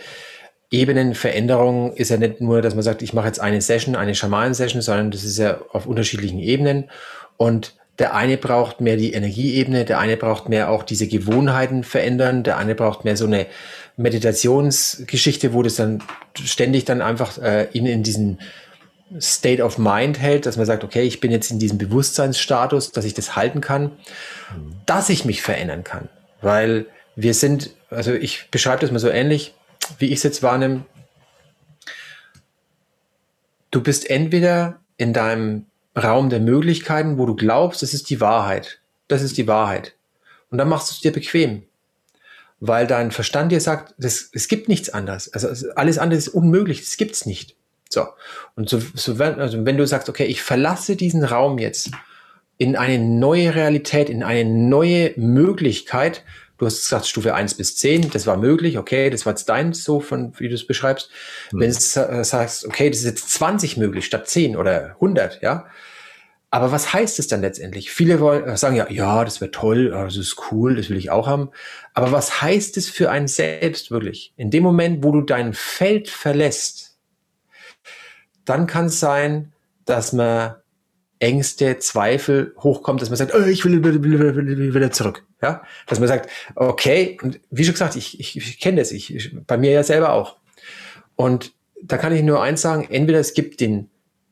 Ebenen, 0.71 1.15
Veränderungen 1.15 1.93
ist 1.93 2.09
ja 2.09 2.17
nicht 2.17 2.41
nur, 2.41 2.61
dass 2.61 2.75
man 2.75 2.83
sagt, 2.83 3.01
ich 3.01 3.13
mache 3.13 3.27
jetzt 3.27 3.39
eine 3.39 3.61
Session, 3.61 3.95
eine 3.95 4.15
Schamanen-Session, 4.15 4.81
sondern 4.81 5.11
das 5.11 5.23
ist 5.23 5.37
ja 5.37 5.59
auf 5.71 5.85
unterschiedlichen 5.85 6.39
Ebenen 6.39 6.85
und 7.37 7.75
der 7.99 8.13
eine 8.13 8.37
braucht 8.37 8.81
mehr 8.81 8.97
die 8.97 9.13
Energieebene, 9.13 9.85
der 9.85 9.99
eine 9.99 10.17
braucht 10.17 10.49
mehr 10.49 10.69
auch 10.69 10.83
diese 10.83 11.07
Gewohnheiten 11.07 11.83
verändern, 11.83 12.43
der 12.43 12.57
eine 12.57 12.75
braucht 12.75 13.05
mehr 13.05 13.15
so 13.15 13.25
eine 13.25 13.45
Meditationsgeschichte, 13.95 15.53
wo 15.53 15.63
das 15.63 15.75
dann 15.75 16.03
ständig 16.33 16.83
dann 16.83 17.01
einfach 17.01 17.37
äh, 17.37 17.69
ihn 17.71 17.85
in 17.85 18.03
diesen 18.03 18.39
State 19.21 19.63
of 19.63 19.77
Mind 19.77 20.19
hält, 20.19 20.45
dass 20.45 20.57
man 20.57 20.65
sagt, 20.65 20.83
okay, 20.83 21.03
ich 21.03 21.21
bin 21.21 21.31
jetzt 21.31 21.51
in 21.51 21.59
diesem 21.59 21.77
Bewusstseinsstatus, 21.77 22.91
dass 22.91 23.05
ich 23.05 23.13
das 23.13 23.35
halten 23.37 23.61
kann, 23.61 23.83
mhm. 23.83 24.75
dass 24.85 25.09
ich 25.09 25.23
mich 25.23 25.41
verändern 25.41 25.85
kann. 25.85 26.09
Weil 26.41 26.87
wir 27.15 27.33
sind, 27.33 27.71
also 27.89 28.13
ich 28.13 28.49
beschreibe 28.51 28.81
das 28.81 28.91
mal 28.91 28.99
so 28.99 29.09
ähnlich, 29.09 29.53
wie 29.99 30.07
ich 30.07 30.15
es 30.15 30.23
jetzt 30.23 30.43
wahrnehme. 30.43 30.85
Du 33.71 33.81
bist 33.81 34.09
entweder 34.09 34.79
in 34.97 35.13
deinem 35.13 35.65
Raum 35.97 36.29
der 36.29 36.39
Möglichkeiten, 36.39 37.17
wo 37.17 37.25
du 37.25 37.35
glaubst, 37.35 37.81
das 37.81 37.93
ist 37.93 38.09
die 38.09 38.21
Wahrheit. 38.21 38.79
Das 39.07 39.21
ist 39.21 39.37
die 39.37 39.47
Wahrheit. 39.47 39.95
Und 40.49 40.57
dann 40.57 40.69
machst 40.69 40.89
du 40.89 40.93
es 40.93 41.01
dir 41.01 41.11
bequem. 41.11 41.63
Weil 42.59 42.87
dein 42.87 43.11
Verstand 43.11 43.51
dir 43.51 43.61
sagt, 43.61 43.93
das, 43.97 44.29
es 44.31 44.47
gibt 44.47 44.69
nichts 44.69 44.89
anderes. 44.89 45.31
Also 45.33 45.69
alles 45.75 45.97
andere 45.97 46.17
ist 46.17 46.29
unmöglich, 46.29 46.81
das 46.81 46.97
gibt's 46.97 47.25
nicht. 47.25 47.55
So. 47.89 48.07
Und 48.55 48.69
so, 48.69 48.81
so 48.93 49.19
wenn, 49.19 49.39
also 49.39 49.65
wenn 49.65 49.77
du 49.77 49.85
sagst, 49.85 50.09
okay, 50.09 50.25
ich 50.25 50.41
verlasse 50.41 50.95
diesen 50.95 51.23
Raum 51.23 51.57
jetzt 51.57 51.91
in 52.57 52.75
eine 52.75 52.99
neue 52.99 53.53
Realität, 53.55 54.09
in 54.09 54.23
eine 54.23 54.49
neue 54.49 55.13
Möglichkeit, 55.17 56.23
Du 56.57 56.65
hast 56.65 56.81
gesagt, 56.81 57.05
Stufe 57.05 57.33
1 57.33 57.55
bis 57.55 57.75
10, 57.75 58.11
das 58.11 58.27
war 58.27 58.37
möglich, 58.37 58.77
okay, 58.77 59.09
das 59.09 59.25
war 59.25 59.33
jetzt 59.33 59.49
dein, 59.49 59.73
so 59.73 59.99
von, 59.99 60.33
wie 60.39 60.47
du 60.47 60.55
es 60.55 60.65
beschreibst. 60.65 61.09
Mhm. 61.51 61.59
Wenn 61.59 61.71
du 61.71 61.99
äh, 61.99 62.23
sagst, 62.23 62.65
okay, 62.65 62.89
das 62.89 62.99
ist 62.99 63.05
jetzt 63.05 63.29
20 63.31 63.77
möglich 63.77 64.05
statt 64.05 64.29
10 64.29 64.55
oder 64.55 64.91
100, 64.95 65.41
ja. 65.41 65.65
Aber 66.51 66.71
was 66.71 66.93
heißt 66.93 67.19
es 67.19 67.27
dann 67.27 67.41
letztendlich? 67.41 67.91
Viele 67.91 68.21
wollen 68.21 68.45
äh, 68.45 68.55
sagen 68.55 68.77
ja, 68.77 68.89
ja, 68.89 69.25
das 69.25 69.41
wäre 69.41 69.51
toll, 69.51 69.89
das 69.89 70.15
ist 70.15 70.37
cool, 70.51 70.77
das 70.77 70.89
will 70.89 70.95
ich 70.95 71.09
auch 71.09 71.27
haben. 71.27 71.49
Aber 71.93 72.13
was 72.13 72.41
heißt 72.41 72.77
es 72.77 72.89
für 72.89 73.11
einen 73.11 73.27
selbst 73.27 73.91
wirklich? 73.91 74.33
In 74.37 74.51
dem 74.51 74.63
Moment, 74.63 75.03
wo 75.03 75.11
du 75.11 75.21
dein 75.21 75.53
Feld 75.53 76.09
verlässt, 76.09 76.97
dann 78.45 78.67
kann 78.67 78.85
es 78.85 78.99
sein, 78.99 79.51
dass 79.83 80.13
man 80.13 80.55
Ängste, 81.19 81.79
Zweifel 81.79 82.53
hochkommt, 82.59 83.01
dass 83.01 83.09
man 83.09 83.17
sagt, 83.17 83.33
oh, 83.33 83.45
ich 83.45 83.63
will, 83.63 83.83
wieder 83.83 84.91
zurück. 84.91 85.23
Ja, 85.41 85.63
dass 85.87 85.99
man 85.99 86.07
sagt, 86.07 86.29
okay, 86.55 87.17
und 87.21 87.39
wie 87.51 87.63
schon 87.63 87.73
gesagt, 87.73 87.95
ich, 87.95 88.19
ich, 88.19 88.35
ich 88.35 88.59
kenne 88.59 88.81
das, 88.81 88.91
ich, 88.91 89.13
ich, 89.13 89.35
bei 89.45 89.57
mir 89.57 89.71
ja 89.71 89.83
selber 89.83 90.13
auch. 90.13 90.37
Und 91.15 91.53
da 91.81 91.97
kann 91.97 92.13
ich 92.13 92.23
nur 92.23 92.41
eins 92.41 92.61
sagen, 92.61 92.87
entweder 92.89 93.19
es 93.19 93.33
gibt 93.33 93.61
den 93.61 93.89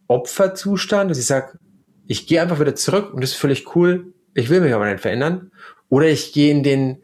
Opferzustand, 0.08 1.10
dass 1.10 1.19
ich 1.19 1.26
sage, 1.26 1.58
ich 2.08 2.28
gehe 2.28 2.41
einfach 2.41 2.60
wieder 2.60 2.76
zurück 2.76 3.13
und 3.13 3.22
das 3.22 3.32
ist 3.32 3.38
völlig 3.38 3.76
cool, 3.76 4.13
ich 4.34 4.50
will 4.50 4.62
mich 4.62 4.74
aber 4.74 4.89
nicht 4.89 5.02
verändern, 5.02 5.52
oder 5.89 6.08
ich 6.08 6.34
gehe 6.34 6.52
in 6.52 6.63
den 6.63 7.02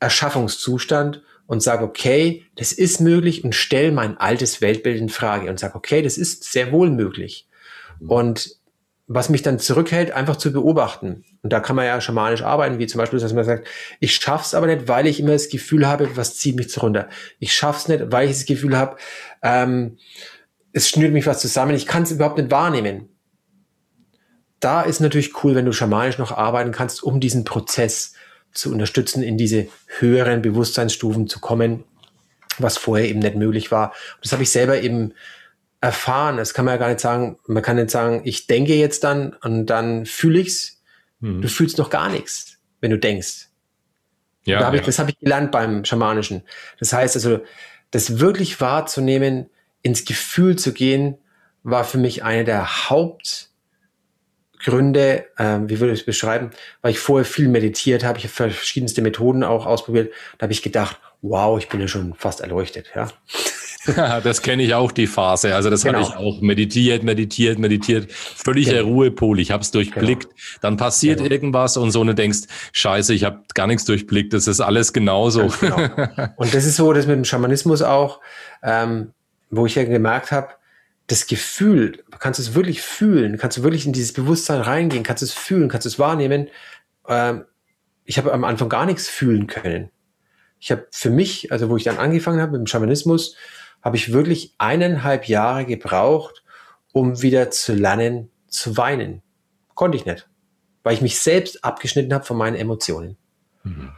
Erschaffungszustand 0.00 1.22
und 1.46 1.62
sage, 1.62 1.84
okay, 1.84 2.44
das 2.56 2.72
ist 2.72 3.00
möglich 3.00 3.44
und 3.44 3.54
stelle 3.54 3.92
mein 3.92 4.16
altes 4.18 4.60
Weltbild 4.60 5.00
in 5.00 5.08
Frage 5.08 5.50
und 5.50 5.58
sage, 5.58 5.74
okay, 5.74 6.02
das 6.02 6.16
ist 6.16 6.44
sehr 6.44 6.72
wohl 6.72 6.90
möglich. 6.90 7.48
Und 8.00 8.57
was 9.10 9.30
mich 9.30 9.40
dann 9.40 9.58
zurückhält, 9.58 10.10
einfach 10.12 10.36
zu 10.36 10.52
beobachten. 10.52 11.24
Und 11.42 11.50
da 11.50 11.60
kann 11.60 11.74
man 11.74 11.86
ja 11.86 11.98
schamanisch 11.98 12.42
arbeiten, 12.42 12.78
wie 12.78 12.86
zum 12.86 12.98
Beispiel, 12.98 13.18
dass 13.18 13.32
man 13.32 13.44
sagt, 13.44 13.66
ich 14.00 14.14
schaff's 14.14 14.54
aber 14.54 14.66
nicht, 14.66 14.86
weil 14.86 15.06
ich 15.06 15.18
immer 15.18 15.32
das 15.32 15.48
Gefühl 15.48 15.88
habe, 15.88 16.14
was 16.14 16.36
zieht 16.36 16.56
mich 16.56 16.80
runter. 16.80 17.08
Ich 17.38 17.54
schaff's 17.54 17.88
nicht, 17.88 18.12
weil 18.12 18.28
ich 18.28 18.36
das 18.36 18.44
Gefühl 18.44 18.76
habe, 18.76 18.96
ähm, 19.42 19.96
es 20.74 20.90
schnürt 20.90 21.14
mich 21.14 21.26
was 21.26 21.40
zusammen. 21.40 21.74
Ich 21.74 21.86
kann 21.86 22.02
es 22.02 22.12
überhaupt 22.12 22.36
nicht 22.36 22.50
wahrnehmen. 22.50 23.08
Da 24.60 24.82
ist 24.82 25.00
natürlich 25.00 25.42
cool, 25.42 25.54
wenn 25.54 25.64
du 25.64 25.72
schamanisch 25.72 26.18
noch 26.18 26.32
arbeiten 26.32 26.72
kannst, 26.72 27.02
um 27.02 27.18
diesen 27.18 27.44
Prozess 27.44 28.12
zu 28.52 28.70
unterstützen, 28.70 29.22
in 29.22 29.38
diese 29.38 29.68
höheren 29.98 30.42
Bewusstseinsstufen 30.42 31.28
zu 31.28 31.40
kommen, 31.40 31.84
was 32.58 32.76
vorher 32.76 33.08
eben 33.08 33.20
nicht 33.20 33.36
möglich 33.36 33.70
war. 33.70 33.94
das 34.22 34.32
habe 34.32 34.42
ich 34.42 34.50
selber 34.50 34.82
eben 34.82 35.14
erfahren. 35.80 36.36
Das 36.36 36.54
kann 36.54 36.64
man 36.64 36.74
ja 36.74 36.78
gar 36.78 36.88
nicht 36.88 37.00
sagen. 37.00 37.38
Man 37.46 37.62
kann 37.62 37.76
nicht 37.76 37.90
sagen, 37.90 38.22
ich 38.24 38.46
denke 38.46 38.74
jetzt 38.74 39.04
dann 39.04 39.34
und 39.42 39.66
dann 39.66 40.06
fühle 40.06 40.40
ich's. 40.40 40.82
Hm. 41.20 41.42
Du 41.42 41.48
fühlst 41.48 41.78
noch 41.78 41.90
gar 41.90 42.08
nichts, 42.08 42.58
wenn 42.80 42.90
du 42.90 42.98
denkst. 42.98 43.48
Ja, 44.44 44.64
hab 44.64 44.72
ja. 44.72 44.80
ich, 44.80 44.86
das 44.86 44.98
habe 44.98 45.10
ich 45.10 45.18
gelernt 45.18 45.52
beim 45.52 45.84
Schamanischen. 45.84 46.42
Das 46.78 46.92
heißt 46.92 47.16
also, 47.16 47.40
das 47.90 48.18
wirklich 48.18 48.60
wahrzunehmen, 48.60 49.50
ins 49.82 50.04
Gefühl 50.04 50.56
zu 50.56 50.72
gehen, 50.72 51.18
war 51.62 51.84
für 51.84 51.98
mich 51.98 52.24
eine 52.24 52.44
der 52.44 52.88
Hauptgründe, 52.88 55.26
äh, 55.36 55.58
wie 55.66 55.80
würde 55.80 55.92
ich 55.92 56.00
es 56.00 56.06
beschreiben, 56.06 56.50
weil 56.82 56.92
ich 56.92 56.98
vorher 56.98 57.24
viel 57.24 57.48
meditiert 57.48 58.04
habe, 58.04 58.18
ich 58.18 58.24
habe 58.24 58.32
verschiedenste 58.32 59.02
Methoden 59.02 59.44
auch 59.44 59.66
ausprobiert, 59.66 60.12
da 60.38 60.44
habe 60.44 60.52
ich 60.52 60.62
gedacht, 60.62 60.98
wow, 61.20 61.58
ich 61.58 61.68
bin 61.68 61.80
ja 61.80 61.88
schon 61.88 62.14
fast 62.14 62.40
erleuchtet, 62.40 62.92
ja. 62.94 63.08
das 64.24 64.42
kenne 64.42 64.62
ich 64.62 64.74
auch, 64.74 64.92
die 64.92 65.06
Phase. 65.06 65.54
Also 65.54 65.70
das 65.70 65.82
genau. 65.82 65.98
habe 66.00 66.08
ich 66.08 66.16
auch 66.16 66.40
meditiert, 66.40 67.02
meditiert, 67.02 67.58
meditiert. 67.58 68.10
Völliger 68.12 68.82
genau. 68.82 68.88
Ruhepol. 68.88 69.40
Ich 69.40 69.50
habe 69.50 69.62
es 69.62 69.70
durchblickt. 69.70 70.24
Genau. 70.24 70.58
Dann 70.60 70.76
passiert 70.76 71.18
genau. 71.18 71.30
irgendwas 71.30 71.76
und 71.76 71.90
so 71.90 72.00
und 72.00 72.08
du 72.08 72.14
denkst, 72.14 72.40
scheiße, 72.72 73.14
ich 73.14 73.24
habe 73.24 73.42
gar 73.54 73.66
nichts 73.66 73.84
durchblickt. 73.84 74.32
Das 74.32 74.46
ist 74.46 74.60
alles 74.60 74.92
genauso. 74.92 75.48
Genau. 75.60 75.76
und 76.36 76.54
das 76.54 76.64
ist 76.64 76.76
so, 76.76 76.92
das 76.92 77.06
mit 77.06 77.16
dem 77.16 77.24
Schamanismus 77.24 77.82
auch, 77.82 78.20
ähm, 78.62 79.12
wo 79.50 79.66
ich 79.66 79.74
ja 79.74 79.84
gemerkt 79.84 80.32
habe, 80.32 80.48
das 81.06 81.26
Gefühl, 81.26 82.04
kannst 82.18 82.38
du 82.38 82.42
es 82.42 82.54
wirklich 82.54 82.82
fühlen, 82.82 83.38
kannst 83.38 83.56
du 83.56 83.62
wirklich 83.62 83.86
in 83.86 83.94
dieses 83.94 84.12
Bewusstsein 84.12 84.60
reingehen, 84.60 85.02
kannst 85.02 85.22
du 85.22 85.26
es 85.26 85.32
fühlen, 85.32 85.68
kannst 85.68 85.86
du 85.86 85.88
es 85.88 85.98
wahrnehmen. 85.98 86.48
Ähm, 87.08 87.44
ich 88.04 88.18
habe 88.18 88.32
am 88.32 88.44
Anfang 88.44 88.68
gar 88.68 88.86
nichts 88.86 89.08
fühlen 89.08 89.46
können. 89.46 89.90
Ich 90.60 90.70
habe 90.70 90.86
für 90.90 91.10
mich, 91.10 91.52
also 91.52 91.70
wo 91.70 91.76
ich 91.76 91.84
dann 91.84 91.98
angefangen 91.98 92.40
habe 92.40 92.52
mit 92.52 92.60
dem 92.60 92.66
Schamanismus, 92.66 93.36
habe 93.82 93.96
ich 93.96 94.12
wirklich 94.12 94.54
eineinhalb 94.58 95.28
Jahre 95.28 95.64
gebraucht, 95.64 96.42
um 96.92 97.22
wieder 97.22 97.50
zu 97.50 97.74
lernen 97.74 98.30
zu 98.48 98.76
weinen. 98.76 99.22
Konnte 99.74 99.96
ich 99.96 100.06
nicht, 100.06 100.28
weil 100.82 100.94
ich 100.94 101.00
mich 101.00 101.18
selbst 101.18 101.64
abgeschnitten 101.64 102.12
habe 102.12 102.24
von 102.24 102.36
meinen 102.36 102.56
Emotionen. 102.56 103.16
Mhm. 103.62 103.90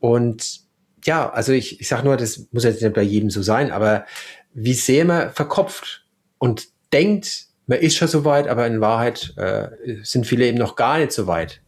Und 0.00 0.60
ja, 1.04 1.30
also 1.30 1.52
ich, 1.52 1.80
ich 1.80 1.88
sage 1.88 2.04
nur, 2.04 2.16
das 2.16 2.48
muss 2.52 2.64
jetzt 2.64 2.82
nicht 2.82 2.94
bei 2.94 3.02
jedem 3.02 3.30
so 3.30 3.42
sein, 3.42 3.70
aber 3.70 4.06
wie 4.54 4.74
sehr 4.74 5.04
man 5.04 5.30
verkopft 5.32 6.06
und 6.38 6.68
denkt, 6.92 7.46
man 7.66 7.78
ist 7.78 7.96
schon 7.96 8.08
so 8.08 8.24
weit, 8.24 8.48
aber 8.48 8.66
in 8.66 8.80
Wahrheit 8.80 9.34
äh, 9.36 9.68
sind 10.02 10.26
viele 10.26 10.46
eben 10.46 10.58
noch 10.58 10.74
gar 10.74 10.98
nicht 10.98 11.12
so 11.12 11.26
weit, 11.26 11.60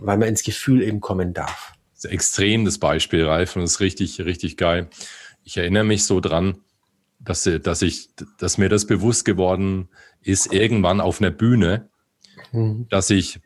weil 0.00 0.18
man 0.18 0.28
ins 0.28 0.42
Gefühl 0.42 0.82
eben 0.82 1.00
kommen 1.00 1.32
darf. 1.32 1.72
Das 1.94 2.04
ist 2.04 2.10
extrem 2.10 2.64
das 2.64 2.78
Beispiel, 2.78 3.24
Ralf, 3.24 3.56
und 3.56 3.62
das 3.62 3.72
ist 3.72 3.80
richtig, 3.80 4.20
richtig 4.20 4.56
geil. 4.56 4.88
Ich 5.44 5.56
erinnere 5.56 5.84
mich 5.84 6.04
so 6.04 6.20
dran, 6.20 6.58
dass, 7.18 7.48
dass 7.62 7.82
ich, 7.82 8.08
dass 8.38 8.58
mir 8.58 8.68
das 8.68 8.86
bewusst 8.86 9.24
geworden 9.24 9.88
ist, 10.22 10.52
irgendwann 10.52 11.00
auf 11.00 11.20
einer 11.20 11.30
Bühne, 11.30 11.88
mhm. 12.52 12.86
dass 12.90 13.10
ich, 13.10 13.40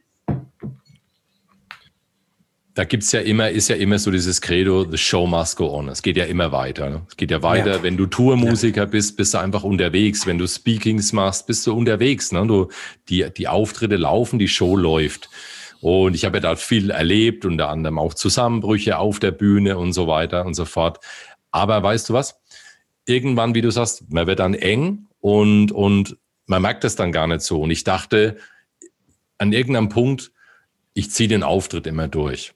da 2.74 2.84
gibt's 2.84 3.12
ja 3.12 3.20
immer, 3.20 3.50
ist 3.50 3.68
ja 3.68 3.76
immer 3.76 3.98
so 3.98 4.10
dieses 4.10 4.40
Credo, 4.40 4.90
the 4.90 4.96
show 4.96 5.26
must 5.26 5.56
go 5.56 5.74
on. 5.76 5.88
Es 5.88 6.00
geht 6.00 6.16
ja 6.16 6.24
immer 6.24 6.52
weiter. 6.52 6.88
Ne? 6.88 7.02
Es 7.06 7.16
geht 7.16 7.30
ja 7.30 7.42
weiter. 7.42 7.76
Ja. 7.76 7.82
Wenn 7.82 7.98
du 7.98 8.06
Tourmusiker 8.06 8.82
ja. 8.82 8.86
bist, 8.86 9.16
bist 9.16 9.34
du 9.34 9.38
einfach 9.38 9.62
unterwegs. 9.62 10.26
Wenn 10.26 10.38
du 10.38 10.46
Speakings 10.46 11.12
machst, 11.12 11.46
bist 11.46 11.66
du 11.66 11.74
unterwegs. 11.74 12.32
Ne? 12.32 12.46
Du, 12.46 12.68
die, 13.10 13.26
die 13.36 13.48
Auftritte 13.48 13.96
laufen, 13.96 14.38
die 14.38 14.48
Show 14.48 14.76
läuft. 14.76 15.28
Und 15.82 16.14
ich 16.14 16.24
habe 16.24 16.38
ja 16.38 16.40
da 16.40 16.56
viel 16.56 16.90
erlebt, 16.90 17.44
unter 17.44 17.68
anderem 17.68 17.98
auch 17.98 18.14
Zusammenbrüche 18.14 18.98
auf 18.98 19.18
der 19.18 19.32
Bühne 19.32 19.76
und 19.76 19.92
so 19.92 20.06
weiter 20.06 20.46
und 20.46 20.54
so 20.54 20.64
fort. 20.64 21.00
Aber 21.50 21.82
weißt 21.82 22.08
du 22.08 22.14
was? 22.14 22.41
Irgendwann, 23.06 23.54
wie 23.54 23.62
du 23.62 23.70
sagst, 23.70 24.12
man 24.12 24.26
wird 24.26 24.38
dann 24.38 24.54
eng 24.54 25.08
und, 25.20 25.72
und 25.72 26.16
man 26.46 26.62
merkt 26.62 26.84
das 26.84 26.96
dann 26.96 27.12
gar 27.12 27.26
nicht 27.26 27.42
so. 27.42 27.62
Und 27.62 27.70
ich 27.70 27.84
dachte, 27.84 28.36
an 29.38 29.52
irgendeinem 29.52 29.88
Punkt, 29.88 30.32
ich 30.94 31.10
ziehe 31.10 31.28
den 31.28 31.42
Auftritt 31.42 31.86
immer 31.86 32.08
durch. 32.08 32.54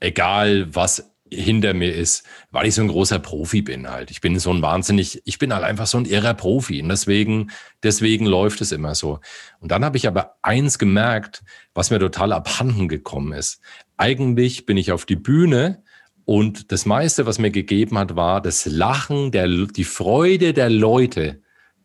Egal, 0.00 0.74
was 0.74 1.12
hinter 1.32 1.72
mir 1.74 1.94
ist, 1.94 2.24
weil 2.50 2.66
ich 2.66 2.74
so 2.74 2.82
ein 2.82 2.88
großer 2.88 3.18
Profi 3.18 3.62
bin 3.62 3.88
halt. 3.88 4.10
Ich 4.10 4.20
bin 4.20 4.38
so 4.38 4.52
ein 4.52 4.62
wahnsinnig, 4.62 5.22
ich 5.24 5.38
bin 5.38 5.52
halt 5.52 5.64
einfach 5.64 5.86
so 5.86 5.98
ein 5.98 6.04
irrer 6.04 6.34
Profi 6.34 6.82
und 6.82 6.88
deswegen, 6.90 7.50
deswegen 7.82 8.26
läuft 8.26 8.60
es 8.60 8.72
immer 8.72 8.94
so. 8.94 9.20
Und 9.60 9.70
dann 9.70 9.84
habe 9.84 9.96
ich 9.96 10.06
aber 10.06 10.36
eins 10.42 10.78
gemerkt, 10.78 11.42
was 11.74 11.90
mir 11.90 11.98
total 11.98 12.32
abhanden 12.32 12.88
gekommen 12.88 13.32
ist. 13.32 13.60
Eigentlich 13.96 14.66
bin 14.66 14.76
ich 14.76 14.92
auf 14.92 15.06
die 15.06 15.16
Bühne 15.16 15.81
und 16.24 16.72
das 16.72 16.86
meiste, 16.86 17.26
was 17.26 17.38
mir 17.38 17.50
gegeben 17.50 17.98
hat, 17.98 18.16
war 18.16 18.40
das 18.40 18.66
Lachen, 18.66 19.32
der, 19.32 19.48
die 19.48 19.84
Freude 19.84 20.52
der 20.52 20.70
Leute, 20.70 21.42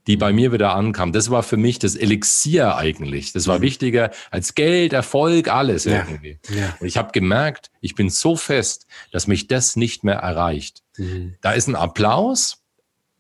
die 0.08 0.16
bei 0.16 0.32
mir 0.32 0.54
wieder 0.54 0.74
ankamen. 0.74 1.12
Das 1.12 1.30
war 1.30 1.44
für 1.44 1.58
mich 1.58 1.80
das 1.80 1.96
Elixier 1.96 2.78
eigentlich. 2.78 3.34
Das 3.34 3.48
war 3.48 3.60
mhm. 3.60 3.64
wichtiger 3.64 4.12
als 4.32 4.56
Geld, 4.56 4.94
Erfolg, 4.94 5.50
alles 5.50 5.84
ja. 5.84 5.98
irgendwie. 5.98 6.40
Ja. 6.50 6.76
Und 6.80 6.88
ich 6.88 6.98
habe 6.98 7.12
gemerkt, 7.12 7.70
ich 7.82 7.94
bin 7.94 8.10
so 8.10 8.36
fest, 8.36 8.88
dass 9.12 9.28
mich 9.28 9.48
das 9.48 9.76
nicht 9.76 10.04
mehr 10.04 10.16
erreicht. 10.16 10.82
Mhm. 10.98 11.36
Da 11.42 11.52
ist 11.52 11.68
ein 11.68 11.76
Applaus, 11.76 12.64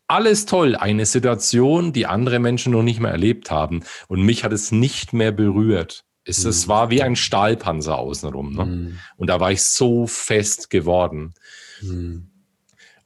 alles 0.07 0.45
toll, 0.45 0.77
eine 0.77 1.05
Situation, 1.05 1.91
die 1.91 2.05
andere 2.05 2.39
Menschen 2.39 2.71
noch 2.71 2.83
nicht 2.83 3.01
mehr 3.01 3.11
erlebt 3.11 3.51
haben. 3.51 3.83
Und 4.07 4.21
mich 4.21 4.45
hat 4.45 4.53
es 4.53 4.71
nicht 4.71 5.11
mehr 5.11 5.33
berührt. 5.33 6.05
Es, 6.27 6.43
mhm. 6.43 6.49
es 6.49 6.67
war 6.67 6.89
wie 6.89 7.01
ein 7.01 7.15
Stahlpanzer 7.15 7.97
außenrum. 7.97 8.53
Ne? 8.53 8.65
Mhm. 8.65 8.99
Und 9.15 9.29
da 9.29 9.39
war 9.39 9.51
ich 9.51 9.63
so 9.63 10.07
fest 10.07 10.69
geworden. 10.69 11.33
Mhm. 11.81 12.29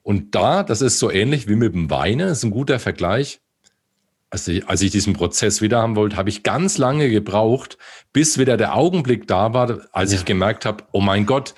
Und 0.04 0.36
da, 0.36 0.64
das 0.64 0.82
ist 0.82 1.00
so 1.00 1.12
ähnlich 1.12 1.48
wie 1.48 1.56
mit 1.56 1.74
dem 1.74 1.90
Weinen, 1.90 2.30
ist 2.30 2.44
ein 2.44 2.52
guter 2.52 2.80
Vergleich. 2.80 3.40
also 4.32 4.52
als 4.66 4.82
ich 4.82 4.92
diesen 4.92 5.14
Prozess 5.14 5.62
wieder 5.62 5.82
haben 5.82 5.96
wollte, 5.96 6.18
habe 6.18 6.30
ich 6.30 6.44
ganz 6.44 6.78
lange 6.78 7.10
gebraucht, 7.10 7.78
bis 8.12 8.38
wieder 8.38 8.58
der 8.58 8.76
Augenblick 8.76 9.28
da 9.28 9.54
war, 9.54 9.82
als 9.92 10.12
ja. 10.12 10.18
ich 10.18 10.26
gemerkt 10.26 10.66
habe, 10.66 10.84
oh 10.92 11.02
mein 11.02 11.26
Gott, 11.26 11.54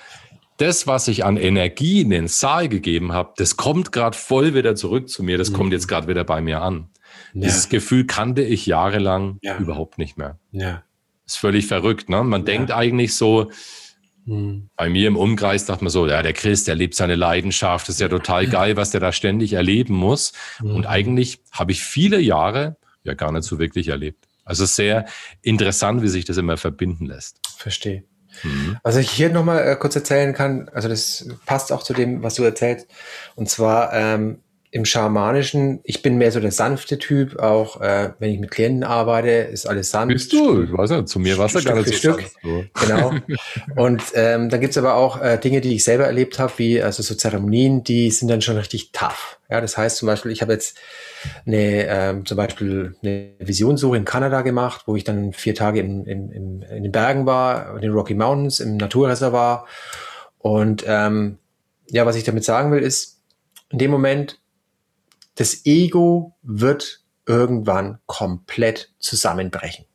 das, 0.58 0.86
was 0.86 1.08
ich 1.08 1.24
an 1.24 1.36
Energie 1.36 2.02
in 2.02 2.10
den 2.10 2.28
Saal 2.28 2.68
gegeben 2.68 3.12
habe, 3.12 3.32
das 3.36 3.56
kommt 3.56 3.90
gerade 3.92 4.16
voll 4.16 4.54
wieder 4.54 4.76
zurück 4.76 5.08
zu 5.08 5.22
mir, 5.22 5.38
das 5.38 5.50
mhm. 5.50 5.54
kommt 5.54 5.72
jetzt 5.72 5.88
gerade 5.88 6.06
wieder 6.06 6.24
bei 6.24 6.40
mir 6.40 6.60
an. 6.62 6.90
Ja. 7.32 7.42
Dieses 7.42 7.68
Gefühl 7.68 8.06
kannte 8.06 8.42
ich 8.42 8.66
jahrelang 8.66 9.38
ja. 9.42 9.58
überhaupt 9.58 9.98
nicht 9.98 10.16
mehr. 10.16 10.38
Ja. 10.52 10.84
Ist 11.26 11.38
völlig 11.38 11.66
verrückt, 11.66 12.08
ne? 12.08 12.22
Man 12.22 12.44
denkt 12.44 12.70
eigentlich 12.70 13.14
so, 13.14 13.50
hm. 14.26 14.70
Bei 14.76 14.88
mir 14.88 15.08
im 15.08 15.16
Umkreis 15.16 15.66
dachte 15.66 15.84
man 15.84 15.90
so, 15.90 16.06
ja, 16.06 16.22
der 16.22 16.32
Chris, 16.32 16.64
der 16.64 16.74
lebt 16.74 16.94
seine 16.94 17.14
Leidenschaft, 17.14 17.88
das 17.88 17.96
ist 17.96 18.00
ja 18.00 18.08
total 18.08 18.46
geil, 18.46 18.76
was 18.76 18.90
der 18.90 19.00
da 19.00 19.12
ständig 19.12 19.52
erleben 19.52 19.94
muss. 19.94 20.32
Mhm. 20.60 20.74
Und 20.76 20.86
eigentlich 20.86 21.40
habe 21.52 21.72
ich 21.72 21.82
viele 21.82 22.18
Jahre 22.20 22.76
ja 23.02 23.14
gar 23.14 23.32
nicht 23.32 23.44
so 23.44 23.58
wirklich 23.58 23.88
erlebt. 23.88 24.24
Also 24.44 24.64
sehr 24.64 25.06
interessant, 25.42 26.02
wie 26.02 26.08
sich 26.08 26.24
das 26.24 26.36
immer 26.36 26.56
verbinden 26.56 27.06
lässt. 27.06 27.38
Verstehe. 27.56 28.04
Mhm. 28.42 28.78
Was 28.82 28.96
ich 28.96 29.10
hier 29.10 29.28
nochmal 29.28 29.66
äh, 29.66 29.76
kurz 29.76 29.94
erzählen 29.94 30.32
kann, 30.32 30.68
also 30.70 30.88
das 30.88 31.28
passt 31.46 31.70
auch 31.70 31.82
zu 31.82 31.92
dem, 31.92 32.22
was 32.22 32.34
du 32.34 32.42
erzählst. 32.42 32.88
Und 33.36 33.48
zwar, 33.48 33.92
ähm, 33.92 34.40
im 34.74 34.84
Schamanischen, 34.84 35.78
ich 35.84 36.02
bin 36.02 36.18
mehr 36.18 36.32
so 36.32 36.40
der 36.40 36.50
sanfte 36.50 36.98
Typ, 36.98 37.38
auch 37.38 37.80
äh, 37.80 38.10
wenn 38.18 38.32
ich 38.32 38.40
mit 38.40 38.50
Klienten 38.50 38.82
arbeite, 38.82 39.30
ist 39.30 39.66
alles 39.66 39.92
sanft. 39.92 40.14
Bist 40.14 40.32
du? 40.32 40.64
Ich 40.64 40.72
weiß 40.72 40.90
nicht, 40.90 41.08
zu 41.08 41.20
mir 41.20 41.38
war 41.38 41.46
es 41.46 41.52
ja 41.52 41.60
gar 41.60 41.76
nicht 41.76 41.86
so 41.86 41.92
Stück. 41.92 42.24
Sanft. 42.42 42.74
Genau. 42.80 43.14
Und 43.76 44.02
ähm, 44.14 44.50
dann 44.50 44.60
gibt's 44.60 44.76
aber 44.76 44.94
auch 44.94 45.22
äh, 45.22 45.38
Dinge, 45.38 45.60
die 45.60 45.76
ich 45.76 45.84
selber 45.84 46.06
erlebt 46.06 46.40
habe, 46.40 46.52
wie 46.56 46.82
also 46.82 47.04
so 47.04 47.14
Zeremonien, 47.14 47.84
die 47.84 48.10
sind 48.10 48.26
dann 48.26 48.42
schon 48.42 48.56
richtig 48.56 48.90
tough. 48.90 49.38
Ja, 49.48 49.60
das 49.60 49.78
heißt 49.78 49.96
zum 49.96 50.06
Beispiel, 50.06 50.32
ich 50.32 50.42
habe 50.42 50.54
jetzt 50.54 50.76
eine, 51.46 51.86
ähm, 51.86 52.26
zum 52.26 52.36
Beispiel 52.36 52.96
eine 53.00 53.28
Visionssuche 53.38 53.96
in 53.96 54.04
Kanada 54.04 54.42
gemacht, 54.42 54.82
wo 54.86 54.96
ich 54.96 55.04
dann 55.04 55.32
vier 55.32 55.54
Tage 55.54 55.78
in, 55.78 56.04
in, 56.04 56.32
in, 56.32 56.62
in 56.62 56.82
den 56.82 56.90
Bergen 56.90 57.26
war, 57.26 57.76
in 57.76 57.82
den 57.82 57.92
Rocky 57.92 58.14
Mountains, 58.14 58.58
im 58.58 58.76
Naturreservoir. 58.78 59.66
Und 60.38 60.82
ähm, 60.88 61.38
ja, 61.90 62.04
was 62.06 62.16
ich 62.16 62.24
damit 62.24 62.42
sagen 62.42 62.72
will, 62.72 62.82
ist, 62.82 63.20
in 63.70 63.78
dem 63.78 63.92
Moment 63.92 64.40
das 65.34 65.64
Ego 65.64 66.34
wird 66.42 67.00
irgendwann 67.26 67.98
komplett 68.06 68.92
zusammenbrechen. 68.98 69.86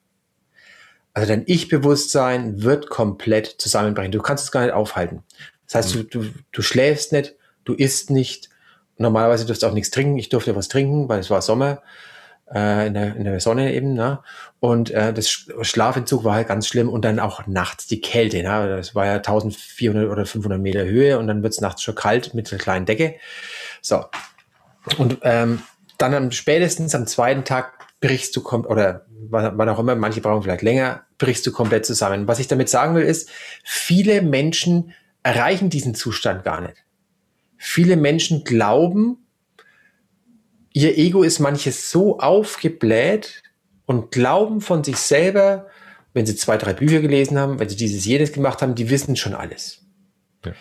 Also 1.13 1.29
dein 1.29 1.43
Ich-Bewusstsein 1.45 2.61
wird 2.63 2.89
komplett 2.89 3.47
zusammenbrechen. 3.57 4.11
Du 4.11 4.21
kannst 4.21 4.45
es 4.45 4.51
gar 4.51 4.63
nicht 4.63 4.73
aufhalten. 4.73 5.23
Das 5.65 5.75
heißt, 5.75 5.95
mhm. 5.95 6.09
du, 6.09 6.23
du, 6.23 6.29
du 6.51 6.61
schläfst 6.61 7.11
nicht, 7.11 7.35
du 7.65 7.73
isst 7.73 8.09
nicht. 8.09 8.49
Normalerweise 8.97 9.45
durfst 9.45 9.63
du 9.63 9.67
auch 9.67 9.73
nichts 9.73 9.91
trinken. 9.91 10.17
Ich 10.17 10.29
durfte 10.29 10.55
was 10.55 10.67
trinken, 10.67 11.09
weil 11.09 11.19
es 11.19 11.29
war 11.29 11.41
Sommer 11.41 11.81
äh, 12.53 12.87
in, 12.87 12.93
der, 12.93 13.15
in 13.15 13.23
der 13.23 13.39
Sonne 13.39 13.73
eben. 13.73 13.93
Ne? 13.93 14.19
Und 14.59 14.91
äh, 14.91 15.13
das 15.13 15.29
Schlafentzug 15.29 16.23
war 16.23 16.35
halt 16.35 16.47
ganz 16.47 16.67
schlimm. 16.67 16.89
Und 16.89 17.05
dann 17.05 17.19
auch 17.19 17.47
nachts 17.47 17.87
die 17.87 18.01
Kälte. 18.01 18.43
Ne? 18.43 18.75
Das 18.77 18.95
war 18.95 19.05
ja 19.05 19.15
1400 19.15 20.09
oder 20.09 20.25
500 20.25 20.59
Meter 20.59 20.85
Höhe 20.85 21.17
und 21.17 21.27
dann 21.27 21.43
wird 21.43 21.53
es 21.53 21.61
nachts 21.61 21.81
schon 21.81 21.95
kalt 21.95 22.33
mit 22.33 22.51
einer 22.51 22.61
kleinen 22.61 22.85
Decke. 22.85 23.15
So, 23.81 24.03
und 24.97 25.19
ähm, 25.23 25.61
dann 25.97 26.13
am 26.13 26.31
spätestens 26.31 26.95
am 26.95 27.07
zweiten 27.07 27.43
Tag 27.43 27.85
brichst 27.99 28.35
du 28.35 28.41
kommt 28.41 28.67
oder 28.67 29.05
wann 29.29 29.69
auch 29.69 29.79
immer, 29.79 29.95
manche 29.95 30.21
brauchen 30.21 30.41
vielleicht 30.43 30.61
länger, 30.61 31.03
brichst 31.17 31.45
du 31.45 31.51
komplett 31.51 31.85
zusammen. 31.85 32.27
Was 32.27 32.39
ich 32.39 32.47
damit 32.47 32.69
sagen 32.69 32.95
will, 32.95 33.03
ist, 33.03 33.29
viele 33.63 34.21
Menschen 34.21 34.93
erreichen 35.21 35.69
diesen 35.69 35.95
Zustand 35.95 36.43
gar 36.45 36.61
nicht. 36.61 36.85
Viele 37.57 37.97
Menschen 37.97 38.45
glauben, 38.45 39.17
ihr 40.71 40.97
Ego 40.97 41.23
ist 41.23 41.39
manches 41.39 41.91
so 41.91 42.19
aufgebläht 42.19 43.43
und 43.85 44.11
glauben 44.11 44.61
von 44.61 44.83
sich 44.83 44.97
selber, 44.97 45.67
wenn 46.13 46.25
sie 46.25 46.37
zwei, 46.37 46.57
drei 46.57 46.73
Bücher 46.73 47.01
gelesen 47.01 47.37
haben, 47.37 47.59
wenn 47.59 47.67
sie 47.67 47.75
dieses, 47.75 48.05
jedes 48.05 48.31
gemacht 48.31 48.61
haben, 48.61 48.75
die 48.75 48.89
wissen 48.89 49.17
schon 49.17 49.35
alles. 49.35 49.81
Ja 50.45 50.53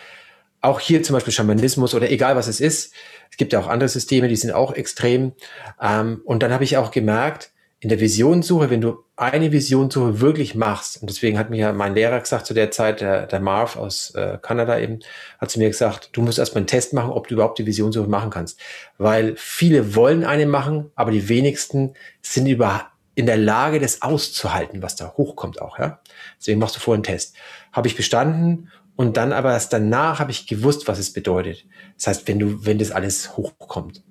auch 0.61 0.79
hier 0.79 1.03
zum 1.03 1.13
Beispiel 1.13 1.33
Schamanismus 1.33 1.93
oder 1.93 2.09
egal 2.11 2.35
was 2.35 2.47
es 2.47 2.59
ist. 2.59 2.93
Es 3.31 3.37
gibt 3.37 3.53
ja 3.53 3.59
auch 3.59 3.67
andere 3.67 3.89
Systeme, 3.89 4.27
die 4.27 4.35
sind 4.35 4.51
auch 4.51 4.73
extrem. 4.73 5.33
Ähm, 5.81 6.21
und 6.25 6.43
dann 6.43 6.51
habe 6.51 6.63
ich 6.63 6.77
auch 6.77 6.91
gemerkt, 6.91 7.51
in 7.81 7.87
der 7.87 8.01
Visionssuche, 8.01 8.69
wenn 8.69 8.81
du 8.81 9.05
eine 9.15 9.53
Visionssuche 9.53 10.19
wirklich 10.19 10.53
machst, 10.53 11.01
und 11.01 11.09
deswegen 11.09 11.39
hat 11.39 11.49
mir 11.49 11.57
ja 11.57 11.71
mein 11.71 11.95
Lehrer 11.95 12.19
gesagt 12.19 12.45
zu 12.45 12.53
der 12.53 12.71
Zeit, 12.71 12.99
der, 12.99 13.25
der 13.25 13.39
Marv 13.39 13.77
aus 13.77 14.13
äh, 14.15 14.37
Kanada 14.41 14.77
eben, 14.79 14.99
hat 15.39 15.49
zu 15.49 15.59
mir 15.59 15.69
gesagt, 15.69 16.09
du 16.11 16.21
musst 16.21 16.39
erstmal 16.39 16.59
einen 16.59 16.67
Test 16.67 16.93
machen, 16.93 17.11
ob 17.11 17.29
du 17.29 17.35
überhaupt 17.35 17.57
die 17.57 17.65
Visionssuche 17.65 18.09
machen 18.09 18.31
kannst. 18.31 18.59
Weil 18.97 19.33
viele 19.37 19.95
wollen 19.95 20.25
eine 20.25 20.45
machen, 20.45 20.91
aber 20.95 21.11
die 21.11 21.29
wenigsten 21.29 21.93
sind 22.21 22.47
über 22.47 22.91
in 23.15 23.25
der 23.25 23.37
Lage, 23.37 23.79
das 23.79 24.01
auszuhalten, 24.01 24.81
was 24.81 24.95
da 24.95 25.13
hochkommt 25.17 25.61
auch. 25.61 25.77
Ja? 25.77 25.99
Deswegen 26.39 26.59
machst 26.59 26.77
du 26.77 26.79
vorher 26.79 26.95
einen 26.95 27.03
Test. 27.03 27.35
Habe 27.73 27.87
ich 27.87 27.97
bestanden 27.97 28.69
und 28.99 29.15
dann 29.15 29.31
aber 29.31 29.53
erst 29.53 29.71
danach 29.71 30.19
habe 30.19 30.31
ich 30.31 30.45
gewusst, 30.45 30.89
was 30.89 30.99
es 30.99 31.13
bedeutet. 31.13 31.63
Das 31.95 32.07
heißt, 32.07 32.27
wenn 32.27 32.37
du, 32.37 32.65
wenn 32.65 32.79
das 32.79 32.91
alles 32.91 33.37
hochkommt. 33.37 34.03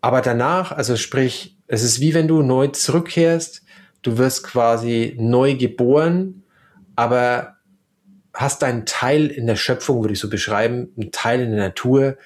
Aber 0.00 0.22
danach, 0.22 0.72
also 0.72 0.96
sprich, 0.96 1.58
es 1.66 1.82
ist 1.82 2.00
wie 2.00 2.14
wenn 2.14 2.26
du 2.26 2.40
neu 2.40 2.68
zurückkehrst, 2.68 3.62
du 4.00 4.16
wirst 4.16 4.42
quasi 4.42 5.14
neu 5.18 5.54
geboren, 5.54 6.44
aber 6.96 7.56
hast 8.32 8.62
deinen 8.62 8.86
Teil 8.86 9.26
in 9.26 9.46
der 9.46 9.56
Schöpfung, 9.56 10.00
würde 10.00 10.14
ich 10.14 10.20
so 10.20 10.30
beschreiben, 10.30 10.88
einen 10.98 11.12
Teil 11.12 11.42
in 11.42 11.50
der 11.50 11.64
Natur 11.66 12.16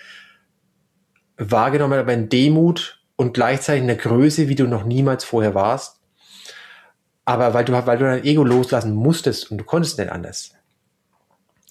wahrgenommen, 1.39 1.99
aber 1.99 2.13
in 2.13 2.29
Demut 2.29 3.03
und 3.17 3.35
gleichzeitig 3.35 3.81
in 3.81 3.89
der 3.89 3.97
Größe, 3.97 4.49
wie 4.49 4.55
du 4.55 4.69
noch 4.69 4.85
niemals 4.85 5.25
vorher 5.25 5.57
warst. 5.57 6.01
Aber 7.25 7.53
weil 7.53 7.65
du, 7.65 7.73
weil 7.73 7.99
du 7.99 8.05
dein 8.05 8.23
Ego 8.23 8.45
loslassen 8.45 8.95
musstest 8.95 9.51
und 9.51 9.59
du 9.59 9.65
konntest 9.65 9.99
nicht 9.99 10.13
anders. 10.13 10.53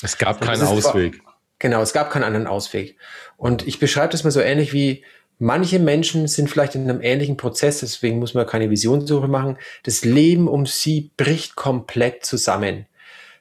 Es 0.01 0.17
gab 0.17 0.41
keinen 0.41 0.63
Ausweg. 0.63 1.21
Genau, 1.59 1.81
es 1.81 1.93
gab 1.93 2.11
keinen 2.11 2.23
anderen 2.23 2.47
Ausweg. 2.47 2.97
Und 3.37 3.67
ich 3.67 3.79
beschreibe 3.79 4.11
das 4.11 4.23
mal 4.23 4.31
so 4.31 4.41
ähnlich 4.41 4.73
wie 4.73 5.03
manche 5.39 5.79
Menschen 5.79 6.27
sind 6.27 6.49
vielleicht 6.49 6.75
in 6.75 6.89
einem 6.89 7.01
ähnlichen 7.01 7.37
Prozess, 7.37 7.79
deswegen 7.79 8.19
muss 8.19 8.33
man 8.33 8.45
keine 8.45 8.69
Visionssuche 8.69 9.27
machen. 9.27 9.57
Das 9.83 10.03
Leben 10.03 10.47
um 10.47 10.65
sie 10.65 11.11
bricht 11.17 11.55
komplett 11.55 12.25
zusammen. 12.25 12.85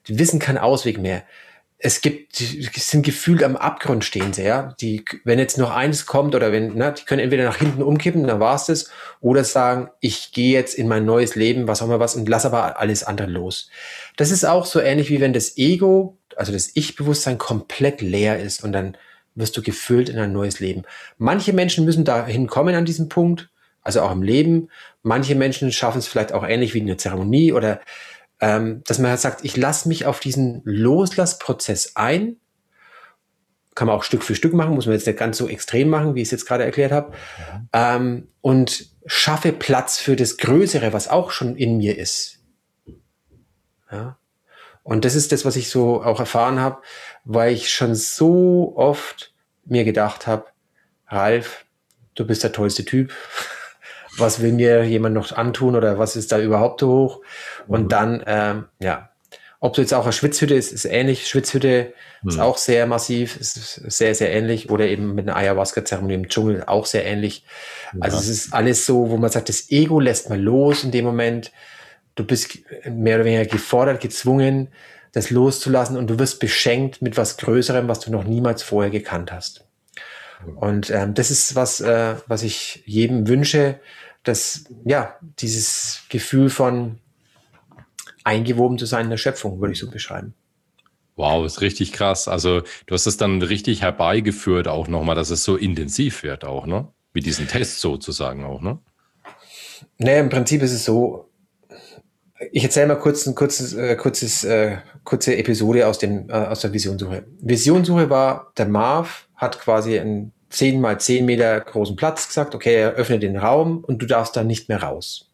Die 0.09 0.19
wissen 0.19 0.39
keinen 0.39 0.59
Ausweg 0.59 0.99
mehr 0.99 1.25
es 1.85 2.01
gibt, 2.01 2.37
sind 2.37 3.05
gefühlt 3.05 3.43
am 3.43 3.57
Abgrund 3.57 4.05
stehen 4.05 4.33
sie, 4.33 4.45
ja. 4.45 4.75
Die, 4.81 5.05
wenn 5.25 5.41
jetzt 5.41 5.59
noch 5.59 5.73
eins 5.73 6.07
kommt 6.07 6.37
oder 6.37 6.53
wenn, 6.53 6.77
ne, 6.77 6.95
die 6.97 7.05
können 7.05 7.21
entweder 7.21 7.45
nach 7.45 7.57
hinten 7.57 7.83
umkippen, 7.83 8.25
dann 8.25 8.39
war's 8.39 8.67
das, 8.67 8.89
oder 9.21 9.43
sagen, 9.43 9.91
ich 9.99 10.31
gehe 10.31 10.53
jetzt 10.53 10.75
in 10.75 10.87
mein 10.87 11.05
neues 11.05 11.35
Leben, 11.35 11.67
was 11.67 11.83
auch 11.83 11.87
immer 11.87 11.99
was, 11.99 12.15
und 12.15 12.29
lass 12.29 12.47
aber 12.47 12.79
alles 12.79 13.03
andere 13.03 13.29
los. 13.29 13.69
Das 14.17 14.31
ist 14.31 14.45
auch 14.45 14.65
so 14.65 14.79
ähnlich 14.79 15.11
wie 15.11 15.21
wenn 15.21 15.33
das 15.33 15.59
Ego, 15.59 16.17
also 16.37 16.53
das 16.53 16.71
Ich-Bewusstsein 16.75 17.39
komplett 17.39 18.01
leer 18.01 18.41
ist 18.41 18.65
und 18.65 18.73
dann 18.73 18.97
wirst 19.35 19.57
du 19.57 19.63
gefüllt 19.63 20.09
in 20.09 20.19
ein 20.19 20.33
neues 20.33 20.61
Leben. 20.61 20.83
Manche 21.19 21.53
Menschen 21.53 21.85
müssen 21.85 22.05
dahin 22.05 22.47
kommen 22.47 22.75
an 22.75 22.85
diesem 22.85 23.09
Punkt, 23.09 23.51
also 23.83 24.03
auch 24.03 24.13
im 24.13 24.23
Leben. 24.23 24.69
Manche 25.03 25.35
Menschen 25.35 25.73
schaffen 25.73 25.99
es 25.99 26.07
vielleicht 26.07 26.33
auch 26.33 26.47
ähnlich 26.47 26.75
wie 26.75 26.79
in 26.79 26.87
der 26.87 26.99
Zeremonie 26.99 27.53
oder 27.53 27.81
ähm, 28.41 28.83
dass 28.85 28.99
man 28.99 29.11
halt 29.11 29.21
sagt, 29.21 29.45
ich 29.45 29.57
lasse 29.57 29.89
mich 29.89 30.05
auf 30.05 30.21
diesen 30.21 30.63
Loslassprozess 30.65 31.97
ein. 31.97 32.37
Kann 33.75 33.87
man 33.87 33.97
auch 33.97 34.03
Stück 34.03 34.23
für 34.23 34.35
Stück 34.35 34.53
machen, 34.53 34.75
muss 34.75 34.87
man 34.87 34.95
jetzt 34.95 35.07
nicht 35.07 35.19
ganz 35.19 35.39
so 35.39 35.49
extrem 35.49 35.89
machen, 35.89 36.15
wie 36.15 36.21
ich 36.21 36.29
es 36.29 36.33
jetzt 36.33 36.47
gerade 36.47 36.65
erklärt 36.65 36.93
habe. 36.93 37.13
Ja. 37.73 37.97
Ähm, 37.97 38.29
und 38.41 38.91
schaffe 39.07 39.53
Platz 39.53 39.99
für 39.99 40.17
das 40.17 40.37
Größere, 40.37 40.93
was 40.93 41.09
auch 41.09 41.31
schon 41.31 41.57
in 41.57 41.79
mir 41.79 41.97
ist. 41.97 42.41
Ja. 43.91 44.19
Und 44.83 45.05
das 45.05 45.15
ist 45.15 45.33
das, 45.33 45.45
was 45.45 45.57
ich 45.57 45.71
so 45.71 46.03
auch 46.03 46.19
erfahren 46.19 46.61
habe, 46.61 46.83
weil 47.25 47.53
ich 47.53 47.73
schon 47.73 47.95
so 47.95 48.73
oft 48.77 49.33
mir 49.65 49.85
gedacht 49.85 50.27
habe, 50.27 50.47
Ralf, 51.07 51.65
du 52.15 52.27
bist 52.27 52.43
der 52.43 52.53
tollste 52.53 52.85
Typ. 52.85 53.13
was 54.19 54.41
will 54.41 54.53
mir 54.53 54.85
jemand 54.85 55.15
noch 55.15 55.33
antun 55.33 55.77
oder 55.77 55.99
was 55.99 56.17
ist 56.17 56.33
da 56.33 56.39
überhaupt 56.39 56.81
so 56.81 56.89
hoch? 56.89 57.21
Und 57.67 57.85
mhm. 57.85 57.89
dann, 57.89 58.25
ähm, 58.27 58.65
ja, 58.79 59.11
ob 59.61 59.75
du 59.75 59.81
jetzt 59.81 59.95
auch 59.95 60.03
eine 60.03 60.13
Schwitzhütte 60.13 60.55
ist, 60.55 60.73
ist 60.73 60.85
ähnlich. 60.85 61.29
Schwitzhütte 61.29 61.95
mhm. 62.23 62.31
ist 62.31 62.39
auch 62.41 62.59
sehr 62.59 62.87
massiv, 62.87 63.37
ist 63.37 63.55
sehr, 63.55 64.15
sehr 64.15 64.33
ähnlich. 64.33 64.71
Oder 64.71 64.87
eben 64.87 65.15
mit 65.15 65.29
einer 65.29 65.37
Ayahuasca-Zeremonie 65.37 66.15
im 66.15 66.29
Dschungel 66.29 66.65
auch 66.67 66.85
sehr 66.85 67.07
ähnlich. 67.07 67.45
Ja. 67.93 68.01
Also 68.01 68.19
es 68.19 68.29
ist 68.29 68.53
alles 68.53 68.87
so, 68.87 69.11
wo 69.11 69.17
man 69.17 69.31
sagt, 69.31 69.49
das 69.49 69.71
Ego 69.71 70.01
lässt 70.01 70.29
mal 70.29 70.41
los 70.41 70.85
in 70.85 70.91
dem 70.91 71.05
Moment. 71.05 71.53
Du 72.15 72.25
bist 72.25 72.59
mehr 72.89 73.17
oder 73.17 73.25
weniger 73.25 73.47
gefordert, 73.47 74.01
gezwungen, 74.01 74.69
das 75.13 75.31
loszulassen 75.31 75.97
und 75.97 76.09
du 76.09 76.19
wirst 76.19 76.41
beschenkt 76.41 77.03
mit 77.03 77.17
was 77.17 77.37
Größerem, 77.37 77.89
was 77.89 78.01
du 78.01 78.11
noch 78.11 78.25
niemals 78.25 78.63
vorher 78.63 78.91
gekannt 78.91 79.33
hast. 79.33 79.67
Und 80.57 80.91
ähm, 80.91 81.15
das 81.15 81.31
ist 81.31 81.55
was, 81.55 81.81
äh, 81.81 82.17
was 82.27 82.43
ich 82.43 82.83
jedem 82.87 83.29
wünsche, 83.29 83.81
dass 84.25 84.65
ja 84.85 85.17
dieses 85.39 86.03
Gefühl 86.09 86.51
von 86.51 86.99
eingewoben 88.25 88.79
zu 88.79 88.87
sein 88.87 89.05
in 89.05 89.11
der 89.11 89.17
Schöpfung, 89.17 89.61
würde 89.61 89.73
ich 89.73 89.79
so 89.79 89.91
beschreiben. 89.91 90.35
Wow, 91.17 91.45
ist 91.45 91.61
richtig 91.61 91.93
krass. 91.93 92.29
Also 92.29 92.63
du 92.87 92.95
hast 92.95 93.07
es 93.07 93.17
dann 93.17 93.43
richtig 93.43 93.83
herbeigeführt 93.83 94.69
auch 94.69 94.89
nochmal, 94.89 95.15
dass 95.15 95.31
es 95.31 95.45
so 95.45 95.57
intensiv 95.57 96.23
wird 96.23 96.45
auch, 96.45 96.67
ne? 96.67 96.89
Wie 97.13 97.21
diesen 97.21 97.47
Test 97.47 97.81
sozusagen 97.81 98.45
auch, 98.45 98.63
ne? 98.63 98.79
Naja, 99.99 100.21
im 100.21 100.31
Prinzip 100.31 100.63
ist 100.63 100.73
es 100.73 100.85
so, 100.85 101.29
ich 102.51 102.65
erzähle 102.65 102.89
mal 102.89 102.99
kurz 102.99 103.27
ein 103.27 103.35
kurzes, 103.35 103.75
äh, 103.75 103.97
kurzes, 103.97 104.45
äh, 104.45 104.79
kurze 105.05 105.37
Episode 105.37 105.87
aus, 105.87 105.99
dem, 105.99 106.29
äh, 106.29 106.33
aus 106.33 106.61
der 106.61 106.73
Visionssuche. 106.73 107.25
Visionssuche 107.41 108.11
war, 108.11 108.53
der 108.57 108.67
Marv 108.67 109.29
hat 109.37 109.61
quasi 109.61 109.99
einen 109.99 110.33
10 110.51 110.81
mal 110.81 111.01
10 111.01 111.25
Meter 111.25 111.61
großen 111.61 111.97
Platz 111.97 112.29
gesagt, 112.29 112.55
okay, 112.55 112.75
er 112.75 112.93
öffnet 112.93 113.23
den 113.23 113.37
Raum 113.37 113.85
und 113.85 114.01
du 114.03 114.07
darfst 114.07 114.37
da 114.37 114.45
nicht 114.45 114.69
mehr 114.69 114.83
raus. 114.83 115.31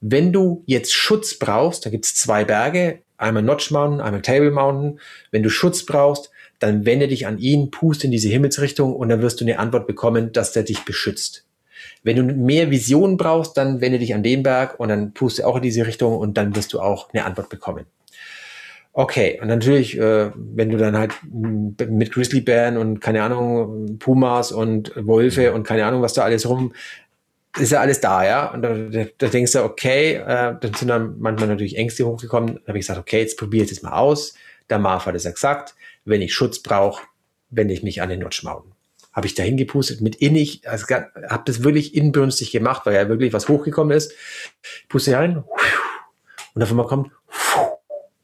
Wenn 0.00 0.32
du 0.32 0.62
jetzt 0.66 0.92
Schutz 0.92 1.38
brauchst, 1.38 1.86
da 1.86 1.90
gibt 1.90 2.04
es 2.04 2.14
zwei 2.14 2.44
Berge, 2.44 3.00
einmal 3.16 3.42
Notch 3.42 3.70
Mountain, 3.70 4.00
einmal 4.00 4.22
Table 4.22 4.50
Mountain. 4.50 5.00
Wenn 5.30 5.42
du 5.42 5.50
Schutz 5.50 5.84
brauchst, 5.84 6.30
dann 6.58 6.86
wende 6.86 7.08
dich 7.08 7.26
an 7.26 7.38
ihn, 7.38 7.70
pust 7.70 8.04
in 8.04 8.10
diese 8.10 8.28
Himmelsrichtung 8.28 8.94
und 8.94 9.08
dann 9.08 9.22
wirst 9.22 9.40
du 9.40 9.44
eine 9.44 9.58
Antwort 9.58 9.86
bekommen, 9.86 10.32
dass 10.32 10.52
der 10.52 10.62
dich 10.62 10.84
beschützt. 10.84 11.45
Wenn 12.06 12.14
du 12.14 12.22
mehr 12.22 12.70
Visionen 12.70 13.16
brauchst, 13.16 13.56
dann 13.56 13.80
wende 13.80 13.98
dich 13.98 14.14
an 14.14 14.22
den 14.22 14.44
Berg 14.44 14.78
und 14.78 14.90
dann 14.90 15.12
puste 15.12 15.44
auch 15.44 15.56
in 15.56 15.62
diese 15.62 15.88
Richtung 15.88 16.16
und 16.16 16.36
dann 16.36 16.54
wirst 16.54 16.72
du 16.72 16.78
auch 16.78 17.12
eine 17.12 17.24
Antwort 17.24 17.48
bekommen. 17.48 17.84
Okay, 18.92 19.40
und 19.42 19.48
natürlich, 19.48 19.98
äh, 19.98 20.30
wenn 20.36 20.70
du 20.70 20.76
dann 20.76 20.96
halt 20.96 21.14
mit 21.32 22.12
Grizzlybären 22.12 22.76
und 22.76 23.00
keine 23.00 23.24
Ahnung, 23.24 23.98
Pumas 23.98 24.52
und 24.52 24.92
Wölfe 24.94 25.52
und 25.52 25.64
keine 25.64 25.84
Ahnung, 25.84 26.00
was 26.00 26.12
da 26.12 26.22
alles 26.22 26.48
rum, 26.48 26.72
ist 27.58 27.72
ja 27.72 27.80
alles 27.80 28.00
da, 28.00 28.24
ja. 28.24 28.52
Und 28.52 28.62
da, 28.62 28.76
da 29.18 29.26
denkst 29.26 29.52
du, 29.52 29.64
okay, 29.64 30.14
äh, 30.14 30.54
dann 30.60 30.74
sind 30.74 30.86
dann 30.86 31.16
manchmal 31.18 31.48
natürlich 31.48 31.76
Ängste 31.76 32.06
hochgekommen. 32.06 32.60
Da 32.62 32.68
habe 32.68 32.78
ich 32.78 32.86
gesagt, 32.86 33.00
okay, 33.00 33.18
jetzt 33.18 33.36
probiere 33.36 33.64
ich 33.64 33.70
das 33.70 33.82
mal 33.82 33.98
aus. 33.98 34.34
Der 34.70 34.78
Marv 34.78 35.06
hat 35.06 35.16
es 35.16 35.24
ja 35.24 35.32
gesagt, 35.32 35.74
wenn 36.04 36.22
ich 36.22 36.32
Schutz 36.32 36.62
brauche, 36.62 37.02
wende 37.50 37.74
ich 37.74 37.82
mich 37.82 38.00
an 38.00 38.10
den 38.10 38.20
Notch 38.20 38.44
Mountain 38.44 38.75
habe 39.16 39.26
ich 39.26 39.34
da 39.34 39.42
hingepustet 39.42 40.02
mit 40.02 40.16
innig, 40.16 40.68
also 40.68 40.86
habe 40.94 41.42
das 41.46 41.64
wirklich 41.64 41.94
inbrünstig 41.94 42.52
gemacht, 42.52 42.84
weil 42.84 42.94
ja 42.94 43.08
wirklich 43.08 43.32
was 43.32 43.48
hochgekommen 43.48 43.96
ist. 43.96 44.12
Puste 44.90 45.16
rein 45.16 45.42
und 46.54 46.62
auf 46.62 46.70
einmal 46.70 46.86
kommt 46.86 47.10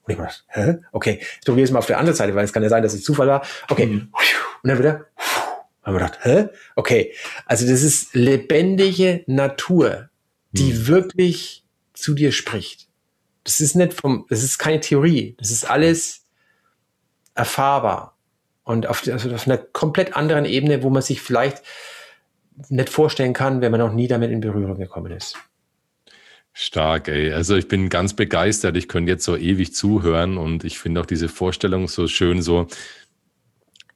und 0.04 0.12
ich 0.12 0.18
dachte, 0.18 0.42
hä? 0.48 0.78
Okay, 0.90 1.20
ich 1.20 1.46
probiere 1.46 1.64
es 1.64 1.70
mal 1.70 1.78
auf 1.78 1.86
der 1.86 1.98
anderen 1.98 2.16
Seite, 2.16 2.34
weil 2.34 2.44
es 2.44 2.52
kann 2.52 2.62
ja 2.62 2.68
sein, 2.68 2.82
dass 2.82 2.92
es 2.92 3.02
Zufall 3.04 3.26
war. 3.26 3.46
Okay, 3.70 3.86
mhm. 3.86 4.12
und 4.62 4.68
dann 4.68 4.78
wieder 4.78 5.06
haben 5.82 5.94
wir 5.94 6.00
gedacht, 6.00 6.18
hä? 6.22 6.48
Okay, 6.76 7.14
also 7.46 7.66
das 7.66 7.82
ist 7.82 8.14
lebendige 8.14 9.24
Natur, 9.26 10.10
die 10.50 10.74
mhm. 10.74 10.86
wirklich 10.88 11.64
zu 11.94 12.14
dir 12.14 12.32
spricht. 12.32 12.88
Das 13.44 13.60
ist 13.60 13.76
nicht 13.76 13.94
vom, 13.94 14.26
das 14.28 14.42
ist 14.42 14.58
keine 14.58 14.80
Theorie, 14.80 15.36
das 15.38 15.50
ist 15.50 15.64
alles 15.64 16.26
erfahrbar 17.34 18.18
und 18.64 18.86
auf, 18.86 19.06
also 19.08 19.34
auf 19.34 19.46
einer 19.46 19.58
komplett 19.58 20.16
anderen 20.16 20.44
Ebene, 20.44 20.82
wo 20.82 20.90
man 20.90 21.02
sich 21.02 21.20
vielleicht 21.20 21.62
nicht 22.68 22.88
vorstellen 22.88 23.32
kann, 23.32 23.60
wenn 23.60 23.72
man 23.72 23.80
noch 23.80 23.92
nie 23.92 24.08
damit 24.08 24.30
in 24.30 24.40
Berührung 24.40 24.78
gekommen 24.78 25.12
ist. 25.12 25.36
Stark, 26.52 27.08
ey. 27.08 27.32
Also 27.32 27.56
ich 27.56 27.66
bin 27.66 27.88
ganz 27.88 28.14
begeistert. 28.14 28.76
Ich 28.76 28.86
könnte 28.86 29.10
jetzt 29.10 29.24
so 29.24 29.36
ewig 29.36 29.74
zuhören 29.74 30.36
und 30.36 30.64
ich 30.64 30.78
finde 30.78 31.00
auch 31.00 31.06
diese 31.06 31.28
Vorstellung 31.28 31.88
so 31.88 32.06
schön, 32.08 32.42
so 32.42 32.66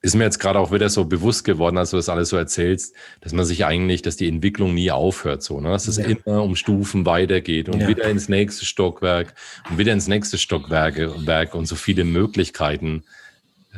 ist 0.00 0.14
mir 0.14 0.24
jetzt 0.24 0.38
gerade 0.38 0.58
auch 0.58 0.72
wieder 0.72 0.88
so 0.88 1.04
bewusst 1.04 1.44
geworden, 1.44 1.76
als 1.76 1.90
du 1.90 1.96
das 1.96 2.08
alles 2.08 2.28
so 2.28 2.36
erzählst, 2.36 2.94
dass 3.20 3.32
man 3.32 3.44
sich 3.44 3.66
eigentlich, 3.66 4.02
dass 4.02 4.16
die 4.16 4.28
Entwicklung 4.28 4.72
nie 4.72 4.90
aufhört, 4.90 5.42
so, 5.42 5.60
ne? 5.60 5.70
dass 5.70 5.88
es 5.88 5.96
ja. 5.96 6.04
immer 6.04 6.44
um 6.44 6.54
Stufen 6.54 7.04
weitergeht 7.04 7.68
und 7.68 7.80
ja. 7.80 7.88
wieder 7.88 8.04
ins 8.04 8.28
nächste 8.28 8.64
Stockwerk 8.64 9.34
und 9.68 9.78
wieder 9.78 9.92
ins 9.92 10.06
nächste 10.06 10.38
Stockwerk 10.38 11.54
und 11.54 11.66
so 11.66 11.74
viele 11.74 12.04
Möglichkeiten 12.04 13.02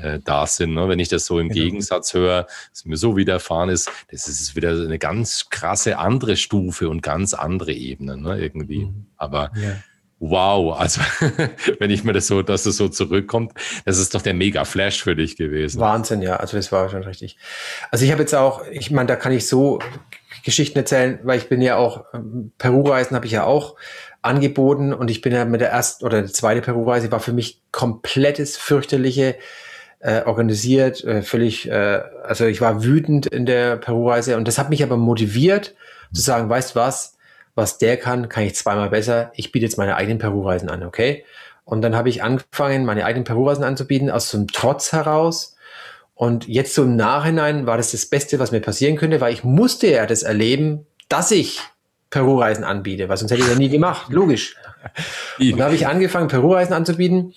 äh, 0.03 0.21
da 0.25 0.47
sind. 0.47 0.75
Ne? 0.75 0.89
Wenn 0.89 0.99
ich 0.99 1.09
das 1.09 1.27
so 1.27 1.39
im 1.39 1.49
genau. 1.49 1.65
Gegensatz 1.65 2.15
höre, 2.15 2.47
was 2.71 2.85
mir 2.85 2.97
so 2.97 3.17
widerfahren 3.17 3.69
ist, 3.69 3.91
das 4.11 4.29
ist 4.29 4.57
wieder 4.57 4.71
eine 4.71 4.99
ganz 4.99 5.49
krasse 5.51 5.99
andere 5.99 6.37
Stufe 6.37 6.89
und 6.89 7.03
ganz 7.03 7.35
andere 7.35 7.73
Ebene 7.73 8.17
ne? 8.17 8.39
irgendwie. 8.39 8.87
Mhm. 8.87 9.07
Aber 9.17 9.51
ja. 9.57 9.77
wow, 10.19 10.79
also 10.79 11.01
wenn 11.79 11.91
ich 11.91 12.05
mir 12.05 12.13
das 12.13 12.27
so, 12.27 12.43
dass 12.43 12.67
es 12.67 12.77
so 12.77 12.89
zurückkommt, 12.89 13.53
das 13.85 13.99
ist 13.99 14.15
doch 14.15 14.23
der 14.23 14.35
mega 14.35 14.65
Flash 14.65 15.03
für 15.03 15.17
dich 15.17 15.37
gewesen. 15.37 15.81
Wahnsinn, 15.81 16.23
ja, 16.23 16.37
also 16.37 16.57
das 16.57 16.73
war 16.73 16.89
schon 16.89 17.03
richtig. 17.03 17.37
Also 17.91 18.05
ich 18.05 18.13
habe 18.13 18.23
jetzt 18.23 18.35
auch, 18.35 18.67
ich 18.71 18.91
meine, 18.91 19.07
da 19.07 19.17
kann 19.17 19.33
ich 19.33 19.47
so 19.47 19.79
Geschichten 20.45 20.79
erzählen, 20.79 21.19
weil 21.25 21.39
ich 21.39 21.49
bin 21.49 21.61
ja 21.61 21.77
auch, 21.77 22.05
ähm, 22.15 22.53
Peru-Reisen 22.59 23.15
habe 23.15 23.27
ich 23.27 23.33
ja 23.33 23.45
auch 23.45 23.77
angeboten 24.23 24.93
und 24.93 25.11
ich 25.11 25.21
bin 25.21 25.33
ja 25.33 25.45
mit 25.45 25.61
der 25.61 25.71
ersten 25.71 26.05
oder 26.05 26.21
der 26.23 26.33
zweite 26.33 26.61
Peru-Reise 26.61 27.11
war 27.13 27.21
für 27.21 27.33
mich 27.33 27.63
komplettes 27.71 28.57
fürchterliche 28.57 29.37
äh, 30.01 30.23
organisiert, 30.23 31.03
äh, 31.05 31.23
völlig, 31.23 31.69
äh, 31.69 32.01
also 32.23 32.47
ich 32.47 32.61
war 32.61 32.85
wütend 32.85 33.27
in 33.27 33.47
der 33.47 33.77
Peru-Reise 33.77 34.37
und 34.37 34.47
das 34.47 34.59
hat 34.59 34.71
mich 34.71 34.83
aber 34.83 34.97
motiviert 34.97 35.75
zu 36.13 36.21
sagen, 36.23 36.49
weißt 36.49 36.77
was, 36.77 37.17
was 37.55 37.79
der 37.79 37.97
kann, 37.97 38.29
kann 38.29 38.45
ich 38.45 38.55
zweimal 38.55 38.91
besser. 38.91 39.33
Ich 39.35 39.51
biete 39.51 39.65
jetzt 39.65 39.79
meine 39.79 39.97
eigenen 39.97 40.19
Peru-Reisen 40.19 40.71
an, 40.71 40.85
okay? 40.85 41.25
Und 41.65 41.83
dann 41.83 41.97
habe 41.97 42.09
ich 42.09 42.23
angefangen, 42.23 42.85
meine 42.85 43.05
eigenen 43.05 43.25
Peru-Reisen 43.25 43.65
anzubieten, 43.65 44.11
aus 44.11 44.31
so 44.31 44.39
einem 44.39 44.47
Trotz 44.47 44.93
heraus. 44.93 45.57
Und 46.15 46.49
jetzt 46.49 46.75
so 46.75 46.85
im 46.85 46.97
Nachhinein 46.97 47.67
war 47.67 47.77
das 47.77 47.91
das 47.91 48.07
Beste, 48.07 48.39
was 48.39 48.53
mir 48.53 48.61
passieren 48.61 48.97
könnte, 48.97 49.21
weil 49.21 49.33
ich 49.33 49.45
musste 49.45 49.89
ja 49.89 50.07
das 50.07 50.23
erleben, 50.23 50.87
dass 51.09 51.31
ich 51.31 51.61
Peru-Reisen 52.11 52.65
anbiete, 52.65 53.09
weil 53.09 53.17
sonst 53.17 53.33
hätte 53.33 53.43
ich 53.43 53.49
ja 53.49 53.55
nie 53.55 53.69
gemacht, 53.69 54.11
logisch. 54.11 54.57
Und 55.39 55.59
da 55.59 55.65
habe 55.65 55.75
ich 55.75 55.87
angefangen, 55.87 56.29
Peru-Reisen 56.29 56.73
anzubieten. 56.73 57.35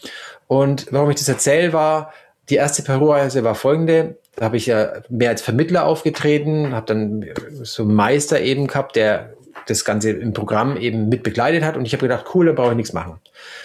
Und 0.48 0.88
warum 0.92 1.10
ich 1.10 1.18
das 1.18 1.28
erzähle, 1.28 1.74
war, 1.74 2.14
die 2.52 2.58
erste 2.58 2.84
Peru-Reise 2.84 3.44
war 3.44 3.56
folgende. 3.56 4.18
Da 4.36 4.46
habe 4.46 4.58
ich 4.58 4.66
ja 4.66 4.92
mehr 5.10 5.30
als 5.30 5.42
Vermittler 5.42 5.86
aufgetreten, 5.86 6.74
habe 6.76 6.86
dann 6.86 7.26
so 7.64 7.84
einen 7.84 7.96
Meister 7.96 8.42
eben 8.42 8.68
gehabt, 8.68 8.98
der 8.98 9.34
das 9.68 9.86
Ganze 9.86 10.12
im 10.12 10.34
Programm 10.34 10.76
eben 10.76 11.08
mit 11.08 11.24
begleitet 11.24 11.64
hat. 11.64 11.78
Und 11.78 11.86
ich 11.86 11.94
habe 11.94 12.02
gedacht, 12.02 12.26
cool, 12.36 12.48
da 12.48 12.52
brauche 12.52 12.72
ich 12.72 12.76
nichts 12.76 12.94
machen. 12.94 13.20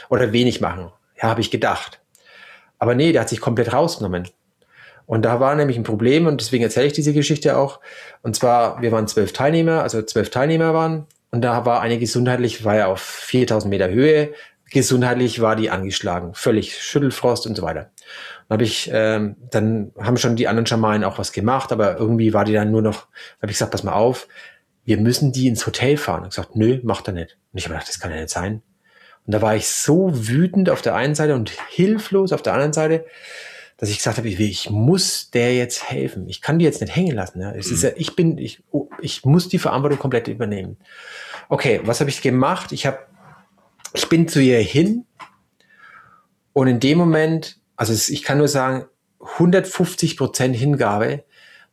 Oder 0.08 0.32
wenig 0.32 0.60
machen. 0.60 0.92
Ja, 1.20 1.24
habe 1.28 1.40
ich 1.40 1.50
gedacht. 1.50 2.00
Aber 2.78 2.94
nee, 2.94 3.10
der 3.10 3.22
hat 3.22 3.28
sich 3.28 3.40
komplett 3.40 3.72
rausgenommen. 3.72 4.28
Und 5.06 5.24
da 5.24 5.40
war 5.40 5.54
nämlich 5.54 5.76
ein 5.76 5.84
Problem 5.84 6.26
und 6.26 6.40
deswegen 6.40 6.64
erzähle 6.64 6.86
ich 6.86 6.92
diese 6.92 7.12
Geschichte 7.12 7.56
auch. 7.56 7.80
Und 8.22 8.36
zwar, 8.36 8.82
wir 8.82 8.92
waren 8.92 9.08
zwölf 9.08 9.32
Teilnehmer, 9.32 9.82
also 9.82 10.02
zwölf 10.02 10.30
Teilnehmer 10.30 10.74
waren. 10.74 11.06
Und 11.30 11.42
da 11.42 11.64
war 11.66 11.80
eine 11.80 11.98
gesundheitlich, 11.98 12.64
war 12.64 12.76
ja 12.76 12.86
auf 12.86 13.00
4000 13.00 13.70
Meter 13.70 13.88
Höhe. 13.88 14.32
Gesundheitlich 14.70 15.40
war 15.40 15.56
die 15.56 15.70
angeschlagen. 15.70 16.34
Völlig 16.34 16.76
Schüttelfrost 16.80 17.46
und 17.46 17.56
so 17.56 17.62
weiter 17.62 17.90
habe 18.48 18.64
ich, 18.64 18.90
ähm, 18.92 19.36
dann 19.50 19.92
haben 19.98 20.16
schon 20.16 20.36
die 20.36 20.48
anderen 20.48 20.66
Schamalen 20.66 21.04
auch 21.04 21.18
was 21.18 21.32
gemacht, 21.32 21.72
aber 21.72 21.96
irgendwie 21.98 22.32
war 22.32 22.44
die 22.44 22.52
dann 22.52 22.70
nur 22.70 22.82
noch, 22.82 23.06
habe 23.40 23.50
ich 23.50 23.58
gesagt, 23.58 23.72
pass 23.72 23.82
mal 23.82 23.94
auf, 23.94 24.28
wir 24.84 24.98
müssen 24.98 25.32
die 25.32 25.48
ins 25.48 25.66
Hotel 25.66 25.96
fahren. 25.96 26.22
Und 26.22 26.30
gesagt, 26.30 26.56
nö, 26.56 26.80
macht 26.84 27.08
er 27.08 27.14
nicht. 27.14 27.36
Und 27.52 27.58
ich 27.58 27.64
habe 27.64 27.74
gedacht, 27.74 27.88
das 27.88 27.98
kann 28.00 28.12
ja 28.12 28.18
nicht 28.18 28.30
sein. 28.30 28.62
Und 29.26 29.34
da 29.34 29.42
war 29.42 29.56
ich 29.56 29.68
so 29.68 30.10
wütend 30.12 30.70
auf 30.70 30.80
der 30.80 30.94
einen 30.94 31.16
Seite 31.16 31.34
und 31.34 31.50
hilflos 31.68 32.32
auf 32.32 32.42
der 32.42 32.52
anderen 32.52 32.72
Seite, 32.72 33.04
dass 33.76 33.90
ich 33.90 33.98
gesagt 33.98 34.16
habe, 34.18 34.28
ich, 34.28 34.38
ich 34.38 34.70
muss 34.70 35.30
der 35.32 35.54
jetzt 35.54 35.90
helfen. 35.90 36.28
Ich 36.28 36.40
kann 36.40 36.58
die 36.58 36.64
jetzt 36.64 36.80
nicht 36.80 36.94
hängen 36.94 37.16
lassen. 37.16 37.40
Ja. 37.40 37.52
Es 37.52 37.70
ist 37.70 37.82
ja, 37.82 37.90
ich 37.96 38.14
bin, 38.14 38.38
ich, 38.38 38.62
oh, 38.70 38.88
ich 39.00 39.24
muss 39.24 39.48
die 39.48 39.58
Verantwortung 39.58 39.98
komplett 39.98 40.28
übernehmen. 40.28 40.78
Okay, 41.48 41.80
was 41.84 42.00
habe 42.00 42.08
ich 42.08 42.22
gemacht? 42.22 42.70
Ich 42.70 42.86
habe, 42.86 42.98
ich 43.92 44.08
bin 44.08 44.28
zu 44.28 44.40
ihr 44.40 44.60
hin 44.60 45.04
und 46.52 46.68
in 46.68 46.80
dem 46.80 46.96
Moment 46.96 47.58
also 47.76 47.92
ich 47.92 48.22
kann 48.22 48.38
nur 48.38 48.48
sagen, 48.48 48.86
150 49.20 50.16
Prozent 50.16 50.56
Hingabe, 50.56 51.24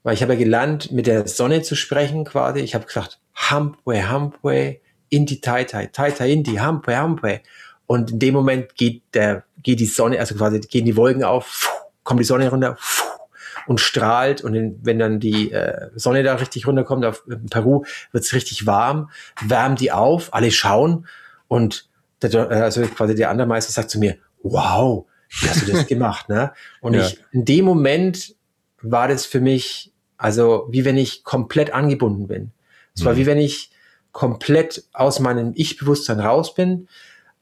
weil 0.04 0.14
ich 0.14 0.22
habe 0.22 0.34
ja 0.34 0.39
gelernt, 0.39 0.91
mit 0.91 1.08
der 1.08 1.28
Sonne 1.28 1.62
zu 1.62 1.76
sprechen 1.76 2.26
quasi. 2.26 2.60
Ich 2.60 2.76
habe 2.76 2.86
gesagt, 2.86 3.20
Hampwe, 3.36 4.08
Hampwe, 4.10 4.80
Inti 5.10 5.39
Tai 5.41 5.64
Tai, 5.64 5.88
Tai 5.88 6.12
Tai 6.12 6.32
Inti, 6.32 6.56
Hampwe, 6.56 6.97
Hampwe. 6.97 7.41
Und 7.86 8.12
in 8.12 8.20
dem 8.20 8.34
Moment 8.34 8.76
geht 8.76 9.04
der, 9.14 9.43
geht 9.62 9.80
die 9.80 9.86
Sonne, 9.86 10.20
also 10.20 10.36
quasi 10.36 10.60
gehen 10.60 10.86
die 10.86 10.97
Wolken 10.97 11.24
auf, 11.24 11.72
kommt 12.04 12.20
die 12.20 12.26
Sonne 12.26 12.49
runter 12.49 12.78
und 13.68 13.80
strahlt. 13.80 14.43
Und 14.43 14.80
wenn 14.84 14.99
dann 14.99 15.20
die 15.20 15.51
äh, 15.51 15.89
Sonne 15.95 16.24
da 16.24 16.36
richtig 16.36 16.68
runterkommt, 16.68 17.06
auf 17.06 17.24
Peru 17.49 17.86
wird 18.12 18.24
es 18.24 18.34
richtig 18.34 18.66
warm, 18.66 19.10
wärmt 19.41 19.80
die 19.80 19.91
auf, 19.91 20.34
alle 20.34 20.51
schauen 20.51 21.08
und 21.47 21.88
der, 22.22 22.49
also 22.49 22.82
quasi 22.88 23.16
der 23.16 23.30
andere 23.30 23.47
Meister 23.47 23.72
sagt 23.72 23.89
zu 23.89 23.99
mir, 23.99 24.18
wow, 24.43 25.06
hast 25.41 25.67
du 25.67 25.71
das 25.71 25.88
gemacht, 25.88 26.29
ne? 26.29 26.53
Und 26.81 26.93
ja. 26.93 27.05
ich, 27.05 27.19
in 27.31 27.45
dem 27.45 27.65
Moment 27.65 28.36
war 28.81 29.07
das 29.07 29.25
für 29.25 29.41
mich, 29.41 29.91
also 30.17 30.67
wie 30.69 30.86
wenn 30.86 30.97
ich 30.97 31.23
komplett 31.23 31.73
angebunden 31.73 32.27
bin. 32.27 32.51
Es 32.95 33.01
mhm. 33.01 33.05
war 33.05 33.17
wie 33.17 33.25
wenn 33.25 33.39
ich 33.39 33.71
komplett 34.11 34.84
aus 34.93 35.19
meinem 35.19 35.53
Ich-Bewusstsein 35.55 36.19
raus 36.19 36.53
bin, 36.53 36.88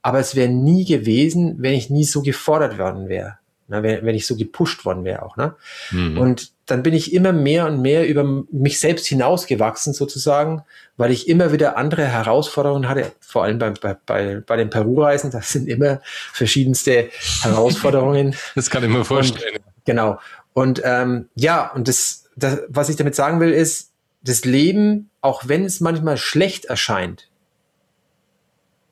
aber 0.01 0.19
es 0.19 0.35
wäre 0.35 0.49
nie 0.49 0.85
gewesen, 0.85 1.55
wenn 1.59 1.73
ich 1.73 1.89
nie 1.89 2.05
so 2.05 2.21
gefordert 2.21 2.77
worden 2.77 3.09
wäre. 3.09 3.37
Ne, 3.67 3.83
wenn, 3.83 4.05
wenn 4.05 4.15
ich 4.15 4.27
so 4.27 4.35
gepusht 4.35 4.83
worden 4.83 5.05
wäre 5.05 5.23
auch. 5.23 5.37
Ne? 5.37 5.55
Mhm. 5.91 6.17
Und 6.17 6.51
dann 6.71 6.83
bin 6.83 6.93
ich 6.93 7.13
immer 7.13 7.33
mehr 7.33 7.67
und 7.67 7.81
mehr 7.81 8.07
über 8.07 8.23
mich 8.23 8.79
selbst 8.79 9.05
hinausgewachsen 9.05 9.93
sozusagen, 9.93 10.63
weil 10.95 11.11
ich 11.11 11.27
immer 11.27 11.51
wieder 11.51 11.77
andere 11.77 12.05
Herausforderungen 12.05 12.87
hatte, 12.87 13.11
vor 13.19 13.43
allem 13.43 13.59
bei, 13.59 13.71
bei, 13.71 13.97
bei, 14.05 14.41
bei 14.45 14.55
den 14.55 14.69
Peru-Reisen, 14.69 15.31
das 15.31 15.51
sind 15.51 15.67
immer 15.67 16.01
verschiedenste 16.31 17.09
Herausforderungen. 17.41 18.35
das 18.55 18.69
kann 18.69 18.83
ich 18.83 18.89
mir 18.89 19.03
vorstellen. 19.03 19.57
Und, 19.57 19.85
genau. 19.85 20.19
Und 20.53 20.81
ähm, 20.85 21.27
ja, 21.35 21.71
und 21.73 21.87
das, 21.87 22.29
das, 22.35 22.59
was 22.69 22.87
ich 22.87 22.95
damit 22.95 23.15
sagen 23.15 23.39
will, 23.41 23.51
ist, 23.51 23.91
das 24.23 24.45
Leben, 24.45 25.09
auch 25.19 25.47
wenn 25.47 25.65
es 25.65 25.81
manchmal 25.81 26.15
schlecht 26.15 26.65
erscheint, 26.65 27.29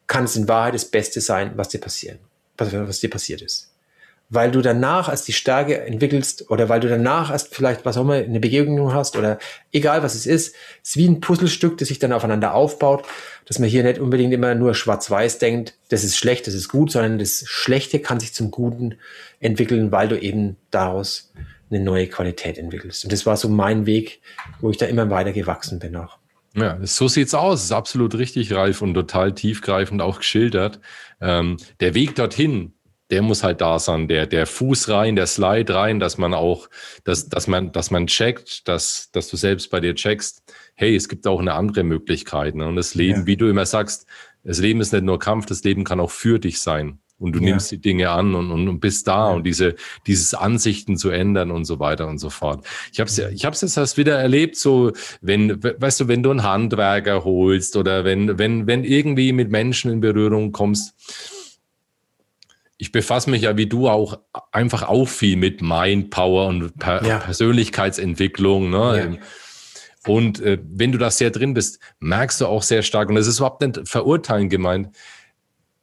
kann 0.07 0.25
es 0.25 0.35
in 0.35 0.47
Wahrheit 0.47 0.73
das 0.73 0.85
Beste 0.85 1.21
sein, 1.21 1.53
was 1.55 1.69
dir 1.69 1.79
passieren, 1.79 2.19
was, 2.57 2.73
was 2.73 2.99
dir 2.99 3.09
passiert 3.09 3.41
ist 3.41 3.68
weil 4.29 4.51
du 4.51 4.61
danach 4.61 5.09
erst 5.09 5.27
die 5.27 5.33
Stärke 5.33 5.81
entwickelst 5.81 6.49
oder 6.51 6.69
weil 6.69 6.79
du 6.79 6.87
danach 6.87 7.31
erst 7.31 7.53
vielleicht, 7.53 7.83
was 7.83 7.97
auch 7.97 8.03
immer, 8.03 8.13
eine 8.13 8.39
Begegnung 8.39 8.93
hast 8.93 9.17
oder 9.17 9.39
egal 9.71 10.03
was 10.03 10.13
es 10.13 10.27
ist, 10.27 10.55
es 10.83 10.89
ist 10.89 10.97
wie 10.97 11.07
ein 11.07 11.19
Puzzlestück, 11.19 11.77
das 11.77 11.87
sich 11.87 11.99
dann 11.99 12.13
aufeinander 12.13 12.53
aufbaut, 12.53 13.05
dass 13.45 13.57
man 13.57 13.67
hier 13.67 13.83
nicht 13.83 13.99
unbedingt 13.99 14.33
immer 14.33 14.53
nur 14.53 14.75
schwarz-weiß 14.75 15.39
denkt, 15.39 15.75
das 15.89 16.03
ist 16.03 16.17
schlecht, 16.17 16.45
das 16.45 16.53
ist 16.53 16.69
gut, 16.69 16.91
sondern 16.91 17.17
das 17.17 17.43
Schlechte 17.47 17.99
kann 17.99 18.19
sich 18.19 18.33
zum 18.33 18.51
Guten 18.51 18.95
entwickeln, 19.39 19.91
weil 19.91 20.07
du 20.07 20.19
eben 20.19 20.57
daraus 20.69 21.31
eine 21.71 21.79
neue 21.79 22.07
Qualität 22.07 22.57
entwickelst. 22.57 23.03
Und 23.03 23.11
das 23.11 23.25
war 23.25 23.37
so 23.37 23.49
mein 23.49 23.85
Weg, 23.85 24.21
wo 24.61 24.69
ich 24.69 24.77
da 24.77 24.85
immer 24.85 25.09
weiter 25.09 25.31
gewachsen 25.31 25.79
bin 25.79 25.95
auch. 25.95 26.17
Ja, 26.55 26.79
so 26.81 27.07
sieht's 27.07 27.33
aus. 27.33 27.63
ist 27.63 27.71
absolut 27.71 28.15
richtig, 28.15 28.51
Ralf, 28.53 28.81
und 28.81 28.93
total 28.93 29.33
tiefgreifend 29.33 30.01
auch 30.01 30.17
geschildert. 30.17 30.79
Ähm, 31.21 31.57
der 31.79 31.93
Weg 31.93 32.15
dorthin, 32.15 32.73
der 33.09 33.21
muss 33.21 33.43
halt 33.43 33.61
da 33.61 33.79
sein, 33.79 34.07
der, 34.07 34.27
der 34.27 34.45
Fuß 34.45 34.89
rein, 34.89 35.15
der 35.15 35.27
Slide 35.27 35.73
rein, 35.73 35.99
dass 35.99 36.17
man 36.17 36.33
auch, 36.33 36.69
dass, 37.03 37.27
dass 37.27 37.47
man, 37.47 37.71
dass 37.71 37.91
man 37.91 38.07
checkt, 38.07 38.67
dass, 38.67 39.09
dass 39.11 39.29
du 39.29 39.37
selbst 39.37 39.71
bei 39.71 39.79
dir 39.79 39.95
checkst, 39.95 40.43
hey, 40.75 40.95
es 40.95 41.09
gibt 41.09 41.25
auch 41.25 41.39
eine 41.39 41.53
andere 41.53 41.83
Möglichkeit. 41.83 42.55
Ne? 42.55 42.67
Und 42.67 42.75
das 42.75 42.95
Leben, 42.95 43.21
ja. 43.21 43.25
wie 43.25 43.37
du 43.37 43.49
immer 43.49 43.65
sagst, 43.65 44.05
das 44.43 44.59
Leben 44.59 44.79
ist 44.79 44.93
nicht 44.93 45.03
nur 45.03 45.19
Kampf, 45.19 45.45
das 45.47 45.63
Leben 45.63 45.83
kann 45.83 45.99
auch 45.99 46.11
für 46.11 46.39
dich 46.39 46.59
sein. 46.59 46.99
Und 47.17 47.33
du 47.33 47.39
ja. 47.39 47.49
nimmst 47.49 47.69
die 47.69 47.81
Dinge 47.81 48.11
an 48.11 48.33
und, 48.33 48.49
und, 48.49 48.69
und 48.69 48.79
bist 48.79 49.07
da 49.07 49.27
ja. 49.27 49.35
und 49.35 49.43
diese, 49.43 49.75
dieses 50.07 50.33
Ansichten 50.33 50.95
zu 50.95 51.09
ändern 51.09 51.51
und 51.51 51.65
so 51.65 51.79
weiter 51.79 52.07
und 52.07 52.17
so 52.17 52.29
fort. 52.29 52.65
Ich 52.93 53.01
habe 53.01 53.09
es 53.09 53.17
ich 53.19 53.43
hab's 53.43 53.59
jetzt 53.61 53.75
erst 53.75 53.97
wieder 53.97 54.17
erlebt, 54.17 54.55
so 54.55 54.93
wenn, 55.19 55.61
weißt 55.61 55.99
du, 55.99 56.07
wenn 56.07 56.23
du 56.23 56.31
einen 56.31 56.43
Handwerker 56.43 57.25
holst 57.25 57.75
oder 57.75 58.05
wenn, 58.05 58.37
wenn, 58.37 58.67
wenn 58.67 58.85
irgendwie 58.85 59.33
mit 59.33 59.51
Menschen 59.51 59.91
in 59.91 59.99
Berührung 59.99 60.53
kommst, 60.53 60.93
ich 62.81 62.93
befasse 62.93 63.29
mich 63.29 63.41
ja 63.43 63.57
wie 63.57 63.67
du 63.67 63.89
auch 63.89 64.19
einfach 64.51 64.83
auch 64.83 65.05
viel 65.05 65.35
mit 65.35 65.61
Mind 65.61 66.09
Power 66.09 66.47
und 66.47 66.79
per 66.79 67.05
ja. 67.05 67.19
Persönlichkeitsentwicklung. 67.19 68.69
Ne? 68.69 69.19
Ja. 69.19 70.11
Und 70.11 70.39
äh, 70.39 70.57
wenn 70.63 70.93
du 70.93 70.97
da 70.97 71.11
sehr 71.11 71.29
drin 71.29 71.53
bist, 71.53 71.79
merkst 71.99 72.39
du 72.39 72.47
auch 72.47 72.63
sehr 72.63 72.81
stark, 72.81 73.09
und 73.09 73.15
das 73.15 73.27
ist 73.27 73.39
überhaupt 73.39 73.61
nicht 73.61 73.87
verurteilen 73.87 74.47
gemeint, 74.47 74.95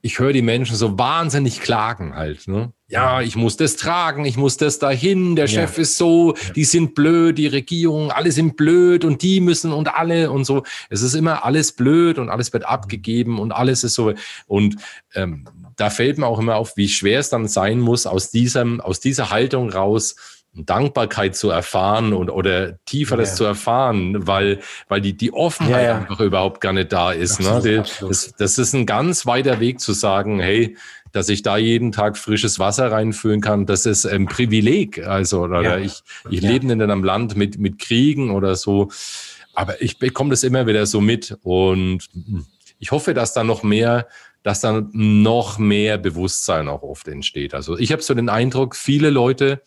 ich 0.01 0.19
höre 0.19 0.33
die 0.33 0.43
Menschen 0.43 0.75
so 0.75 0.99
wahnsinnig 0.99 1.61
klagen 1.61 2.17
halt. 2.17 2.49
Ne? 2.49 2.73
Ja, 2.89 3.21
ich 3.21 3.35
muss 3.35 3.57
das 3.57 3.77
tragen, 3.77 4.25
ich 4.27 4.37
muss 4.37 4.59
das 4.59 4.79
dahin, 4.79 5.35
der 5.35 5.49
Chef 5.49 5.77
ja. 5.77 5.83
ist 5.83 5.97
so, 5.97 6.35
die 6.55 6.65
sind 6.65 6.95
blöd, 6.95 7.37
die 7.37 7.49
Regierung, 7.49 8.13
alle 8.13 8.31
sind 8.31 8.57
blöd 8.57 9.05
und 9.05 9.23
die 9.23 9.41
müssen 9.41 9.73
und 9.73 9.93
alle 9.95 10.31
und 10.31 10.45
so. 10.45 10.63
Es 10.89 11.03
ist 11.03 11.15
immer 11.15 11.45
alles 11.45 11.73
blöd 11.73 12.19
und 12.19 12.31
alles 12.31 12.53
wird 12.53 12.65
abgegeben 12.65 13.41
und 13.41 13.51
alles 13.51 13.83
ist 13.83 13.95
so. 13.95 14.15
Und 14.47 14.77
ähm, 15.15 15.47
da 15.75 15.91
fällt 15.91 16.19
mir 16.19 16.29
auch 16.29 16.39
immer 16.39 16.55
auf, 16.57 16.77
wie 16.77 16.89
schwer 16.89 17.19
es 17.19 17.29
dann 17.29 17.49
sein 17.49 17.81
muss, 17.81 18.07
aus 18.07 18.31
diesem, 18.31 18.81
aus 18.81 19.01
dieser 19.01 19.31
Haltung 19.31 19.69
raus 19.69 20.15
Dankbarkeit 20.57 21.37
zu 21.37 21.51
erfahren 21.51 22.13
und 22.13 22.31
oder 22.31 22.83
tieferes 22.87 23.31
ja. 23.31 23.35
zu 23.37 23.45
erfahren, 23.45 24.27
weil 24.27 24.61
weil 24.89 25.01
die 25.01 25.17
die 25.17 25.33
Offenheit 25.33 25.73
ja, 25.73 25.83
ja. 25.83 25.97
einfach 25.99 26.21
überhaupt 26.21 26.61
gar 26.61 26.73
nicht 26.73 26.93
da 26.93 27.13
ist. 27.13 27.41
Absolut, 27.41 27.65
ne? 27.65 27.85
Das, 28.01 28.33
das 28.39 28.59
ist 28.59 28.73
ein 28.73 28.87
ganz 28.87 29.27
weiter 29.27 29.61
Weg 29.61 29.81
zu 29.81 29.93
sagen, 29.93 30.41
hey, 30.41 30.77
dass 31.17 31.31
ich 31.31 31.43
da 31.43 31.57
jeden 31.57 31.93
Tag 31.93 32.19
frisches 32.19 32.59
Wasser 32.59 32.93
reinfüllen 32.93 33.41
kann, 33.41 33.65
das 33.65 33.87
ist 33.87 34.05
ein 34.05 34.27
Privileg. 34.27 35.07
Also 35.07 35.43
oder 35.43 35.79
ich 35.79 36.03
ich 36.29 36.43
lebe 36.43 36.71
in 36.71 36.83
einem 36.83 37.03
Land 37.03 37.37
mit 37.37 37.59
mit 37.59 37.79
Kriegen 37.79 38.31
oder 38.31 38.55
so, 38.55 38.91
aber 39.55 39.81
ich 39.81 39.99
bekomme 39.99 40.31
das 40.31 40.43
immer 40.43 40.67
wieder 40.67 40.85
so 40.85 41.01
mit 41.01 41.39
und 41.43 42.01
ich 42.79 42.91
hoffe, 42.91 43.15
dass 43.15 43.33
da 43.33 43.45
noch 43.45 43.63
mehr 43.63 44.09
dass 44.43 44.61
dann 44.61 44.91
noch 44.93 45.59
mehr 45.59 45.99
Bewusstsein 45.99 46.69
auch 46.69 46.83
oft 46.83 47.09
entsteht. 47.09 47.53
Also 47.53 47.77
ich 47.77 47.91
habe 47.91 48.01
so 48.01 48.15
den 48.15 48.29
Eindruck, 48.29 48.77
viele 48.77 49.11
Leute 49.11 49.61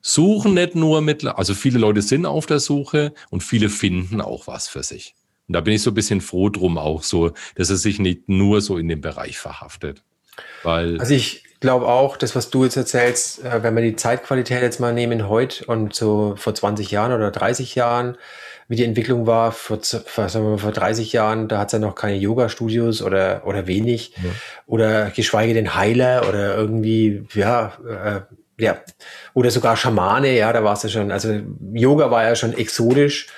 suchen 0.00 0.54
nicht 0.54 0.74
nur 0.74 1.02
mit, 1.02 1.24
also 1.26 1.54
viele 1.54 1.78
Leute 1.78 2.00
sind 2.00 2.24
auf 2.24 2.46
der 2.46 2.58
Suche 2.58 3.12
und 3.30 3.42
viele 3.42 3.68
finden 3.68 4.20
auch 4.20 4.46
was 4.46 4.68
für 4.68 4.82
sich. 4.82 5.14
Und 5.48 5.54
da 5.54 5.60
bin 5.60 5.74
ich 5.74 5.82
so 5.82 5.90
ein 5.90 5.94
bisschen 5.94 6.20
froh 6.20 6.48
drum 6.48 6.78
auch 6.78 7.02
so, 7.02 7.32
dass 7.56 7.70
es 7.70 7.82
sich 7.82 7.98
nicht 7.98 8.28
nur 8.28 8.60
so 8.60 8.78
in 8.78 8.88
dem 8.88 9.00
Bereich 9.00 9.38
verhaftet. 9.38 10.02
Weil 10.62 10.98
also 11.00 11.14
ich 11.14 11.44
glaube 11.60 11.86
auch, 11.86 12.16
das, 12.16 12.34
was 12.36 12.50
du 12.50 12.64
jetzt 12.64 12.76
erzählst, 12.76 13.44
äh, 13.44 13.62
wenn 13.62 13.74
wir 13.74 13.82
die 13.82 13.96
Zeitqualität 13.96 14.62
jetzt 14.62 14.80
mal 14.80 14.92
nehmen 14.92 15.28
heute 15.28 15.64
und 15.66 15.94
so 15.94 16.34
vor 16.36 16.54
20 16.54 16.90
Jahren 16.90 17.12
oder 17.12 17.30
30 17.30 17.74
Jahren, 17.74 18.18
wie 18.68 18.76
die 18.76 18.84
Entwicklung 18.84 19.26
war 19.26 19.52
vor, 19.52 19.78
vor, 19.82 20.28
sagen 20.28 20.44
wir 20.44 20.50
mal, 20.52 20.58
vor 20.58 20.72
30 20.72 21.12
Jahren, 21.12 21.48
da 21.48 21.58
hat 21.58 21.68
es 21.68 21.72
ja 21.72 21.78
noch 21.78 21.94
keine 21.94 22.16
Yoga-Studios 22.16 23.02
oder, 23.02 23.46
oder 23.46 23.66
wenig 23.66 24.14
ja. 24.16 24.30
oder 24.66 25.10
geschweige 25.10 25.54
denn 25.54 25.74
Heiler 25.74 26.28
oder 26.28 26.56
irgendwie, 26.56 27.26
ja, 27.34 27.72
äh, 27.86 28.20
ja, 28.62 28.78
oder 29.34 29.50
sogar 29.50 29.76
Schamane, 29.76 30.36
ja, 30.36 30.52
da 30.52 30.62
war 30.62 30.74
es 30.74 30.82
ja 30.84 30.88
schon, 30.88 31.10
also 31.10 31.40
Yoga 31.72 32.10
war 32.10 32.24
ja 32.24 32.34
schon 32.34 32.52
exotisch 32.52 33.28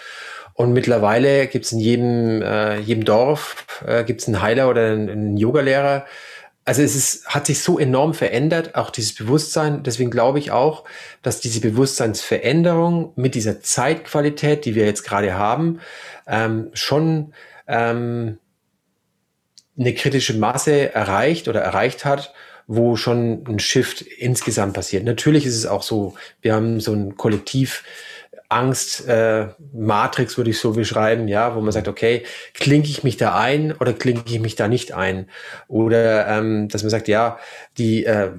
und 0.55 0.73
mittlerweile 0.73 1.47
gibt 1.47 1.67
es 1.67 1.73
in 1.73 1.81
jedem, 1.81 2.43
äh, 2.43 2.79
jedem 2.79 3.05
Dorf 3.05 3.67
äh, 3.87 4.05
gibt 4.05 4.21
es 4.21 4.29
einen 4.29 4.41
Heiler 4.41 4.69
oder 4.69 4.93
einen, 4.93 5.11
einen 5.11 5.37
Yogalehrer, 5.37 6.07
also 6.65 6.83
es 6.83 6.95
ist, 6.95 7.27
hat 7.27 7.47
sich 7.47 7.61
so 7.61 7.79
enorm 7.79 8.15
verändert, 8.15 8.75
auch 8.75 8.91
dieses 8.91 9.15
Bewusstsein. 9.15 9.83
Deswegen 9.83 10.11
glaube 10.11 10.39
ich 10.39 10.51
auch, 10.51 10.85
dass 11.23 11.41
diese 11.41 11.61
Bewusstseinsveränderung 11.61 13.13
mit 13.17 13.35
dieser 13.35 13.61
Zeitqualität, 13.61 14.65
die 14.65 14.75
wir 14.75 14.87
jetzt 14.87 15.05
gerade 15.05 15.35
haben, 15.35 15.81
ähm, 16.27 16.71
schon 16.73 17.35
ähm, 17.69 18.39
eine 19.79 19.95
kritische 19.95 20.35
Masse 20.35 20.95
erreicht 20.95 21.49
oder 21.49 21.61
erreicht 21.61 22.07
hat, 22.07 22.33
wo 22.67 22.97
schon 22.97 23.45
ein 23.47 23.59
Shift 23.59 24.01
insgesamt 24.01 24.73
passiert. 24.73 25.05
Natürlich 25.05 25.45
ist 25.45 25.57
es 25.57 25.67
auch 25.67 25.83
so, 25.83 26.15
wir 26.41 26.55
haben 26.55 26.81
so 26.81 26.95
ein 26.95 27.19
Kollektiv, 27.19 27.85
Angst 28.55 29.07
äh, 29.09 29.49
würde 29.73 30.51
ich 30.51 30.59
so 30.59 30.73
beschreiben, 30.73 31.29
ja, 31.29 31.55
wo 31.55 31.61
man 31.61 31.73
sagt, 31.73 31.89
okay, 31.89 32.23
klinke 32.55 32.89
ich 32.89 33.03
mich 33.03 33.17
da 33.17 33.37
ein 33.39 33.73
oder 33.73 33.93
klinke 33.93 34.33
ich 34.33 34.41
mich 34.41 34.55
da 34.55 34.69
nicht 34.69 34.93
ein? 34.93 35.29
Oder 35.69 36.29
ähm, 36.29 36.69
dass 36.69 36.83
man 36.83 36.91
sagt, 36.91 37.09
ja, 37.09 37.39
die 37.77 38.05
äh, 38.05 38.31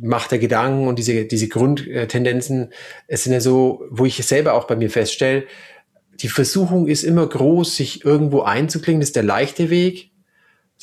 Macht 0.00 0.30
der 0.30 0.38
Gedanken 0.38 0.86
und 0.86 0.98
diese, 0.98 1.24
diese 1.24 1.48
Grundtendenzen, 1.48 2.72
es 3.08 3.24
sind 3.24 3.32
ja 3.32 3.40
so, 3.40 3.84
wo 3.90 4.04
ich 4.04 4.16
selber 4.24 4.54
auch 4.54 4.66
bei 4.66 4.76
mir 4.76 4.90
feststelle, 4.90 5.44
die 6.20 6.28
Versuchung 6.28 6.86
ist 6.86 7.02
immer 7.02 7.26
groß, 7.26 7.76
sich 7.76 8.04
irgendwo 8.04 8.42
einzuklingen, 8.42 9.00
das 9.00 9.08
ist 9.10 9.16
der 9.16 9.24
leichte 9.24 9.70
Weg 9.70 10.13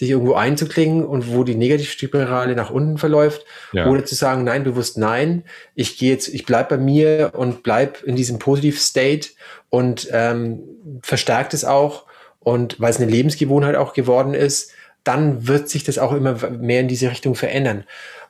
sich 0.02 0.10
irgendwo 0.10 0.34
einzuklingen 0.34 1.06
und 1.06 1.32
wo 1.32 1.44
die 1.44 1.54
Negativspirale 1.54 2.56
nach 2.56 2.72
unten 2.72 2.98
verläuft, 2.98 3.46
ja. 3.72 3.86
oder 3.88 4.04
zu 4.04 4.16
sagen, 4.16 4.44
nein, 4.44 4.64
bewusst 4.64 4.98
nein, 4.98 5.44
ich 5.76 5.96
gehe 6.00 6.12
jetzt, 6.12 6.28
ich 6.28 6.48
bleib 6.48 6.70
bei 6.70 6.78
mir 6.78 7.34
und 7.36 7.62
bleib 7.62 8.02
in 8.02 8.16
diesem 8.16 8.40
Positiv-State 8.40 9.30
und 9.70 10.10
ähm, 10.12 10.64
verstärkt 11.04 11.54
es 11.54 11.64
auch 11.64 12.08
und 12.40 12.80
weil 12.82 12.90
es 12.90 12.98
eine 13.00 13.12
Lebensgewohnheit 13.12 13.76
auch 13.76 13.94
geworden 13.94 14.34
ist, 14.34 14.72
dann 15.04 15.48
wird 15.48 15.70
sich 15.70 15.84
das 15.84 16.00
auch 16.00 16.14
immer 16.14 16.50
mehr 16.50 16.80
in 16.80 16.88
diese 16.88 17.12
Richtung 17.12 17.36
verändern. 17.36 17.84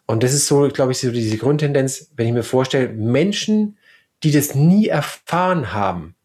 Und 0.08 0.24
das 0.24 0.34
ist 0.34 0.48
so, 0.48 0.68
glaube 0.68 0.92
ich, 0.92 0.98
so 0.98 1.10
diese 1.10 1.38
Grundtendenz, 1.38 2.12
wenn 2.18 2.28
ich 2.28 2.34
mir 2.34 2.44
vorstelle, 2.44 2.90
Menschen, 2.90 3.78
die 4.24 4.32
das 4.32 4.56
nie 4.56 4.90
erfahren 4.90 5.72
haben, 5.72 6.16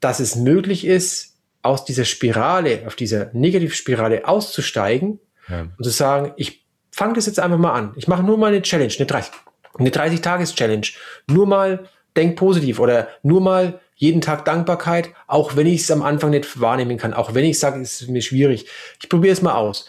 dass 0.00 0.18
es 0.18 0.34
möglich 0.34 0.84
ist, 0.84 1.33
aus 1.64 1.84
dieser 1.84 2.04
Spirale, 2.04 2.82
auf 2.86 2.94
dieser 2.94 3.30
Negativspirale 3.32 4.28
auszusteigen 4.28 5.18
ja. 5.48 5.68
und 5.76 5.84
zu 5.84 5.90
sagen, 5.90 6.32
ich 6.36 6.64
fange 6.90 7.14
das 7.14 7.26
jetzt 7.26 7.40
einfach 7.40 7.58
mal 7.58 7.72
an. 7.72 7.92
Ich 7.96 8.06
mache 8.06 8.22
nur 8.22 8.38
mal 8.38 8.48
eine 8.48 8.62
Challenge, 8.62 8.92
eine 8.96 9.06
30, 9.06 9.32
eine 9.78 9.90
30 9.90 10.20
Tages 10.20 10.54
Challenge. 10.54 10.86
Nur 11.26 11.46
mal 11.46 11.88
denk 12.16 12.36
positiv 12.36 12.78
oder 12.78 13.08
nur 13.22 13.40
mal 13.40 13.80
jeden 13.96 14.20
Tag 14.20 14.44
Dankbarkeit, 14.44 15.10
auch 15.26 15.56
wenn 15.56 15.66
ich 15.66 15.82
es 15.82 15.90
am 15.90 16.02
Anfang 16.02 16.30
nicht 16.30 16.60
wahrnehmen 16.60 16.98
kann, 16.98 17.14
auch 17.14 17.34
wenn 17.34 17.44
ich 17.44 17.58
sage, 17.58 17.80
es 17.80 18.02
ist 18.02 18.08
mir 18.08 18.22
schwierig. 18.22 18.68
Ich 19.00 19.08
probiere 19.08 19.32
es 19.32 19.42
mal 19.42 19.54
aus. 19.54 19.86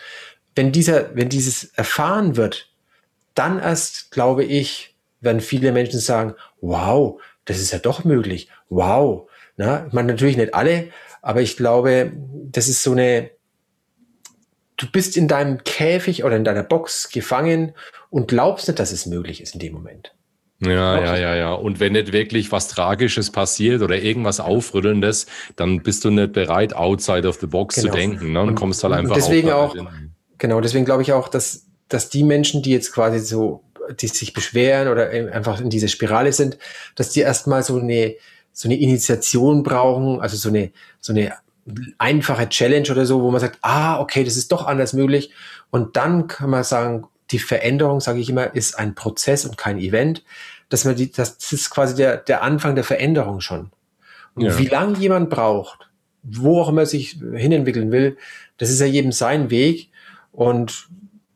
Wenn 0.55 0.71
dieser, 0.71 1.15
wenn 1.15 1.27
dieses 1.27 1.65
erfahren 1.73 2.37
wird, 2.37 2.69
dann 3.33 3.59
erst, 3.59 4.11
glaube 4.11 4.45
ich, 4.45 4.95
werden 5.19 5.41
viele 5.41 5.73
Menschen 5.73 5.99
sagen, 5.99 6.35
wow, 6.61 7.21
das 7.43 7.59
ist 7.59 7.71
ja 7.71 7.79
doch 7.79 8.05
möglich. 8.05 8.49
Wow. 8.69 9.29
Na, 9.57 9.87
man 9.91 10.05
natürlich 10.05 10.37
nicht 10.37 10.53
alle, 10.53 10.89
aber 11.25 11.41
ich 11.41 11.57
glaube, 11.57 12.11
das 12.51 12.67
ist 12.67 12.83
so 12.83 12.91
eine, 12.91 13.31
du 14.77 14.85
bist 14.91 15.17
in 15.17 15.27
deinem 15.27 15.63
Käfig 15.63 16.23
oder 16.23 16.35
in 16.35 16.43
deiner 16.43 16.61
Box 16.61 17.09
gefangen 17.09 17.73
und 18.11 18.27
glaubst 18.27 18.67
nicht, 18.67 18.77
dass 18.77 18.91
es 18.91 19.07
möglich 19.07 19.41
ist 19.41 19.55
in 19.55 19.59
dem 19.59 19.73
Moment. 19.73 20.13
Ja, 20.59 21.03
ja, 21.03 21.17
ja, 21.17 21.35
ja. 21.35 21.53
Und 21.53 21.79
wenn 21.79 21.93
nicht 21.93 22.13
wirklich 22.13 22.51
was 22.51 22.67
Tragisches 22.67 23.31
passiert 23.31 23.81
oder 23.81 23.97
irgendwas 23.97 24.39
Aufrüttelndes, 24.39 25.25
dann 25.55 25.81
bist 25.81 26.05
du 26.05 26.11
nicht 26.11 26.33
bereit, 26.33 26.75
outside 26.75 27.27
of 27.27 27.39
the 27.41 27.47
box 27.47 27.73
genau. 27.73 27.87
zu 27.87 27.97
denken. 27.97 28.33
Ne? 28.33 28.41
Und, 28.41 28.49
und 28.49 28.55
kommst 28.55 28.83
halt 28.83 28.93
einfach 28.93 29.15
deswegen 29.15 29.49
auch, 29.49 29.75
genau, 30.37 30.61
deswegen 30.61 30.85
glaube 30.85 31.01
ich 31.01 31.11
auch, 31.11 31.27
dass, 31.27 31.65
dass 31.89 32.09
die 32.09 32.23
Menschen, 32.23 32.61
die 32.61 32.69
jetzt 32.69 32.93
quasi 32.93 33.17
so, 33.17 33.63
die 33.99 34.07
sich 34.07 34.33
beschweren 34.33 34.89
oder 34.89 35.09
einfach 35.09 35.59
in 35.59 35.71
dieser 35.71 35.87
Spirale 35.87 36.31
sind, 36.33 36.59
dass 36.93 37.09
die 37.09 37.21
erstmal 37.21 37.63
so 37.63 37.79
eine, 37.79 38.13
so 38.55 38.69
eine 38.69 38.79
Initiation 38.79 39.63
brauchen, 39.63 40.21
also 40.21 40.37
so 40.37 40.47
eine, 40.47 40.71
so 41.01 41.11
eine 41.11 41.33
einfache 41.97 42.47
Challenge 42.47 42.89
oder 42.89 43.05
so, 43.05 43.21
wo 43.21 43.29
man 43.29 43.41
sagt, 43.41 43.59
ah, 43.61 43.99
okay, 43.99 44.23
das 44.23 44.37
ist 44.37 44.49
doch 44.51 44.65
anders 44.65 44.93
möglich. 44.93 45.31
Und 45.71 45.97
dann 45.97 46.27
kann 46.27 46.49
man 46.49 46.63
sagen, 46.63 47.05
die 47.31 47.39
Veränderung, 47.39 47.99
sage 47.99 48.19
ich 48.19 48.29
immer, 48.29 48.55
ist 48.55 48.79
ein 48.79 48.95
Prozess 48.95 49.43
und 49.43 49.57
kein 49.57 49.77
Event. 49.77 50.23
Dass 50.69 50.85
man 50.85 50.95
die, 50.95 51.11
das 51.11 51.51
ist 51.51 51.69
quasi 51.69 51.95
der, 51.95 52.15
der 52.15 52.43
Anfang 52.43 52.75
der 52.75 52.85
Veränderung 52.85 53.41
schon. 53.41 53.71
Und 54.35 54.43
ja. 54.43 54.57
wie 54.57 54.67
lange 54.67 54.97
jemand 54.99 55.29
braucht, 55.29 55.89
wo 56.23 56.61
auch 56.61 56.69
immer 56.69 56.85
sich 56.85 57.17
hinentwickeln 57.33 57.91
will, 57.91 58.17
das 58.57 58.69
ist 58.69 58.79
ja 58.79 58.85
jedem 58.85 59.11
sein 59.11 59.49
Weg. 59.49 59.89
Und 60.31 60.87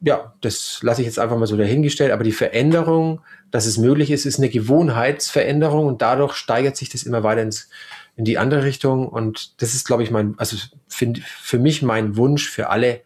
ja, 0.02 0.34
das 0.42 0.80
lasse 0.82 1.02
ich 1.02 1.08
jetzt 1.08 1.20
einfach 1.20 1.38
mal 1.38 1.48
so 1.48 1.58
dahingestellt. 1.58 2.12
Aber 2.12 2.24
die 2.24 2.32
Veränderung, 2.32 3.22
dass 3.52 3.66
es 3.66 3.78
möglich 3.78 4.12
ist, 4.12 4.26
ist 4.26 4.38
eine 4.38 4.50
Gewohnheitsveränderung 4.50 5.88
und 5.88 6.02
dadurch 6.02 6.36
steigert 6.36 6.78
sich 6.78 6.90
das 6.90 7.04
immer 7.04 7.24
weiter 7.24 7.42
ins, 7.42 7.70
in 8.16 8.26
die 8.26 8.38
andere 8.38 8.64
Richtung. 8.64 9.08
Und 9.08 9.62
das 9.62 9.74
ist, 9.74 9.86
glaube 9.86 10.04
ich, 10.04 10.12
mein, 10.12 10.36
also 10.38 10.58
für, 10.88 11.14
für 11.24 11.60
mich 11.60 11.82
mein 11.82 12.16
Wunsch 12.16 12.50
für 12.50 12.70
alle, 12.70 13.02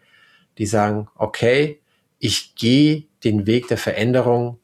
die 0.57 0.65
sagen, 0.65 1.07
okay, 1.15 1.79
ich 2.19 2.55
gehe 2.55 3.05
den 3.23 3.47
Weg 3.47 3.67
der 3.67 3.77
Veränderung 3.77 4.59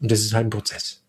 und 0.00 0.10
das 0.10 0.20
ist 0.20 0.34
halt 0.34 0.46
ein 0.46 0.50
Prozess. 0.50 1.02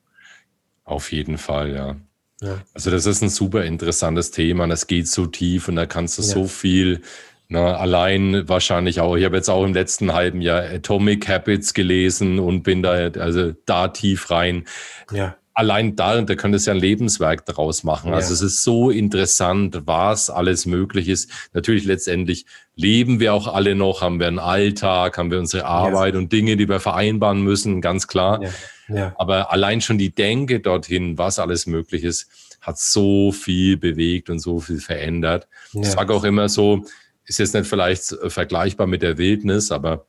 Auf 0.84 1.12
jeden 1.12 1.38
Fall, 1.38 1.74
ja. 1.74 1.96
ja. 2.42 2.62
Also 2.74 2.90
das 2.90 3.06
ist 3.06 3.22
ein 3.22 3.30
super 3.30 3.66
interessantes 3.66 4.32
Thema 4.32 4.64
und 4.64 4.72
es 4.72 4.88
geht 4.88 5.08
so 5.08 5.26
tief 5.28 5.68
und 5.68 5.76
da 5.76 5.86
kannst 5.86 6.18
du 6.18 6.22
ja. 6.24 6.28
so 6.28 6.48
viel 6.48 7.02
na, 7.50 7.76
allein 7.78 8.48
wahrscheinlich 8.48 9.00
auch, 9.02 9.16
ich 9.16 9.26
habe 9.26 9.36
jetzt 9.36 9.50
auch 9.50 9.66
im 9.66 9.74
letzten 9.74 10.14
halben 10.14 10.42
Jahr 10.42 10.62
Atomic 10.62 11.28
Habits 11.28 11.74
gelesen 11.74 12.40
und 12.40 12.64
bin 12.64 12.84
da 12.84 12.92
also 12.92 13.54
da 13.66 13.88
tief 13.90 14.30
rein. 14.30 14.66
Ja 15.12 15.36
allein 15.60 15.98
da, 15.98 16.22
da 16.22 16.36
könntest 16.36 16.66
du 16.66 16.72
ja 16.72 16.76
ein 16.76 16.80
Lebenswerk 16.80 17.46
daraus 17.46 17.84
machen. 17.84 18.14
Also 18.14 18.28
ja. 18.28 18.30
Also 18.30 18.34
es 18.34 18.54
ist 18.54 18.64
so 18.64 18.90
interessant, 18.90 19.82
was 19.86 20.30
alles 20.30 20.66
möglich 20.66 21.10
ist. 21.10 21.30
Natürlich 21.52 21.84
letztendlich 21.84 22.46
leben 22.76 23.20
wir 23.20 23.34
auch 23.34 23.54
alle 23.54 23.76
noch, 23.76 24.02
haben 24.02 24.22
wir 24.22 24.28
einen 24.28 24.40
Alltag, 24.40 25.18
haben 25.18 25.32
wir 25.32 25.38
unsere 25.38 25.66
Arbeit 25.66 26.14
ja. 26.14 26.20
und 26.20 26.32
Dinge, 26.32 26.56
die 26.56 26.70
wir 26.70 26.80
vereinbaren 26.80 27.42
müssen, 27.42 27.82
ganz 27.82 28.08
klar. 28.08 28.42
Ja. 28.88 29.14
Aber 29.18 29.52
allein 29.52 29.82
schon 29.82 29.98
die 29.98 30.16
Denke 30.16 30.62
dorthin, 30.62 31.18
was 31.18 31.40
alles 31.40 31.68
möglich 31.68 32.06
ist, 32.06 32.30
hat 32.62 32.80
so 32.80 33.34
viel 33.34 33.76
bewegt 33.76 34.30
und 34.30 34.40
so 34.40 34.62
viel 34.62 34.80
verändert. 34.80 35.50
Ich 35.74 35.90
sage 35.90 36.14
auch 36.14 36.24
immer 36.24 36.48
so, 36.48 36.86
ist 37.30 37.40
jetzt 37.40 37.54
nicht 37.54 37.68
vielleicht 37.68 38.16
vergleichbar 38.28 38.88
mit 38.88 39.02
der 39.02 39.18
Wildnis, 39.18 39.72
aber 39.72 40.06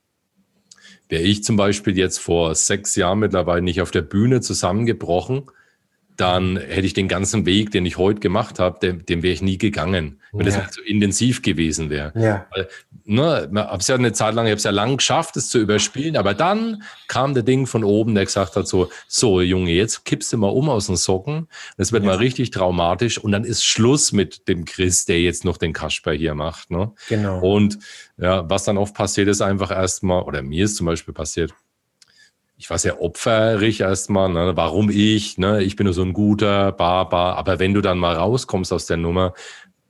Wäre 1.11 1.25
ich 1.25 1.43
zum 1.43 1.57
Beispiel 1.57 1.99
jetzt 1.99 2.19
vor 2.19 2.55
sechs 2.55 2.95
Jahren 2.95 3.19
mittlerweile 3.19 3.63
nicht 3.63 3.83
auf 3.83 3.91
der 3.91 4.03
Bühne 4.03 4.41
zusammengebrochen, 4.41 5.51
dann 6.21 6.57
hätte 6.57 6.87
ich 6.87 6.93
den 6.93 7.09
ganzen 7.09 7.47
Weg, 7.47 7.71
den 7.71 7.87
ich 7.87 7.97
heute 7.97 8.21
gemacht 8.21 8.59
habe, 8.59 8.79
den, 8.81 9.07
den 9.07 9.23
wäre 9.23 9.33
ich 9.33 9.41
nie 9.41 9.57
gegangen, 9.57 10.21
wenn 10.33 10.47
ja. 10.47 10.53
das 10.53 10.57
nicht 10.59 10.75
so 10.75 10.83
intensiv 10.83 11.41
gewesen 11.43 11.89
wäre. 11.89 12.13
Ja. 12.15 12.47
Weil, 12.55 12.69
ne, 13.05 13.49
ich 13.51 13.59
habe 13.59 13.79
es 13.79 13.89
ja 13.89 13.95
eine 13.95 14.13
Zeit 14.13 14.35
lang, 14.35 14.47
ich 14.47 14.51
habe 14.51 14.59
es 14.59 14.65
ja 14.65 14.71
lang 14.71 14.99
geschafft, 14.99 15.37
es 15.37 15.49
zu 15.49 15.59
überspielen, 15.59 16.17
aber 16.17 16.35
dann 16.35 16.83
kam 17.09 17.33
der 17.33 17.43
Ding 17.43 17.67
von 17.67 17.85
oben, 17.85 18.15
der 18.15 18.27
gesagt 18.27 18.57
hat 18.57 18.69
so, 18.69 18.91
so 19.09 19.41
Junge, 19.41 19.73
jetzt 19.73 20.05
kippst 20.05 20.33
du 20.33 20.37
mal 20.37 20.49
um 20.49 20.69
aus 20.69 20.87
den 20.87 20.97
Socken, 20.97 21.49
das 21.79 21.93
wird 21.93 22.05
ja. 22.05 22.11
mal 22.11 22.17
richtig 22.17 22.51
traumatisch 22.51 23.19
und 23.19 23.33
dann 23.33 23.45
ist 23.45 23.65
Schluss 23.65 24.13
mit 24.13 24.47
dem 24.47 24.67
Chris, 24.67 25.07
der 25.07 25.21
jetzt 25.21 25.45
noch 25.45 25.57
den 25.57 25.73
Kasper 25.73 26.13
hier 26.13 26.35
macht. 26.35 26.71
Ne? 26.71 26.93
Genau. 27.09 27.41
Und 27.41 27.79
ja, 28.19 28.49
was 28.51 28.65
dann 28.65 28.77
oft 28.77 28.95
passiert 28.95 29.29
ist 29.29 29.41
einfach 29.41 29.71
erstmal, 29.71 30.23
oder 30.23 30.43
mir 30.43 30.67
ist 30.67 30.77
zum 30.77 30.87
Beispiel 30.87 31.15
passiert, 31.15 31.55
ich 32.61 32.69
war 32.69 32.77
sehr 32.77 33.01
opferig 33.01 33.81
erstmal, 33.81 34.29
ne? 34.29 34.53
warum 34.55 34.91
ich, 34.91 35.39
ne? 35.39 35.63
ich 35.63 35.77
bin 35.77 35.85
nur 35.85 35.95
so 35.95 36.03
ein 36.03 36.13
guter 36.13 36.73
Barbar, 36.73 37.37
aber 37.37 37.59
wenn 37.59 37.73
du 37.73 37.81
dann 37.81 37.97
mal 37.97 38.15
rauskommst 38.15 38.71
aus 38.75 38.85
der 38.85 38.99
Nummer, 38.99 39.33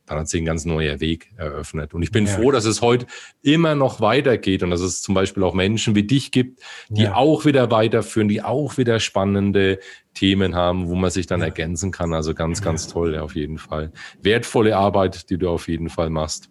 dann 0.06 0.20
hat 0.20 0.28
sich 0.28 0.40
ein 0.40 0.44
ganz 0.44 0.64
neuer 0.64 1.00
Weg 1.00 1.32
eröffnet. 1.36 1.94
Und 1.94 2.02
ich 2.02 2.12
bin 2.12 2.26
ja. 2.26 2.32
froh, 2.32 2.52
dass 2.52 2.66
es 2.66 2.80
heute 2.80 3.06
immer 3.42 3.74
noch 3.74 4.00
weitergeht 4.00 4.62
und 4.62 4.70
dass 4.70 4.82
es 4.82 5.02
zum 5.02 5.16
Beispiel 5.16 5.42
auch 5.42 5.52
Menschen 5.52 5.96
wie 5.96 6.04
dich 6.04 6.30
gibt, 6.30 6.62
die 6.88 7.02
ja. 7.02 7.14
auch 7.16 7.44
wieder 7.44 7.72
weiterführen, 7.72 8.28
die 8.28 8.40
auch 8.40 8.78
wieder 8.78 9.00
spannende 9.00 9.80
Themen 10.14 10.54
haben, 10.54 10.86
wo 10.86 10.94
man 10.94 11.10
sich 11.10 11.26
dann 11.26 11.40
ja. 11.40 11.46
ergänzen 11.46 11.90
kann. 11.90 12.14
Also 12.14 12.34
ganz, 12.34 12.62
ganz 12.62 12.86
toll, 12.86 13.18
auf 13.18 13.34
jeden 13.34 13.58
Fall. 13.58 13.90
Wertvolle 14.22 14.76
Arbeit, 14.76 15.28
die 15.28 15.38
du 15.38 15.48
auf 15.50 15.66
jeden 15.66 15.88
Fall 15.88 16.10
machst. 16.10 16.50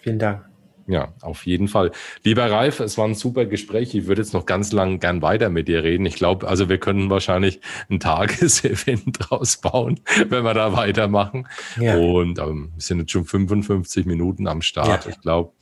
Vielen 0.00 0.20
Dank. 0.20 0.47
Ja, 0.88 1.12
auf 1.20 1.44
jeden 1.44 1.68
Fall. 1.68 1.92
Lieber 2.24 2.50
Ralf, 2.50 2.80
es 2.80 2.96
war 2.96 3.06
ein 3.06 3.14
super 3.14 3.44
Gespräch. 3.44 3.94
Ich 3.94 4.06
würde 4.06 4.22
jetzt 4.22 4.32
noch 4.32 4.46
ganz 4.46 4.72
lang 4.72 5.00
gern 5.00 5.20
weiter 5.20 5.50
mit 5.50 5.68
dir 5.68 5.84
reden. 5.84 6.06
Ich 6.06 6.14
glaube, 6.14 6.48
also 6.48 6.70
wir 6.70 6.78
können 6.78 7.10
wahrscheinlich 7.10 7.60
ein 7.90 8.00
Tagesevent 8.00 9.04
draus 9.18 9.58
bauen, 9.58 10.00
wenn 10.28 10.44
wir 10.44 10.54
da 10.54 10.72
weitermachen. 10.72 11.46
Ja. 11.78 11.98
Und 11.98 12.38
ähm, 12.38 12.72
wir 12.74 12.80
sind 12.80 13.00
jetzt 13.00 13.12
schon 13.12 13.26
55 13.26 14.06
Minuten 14.06 14.48
am 14.48 14.62
Start. 14.62 15.04
Ja. 15.04 15.10
Ich 15.10 15.20
glaube, 15.20 15.52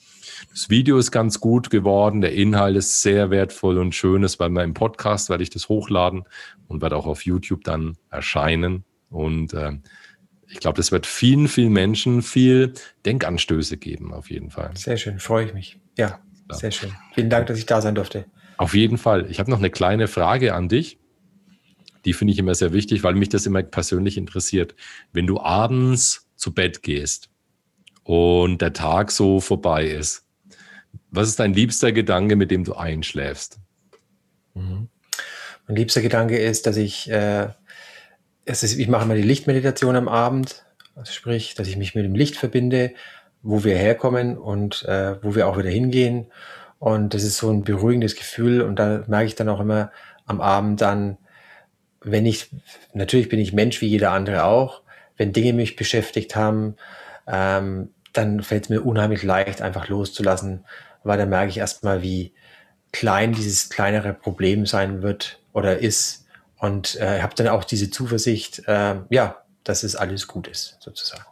das 0.53 0.71
Video 0.71 0.97
ist 0.97 1.11
ganz 1.11 1.41
gut 1.41 1.71
geworden. 1.71 2.21
Der 2.21 2.33
Inhalt 2.33 2.77
ist 2.77 3.03
sehr 3.03 3.31
wertvoll 3.31 3.79
und 3.79 3.97
schönes, 3.97 4.39
weil 4.39 4.51
wir 4.51 4.63
im 4.63 4.75
Podcast 4.75 5.29
werde 5.29 5.43
ich 5.43 5.51
das 5.51 5.69
hochladen 5.69 6.23
und 6.69 6.83
werde 6.83 6.97
auch 6.97 7.07
auf 7.07 7.25
YouTube 7.25 7.65
dann 7.65 7.97
erscheinen. 8.11 8.85
Und 9.11 9.55
äh, 9.55 9.73
ich 10.49 10.61
glaube, 10.61 10.77
das 10.77 10.93
wird 10.93 11.07
vielen, 11.07 11.49
vielen 11.49 11.73
Menschen 11.73 12.23
viel 12.23 12.75
Denkanstöße 13.05 13.77
geben, 13.77 14.13
auf 14.13 14.31
jeden 14.31 14.51
Fall. 14.51 14.71
Sehr 14.77 14.97
schön, 14.97 15.19
freue 15.19 15.47
ich 15.47 15.55
mich. 15.55 15.79
Ja, 15.99 16.21
ja, 16.51 16.57
sehr 16.57 16.71
schön. 16.71 16.93
Vielen 17.15 17.31
Dank, 17.31 17.47
dass 17.47 17.59
ich 17.59 17.67
da 17.67 17.81
sein 17.81 17.95
durfte. 17.95 18.27
Auf 18.57 18.75
jeden 18.75 18.99
Fall. 18.99 19.31
Ich 19.31 19.39
habe 19.39 19.51
noch 19.51 19.59
eine 19.59 19.71
kleine 19.71 20.09
Frage 20.09 20.55
an 20.55 20.69
dich. 20.69 20.99
Die 22.05 22.13
finde 22.13 22.33
ich 22.33 22.39
immer 22.39 22.55
sehr 22.55 22.73
wichtig, 22.73 23.03
weil 23.03 23.15
mich 23.15 23.29
das 23.29 23.47
immer 23.47 23.63
persönlich 23.63 24.17
interessiert. 24.17 24.75
Wenn 25.13 25.27
du 25.27 25.41
abends 25.41 26.29
zu 26.37 26.55
Bett 26.55 26.83
gehst 26.83 27.31
und 28.05 28.63
der 28.63 28.73
Tag 28.73 29.11
so 29.11 29.41
vorbei 29.41 29.87
ist, 29.87 30.25
was 31.11 31.29
ist 31.29 31.41
dein 31.41 31.53
liebster 31.53 31.93
Gedanke, 31.93 32.37
mit 32.37 32.51
dem 32.51 32.65
du 32.65 32.75
einschläfst? 32.75 33.59
Mhm. 34.55 34.89
Mein 35.67 35.77
liebster 35.77 36.01
Gedanke 36.01 36.39
ist, 36.39 36.67
dass 36.67 36.77
ich 36.77 37.11
äh, 37.11 37.49
es 38.47 38.63
ist, 38.63 38.79
ich 38.79 38.89
mache 38.89 39.05
immer 39.05 39.17
die 39.17 39.23
Lichtmeditation 39.23 39.97
am 39.97 40.09
Abend, 40.09 40.65
sprich, 41.05 41.55
dass 41.55 41.69
ich 41.69 41.77
mich 41.77 41.95
mit 41.95 42.05
dem 42.05 42.15
Licht 42.15 42.37
verbinde, 42.37 42.93
wo 43.43 43.65
wir 43.65 43.77
herkommen 43.77 44.39
und 44.39 44.85
äh, 44.85 45.23
wo 45.23 45.35
wir 45.35 45.49
auch 45.49 45.59
wieder 45.59 45.69
hingehen. 45.69 46.27
Und 46.79 47.13
das 47.13 47.25
ist 47.25 47.39
so 47.39 47.51
ein 47.51 47.65
beruhigendes 47.65 48.15
Gefühl. 48.17 48.63
Und 48.63 48.79
da 48.79 49.05
merke 49.09 49.27
ich 49.27 49.35
dann 49.35 49.49
auch 49.49 49.61
immer 49.61 49.91
am 50.27 50.41
Abend 50.41 50.81
dann, 50.81 51.19
wenn 52.01 52.25
ich, 52.25 52.51
natürlich 52.95 53.29
bin 53.29 53.41
ich 53.41 53.53
Mensch 53.53 53.81
wie 53.81 53.89
jeder 53.89 54.13
andere 54.13 54.45
auch, 54.45 54.83
wenn 55.17 55.33
Dinge 55.33 55.53
mich 55.53 55.77
beschäftigt 55.77 56.37
haben, 56.37 56.77
ähm, 57.27 57.91
dann 58.13 58.43
fällt 58.43 58.65
es 58.65 58.69
mir 58.69 58.83
unheimlich 58.83 59.23
leicht, 59.23 59.61
einfach 59.61 59.89
loszulassen, 59.89 60.65
weil 61.03 61.19
dann 61.19 61.29
merke 61.29 61.51
ich 61.51 61.59
erstmal, 61.59 62.03
wie 62.03 62.33
klein 62.93 63.33
dieses 63.33 63.69
kleinere 63.71 64.15
Problem 64.15 64.67
sein 64.67 65.03
wird 65.03 65.41
oder 65.53 65.79
ist 65.79 66.26
und 66.59 66.97
äh, 66.97 67.21
habe 67.21 67.35
dann 67.35 67.49
auch 67.49 67.65
diese 67.65 67.91
Zuversicht, 67.91 68.63
äh, 68.67 68.97
ja, 69.11 69.43
dass 69.65 69.83
es 69.83 69.97
alles 69.97 70.27
gut 70.27 70.49
ist, 70.49 70.77
sozusagen. 70.81 71.25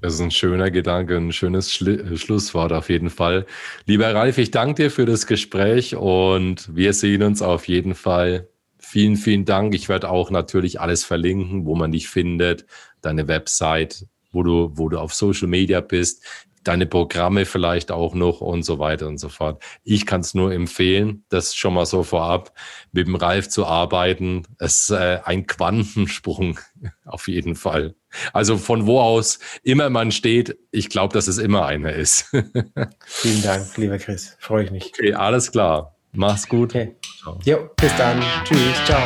Das 0.00 0.14
ist 0.14 0.20
ein 0.20 0.30
schöner 0.30 0.70
Gedanke, 0.70 1.16
ein 1.16 1.32
schönes 1.32 1.72
Schli 1.72 2.16
Schlusswort 2.16 2.72
auf 2.72 2.88
jeden 2.88 3.10
Fall. 3.10 3.46
Lieber 3.84 4.14
Ralf, 4.14 4.38
ich 4.38 4.50
danke 4.50 4.84
dir 4.84 4.90
für 4.90 5.04
das 5.04 5.26
Gespräch 5.26 5.94
und 5.94 6.74
wir 6.74 6.94
sehen 6.94 7.22
uns 7.22 7.42
auf 7.42 7.68
jeden 7.68 7.94
Fall. 7.94 8.48
Vielen, 8.78 9.16
vielen 9.16 9.44
Dank. 9.44 9.74
Ich 9.74 9.90
werde 9.90 10.08
auch 10.08 10.30
natürlich 10.30 10.80
alles 10.80 11.04
verlinken, 11.04 11.66
wo 11.66 11.74
man 11.74 11.92
dich 11.92 12.08
findet, 12.08 12.64
deine 13.02 13.28
Website, 13.28 14.06
wo 14.32 14.42
du, 14.42 14.70
wo 14.74 14.88
du 14.88 14.98
auf 14.98 15.12
Social 15.12 15.48
Media 15.48 15.82
bist 15.82 16.24
deine 16.62 16.86
Programme 16.86 17.46
vielleicht 17.46 17.90
auch 17.90 18.14
noch 18.14 18.40
und 18.40 18.62
so 18.62 18.78
weiter 18.78 19.06
und 19.08 19.18
so 19.18 19.28
fort. 19.28 19.62
Ich 19.82 20.06
kann 20.06 20.20
es 20.20 20.34
nur 20.34 20.52
empfehlen, 20.52 21.24
das 21.28 21.54
schon 21.54 21.74
mal 21.74 21.86
so 21.86 22.02
vorab, 22.02 22.52
mit 22.92 23.06
dem 23.06 23.14
Ralf 23.14 23.48
zu 23.48 23.66
arbeiten. 23.66 24.42
Es 24.58 24.82
ist 24.82 24.90
äh, 24.90 25.20
ein 25.24 25.46
Quantensprung 25.46 26.58
auf 27.04 27.28
jeden 27.28 27.56
Fall. 27.56 27.94
Also 28.32 28.58
von 28.58 28.86
wo 28.86 29.00
aus 29.00 29.38
immer 29.62 29.88
man 29.88 30.12
steht, 30.12 30.58
ich 30.70 30.88
glaube, 30.90 31.14
dass 31.14 31.28
es 31.28 31.38
immer 31.38 31.66
einer 31.66 31.92
ist. 31.92 32.26
Vielen 33.06 33.42
Dank, 33.42 33.76
lieber 33.76 33.98
Chris. 33.98 34.36
Freue 34.38 34.64
ich 34.64 34.70
mich. 34.70 34.86
Okay, 34.86 35.14
alles 35.14 35.52
klar. 35.52 35.96
Mach's 36.12 36.48
gut. 36.48 36.74
Okay. 36.74 36.96
Jo, 37.44 37.70
bis 37.76 37.96
dann. 37.96 38.20
Tschüss. 38.44 38.84
Ciao. 38.84 39.00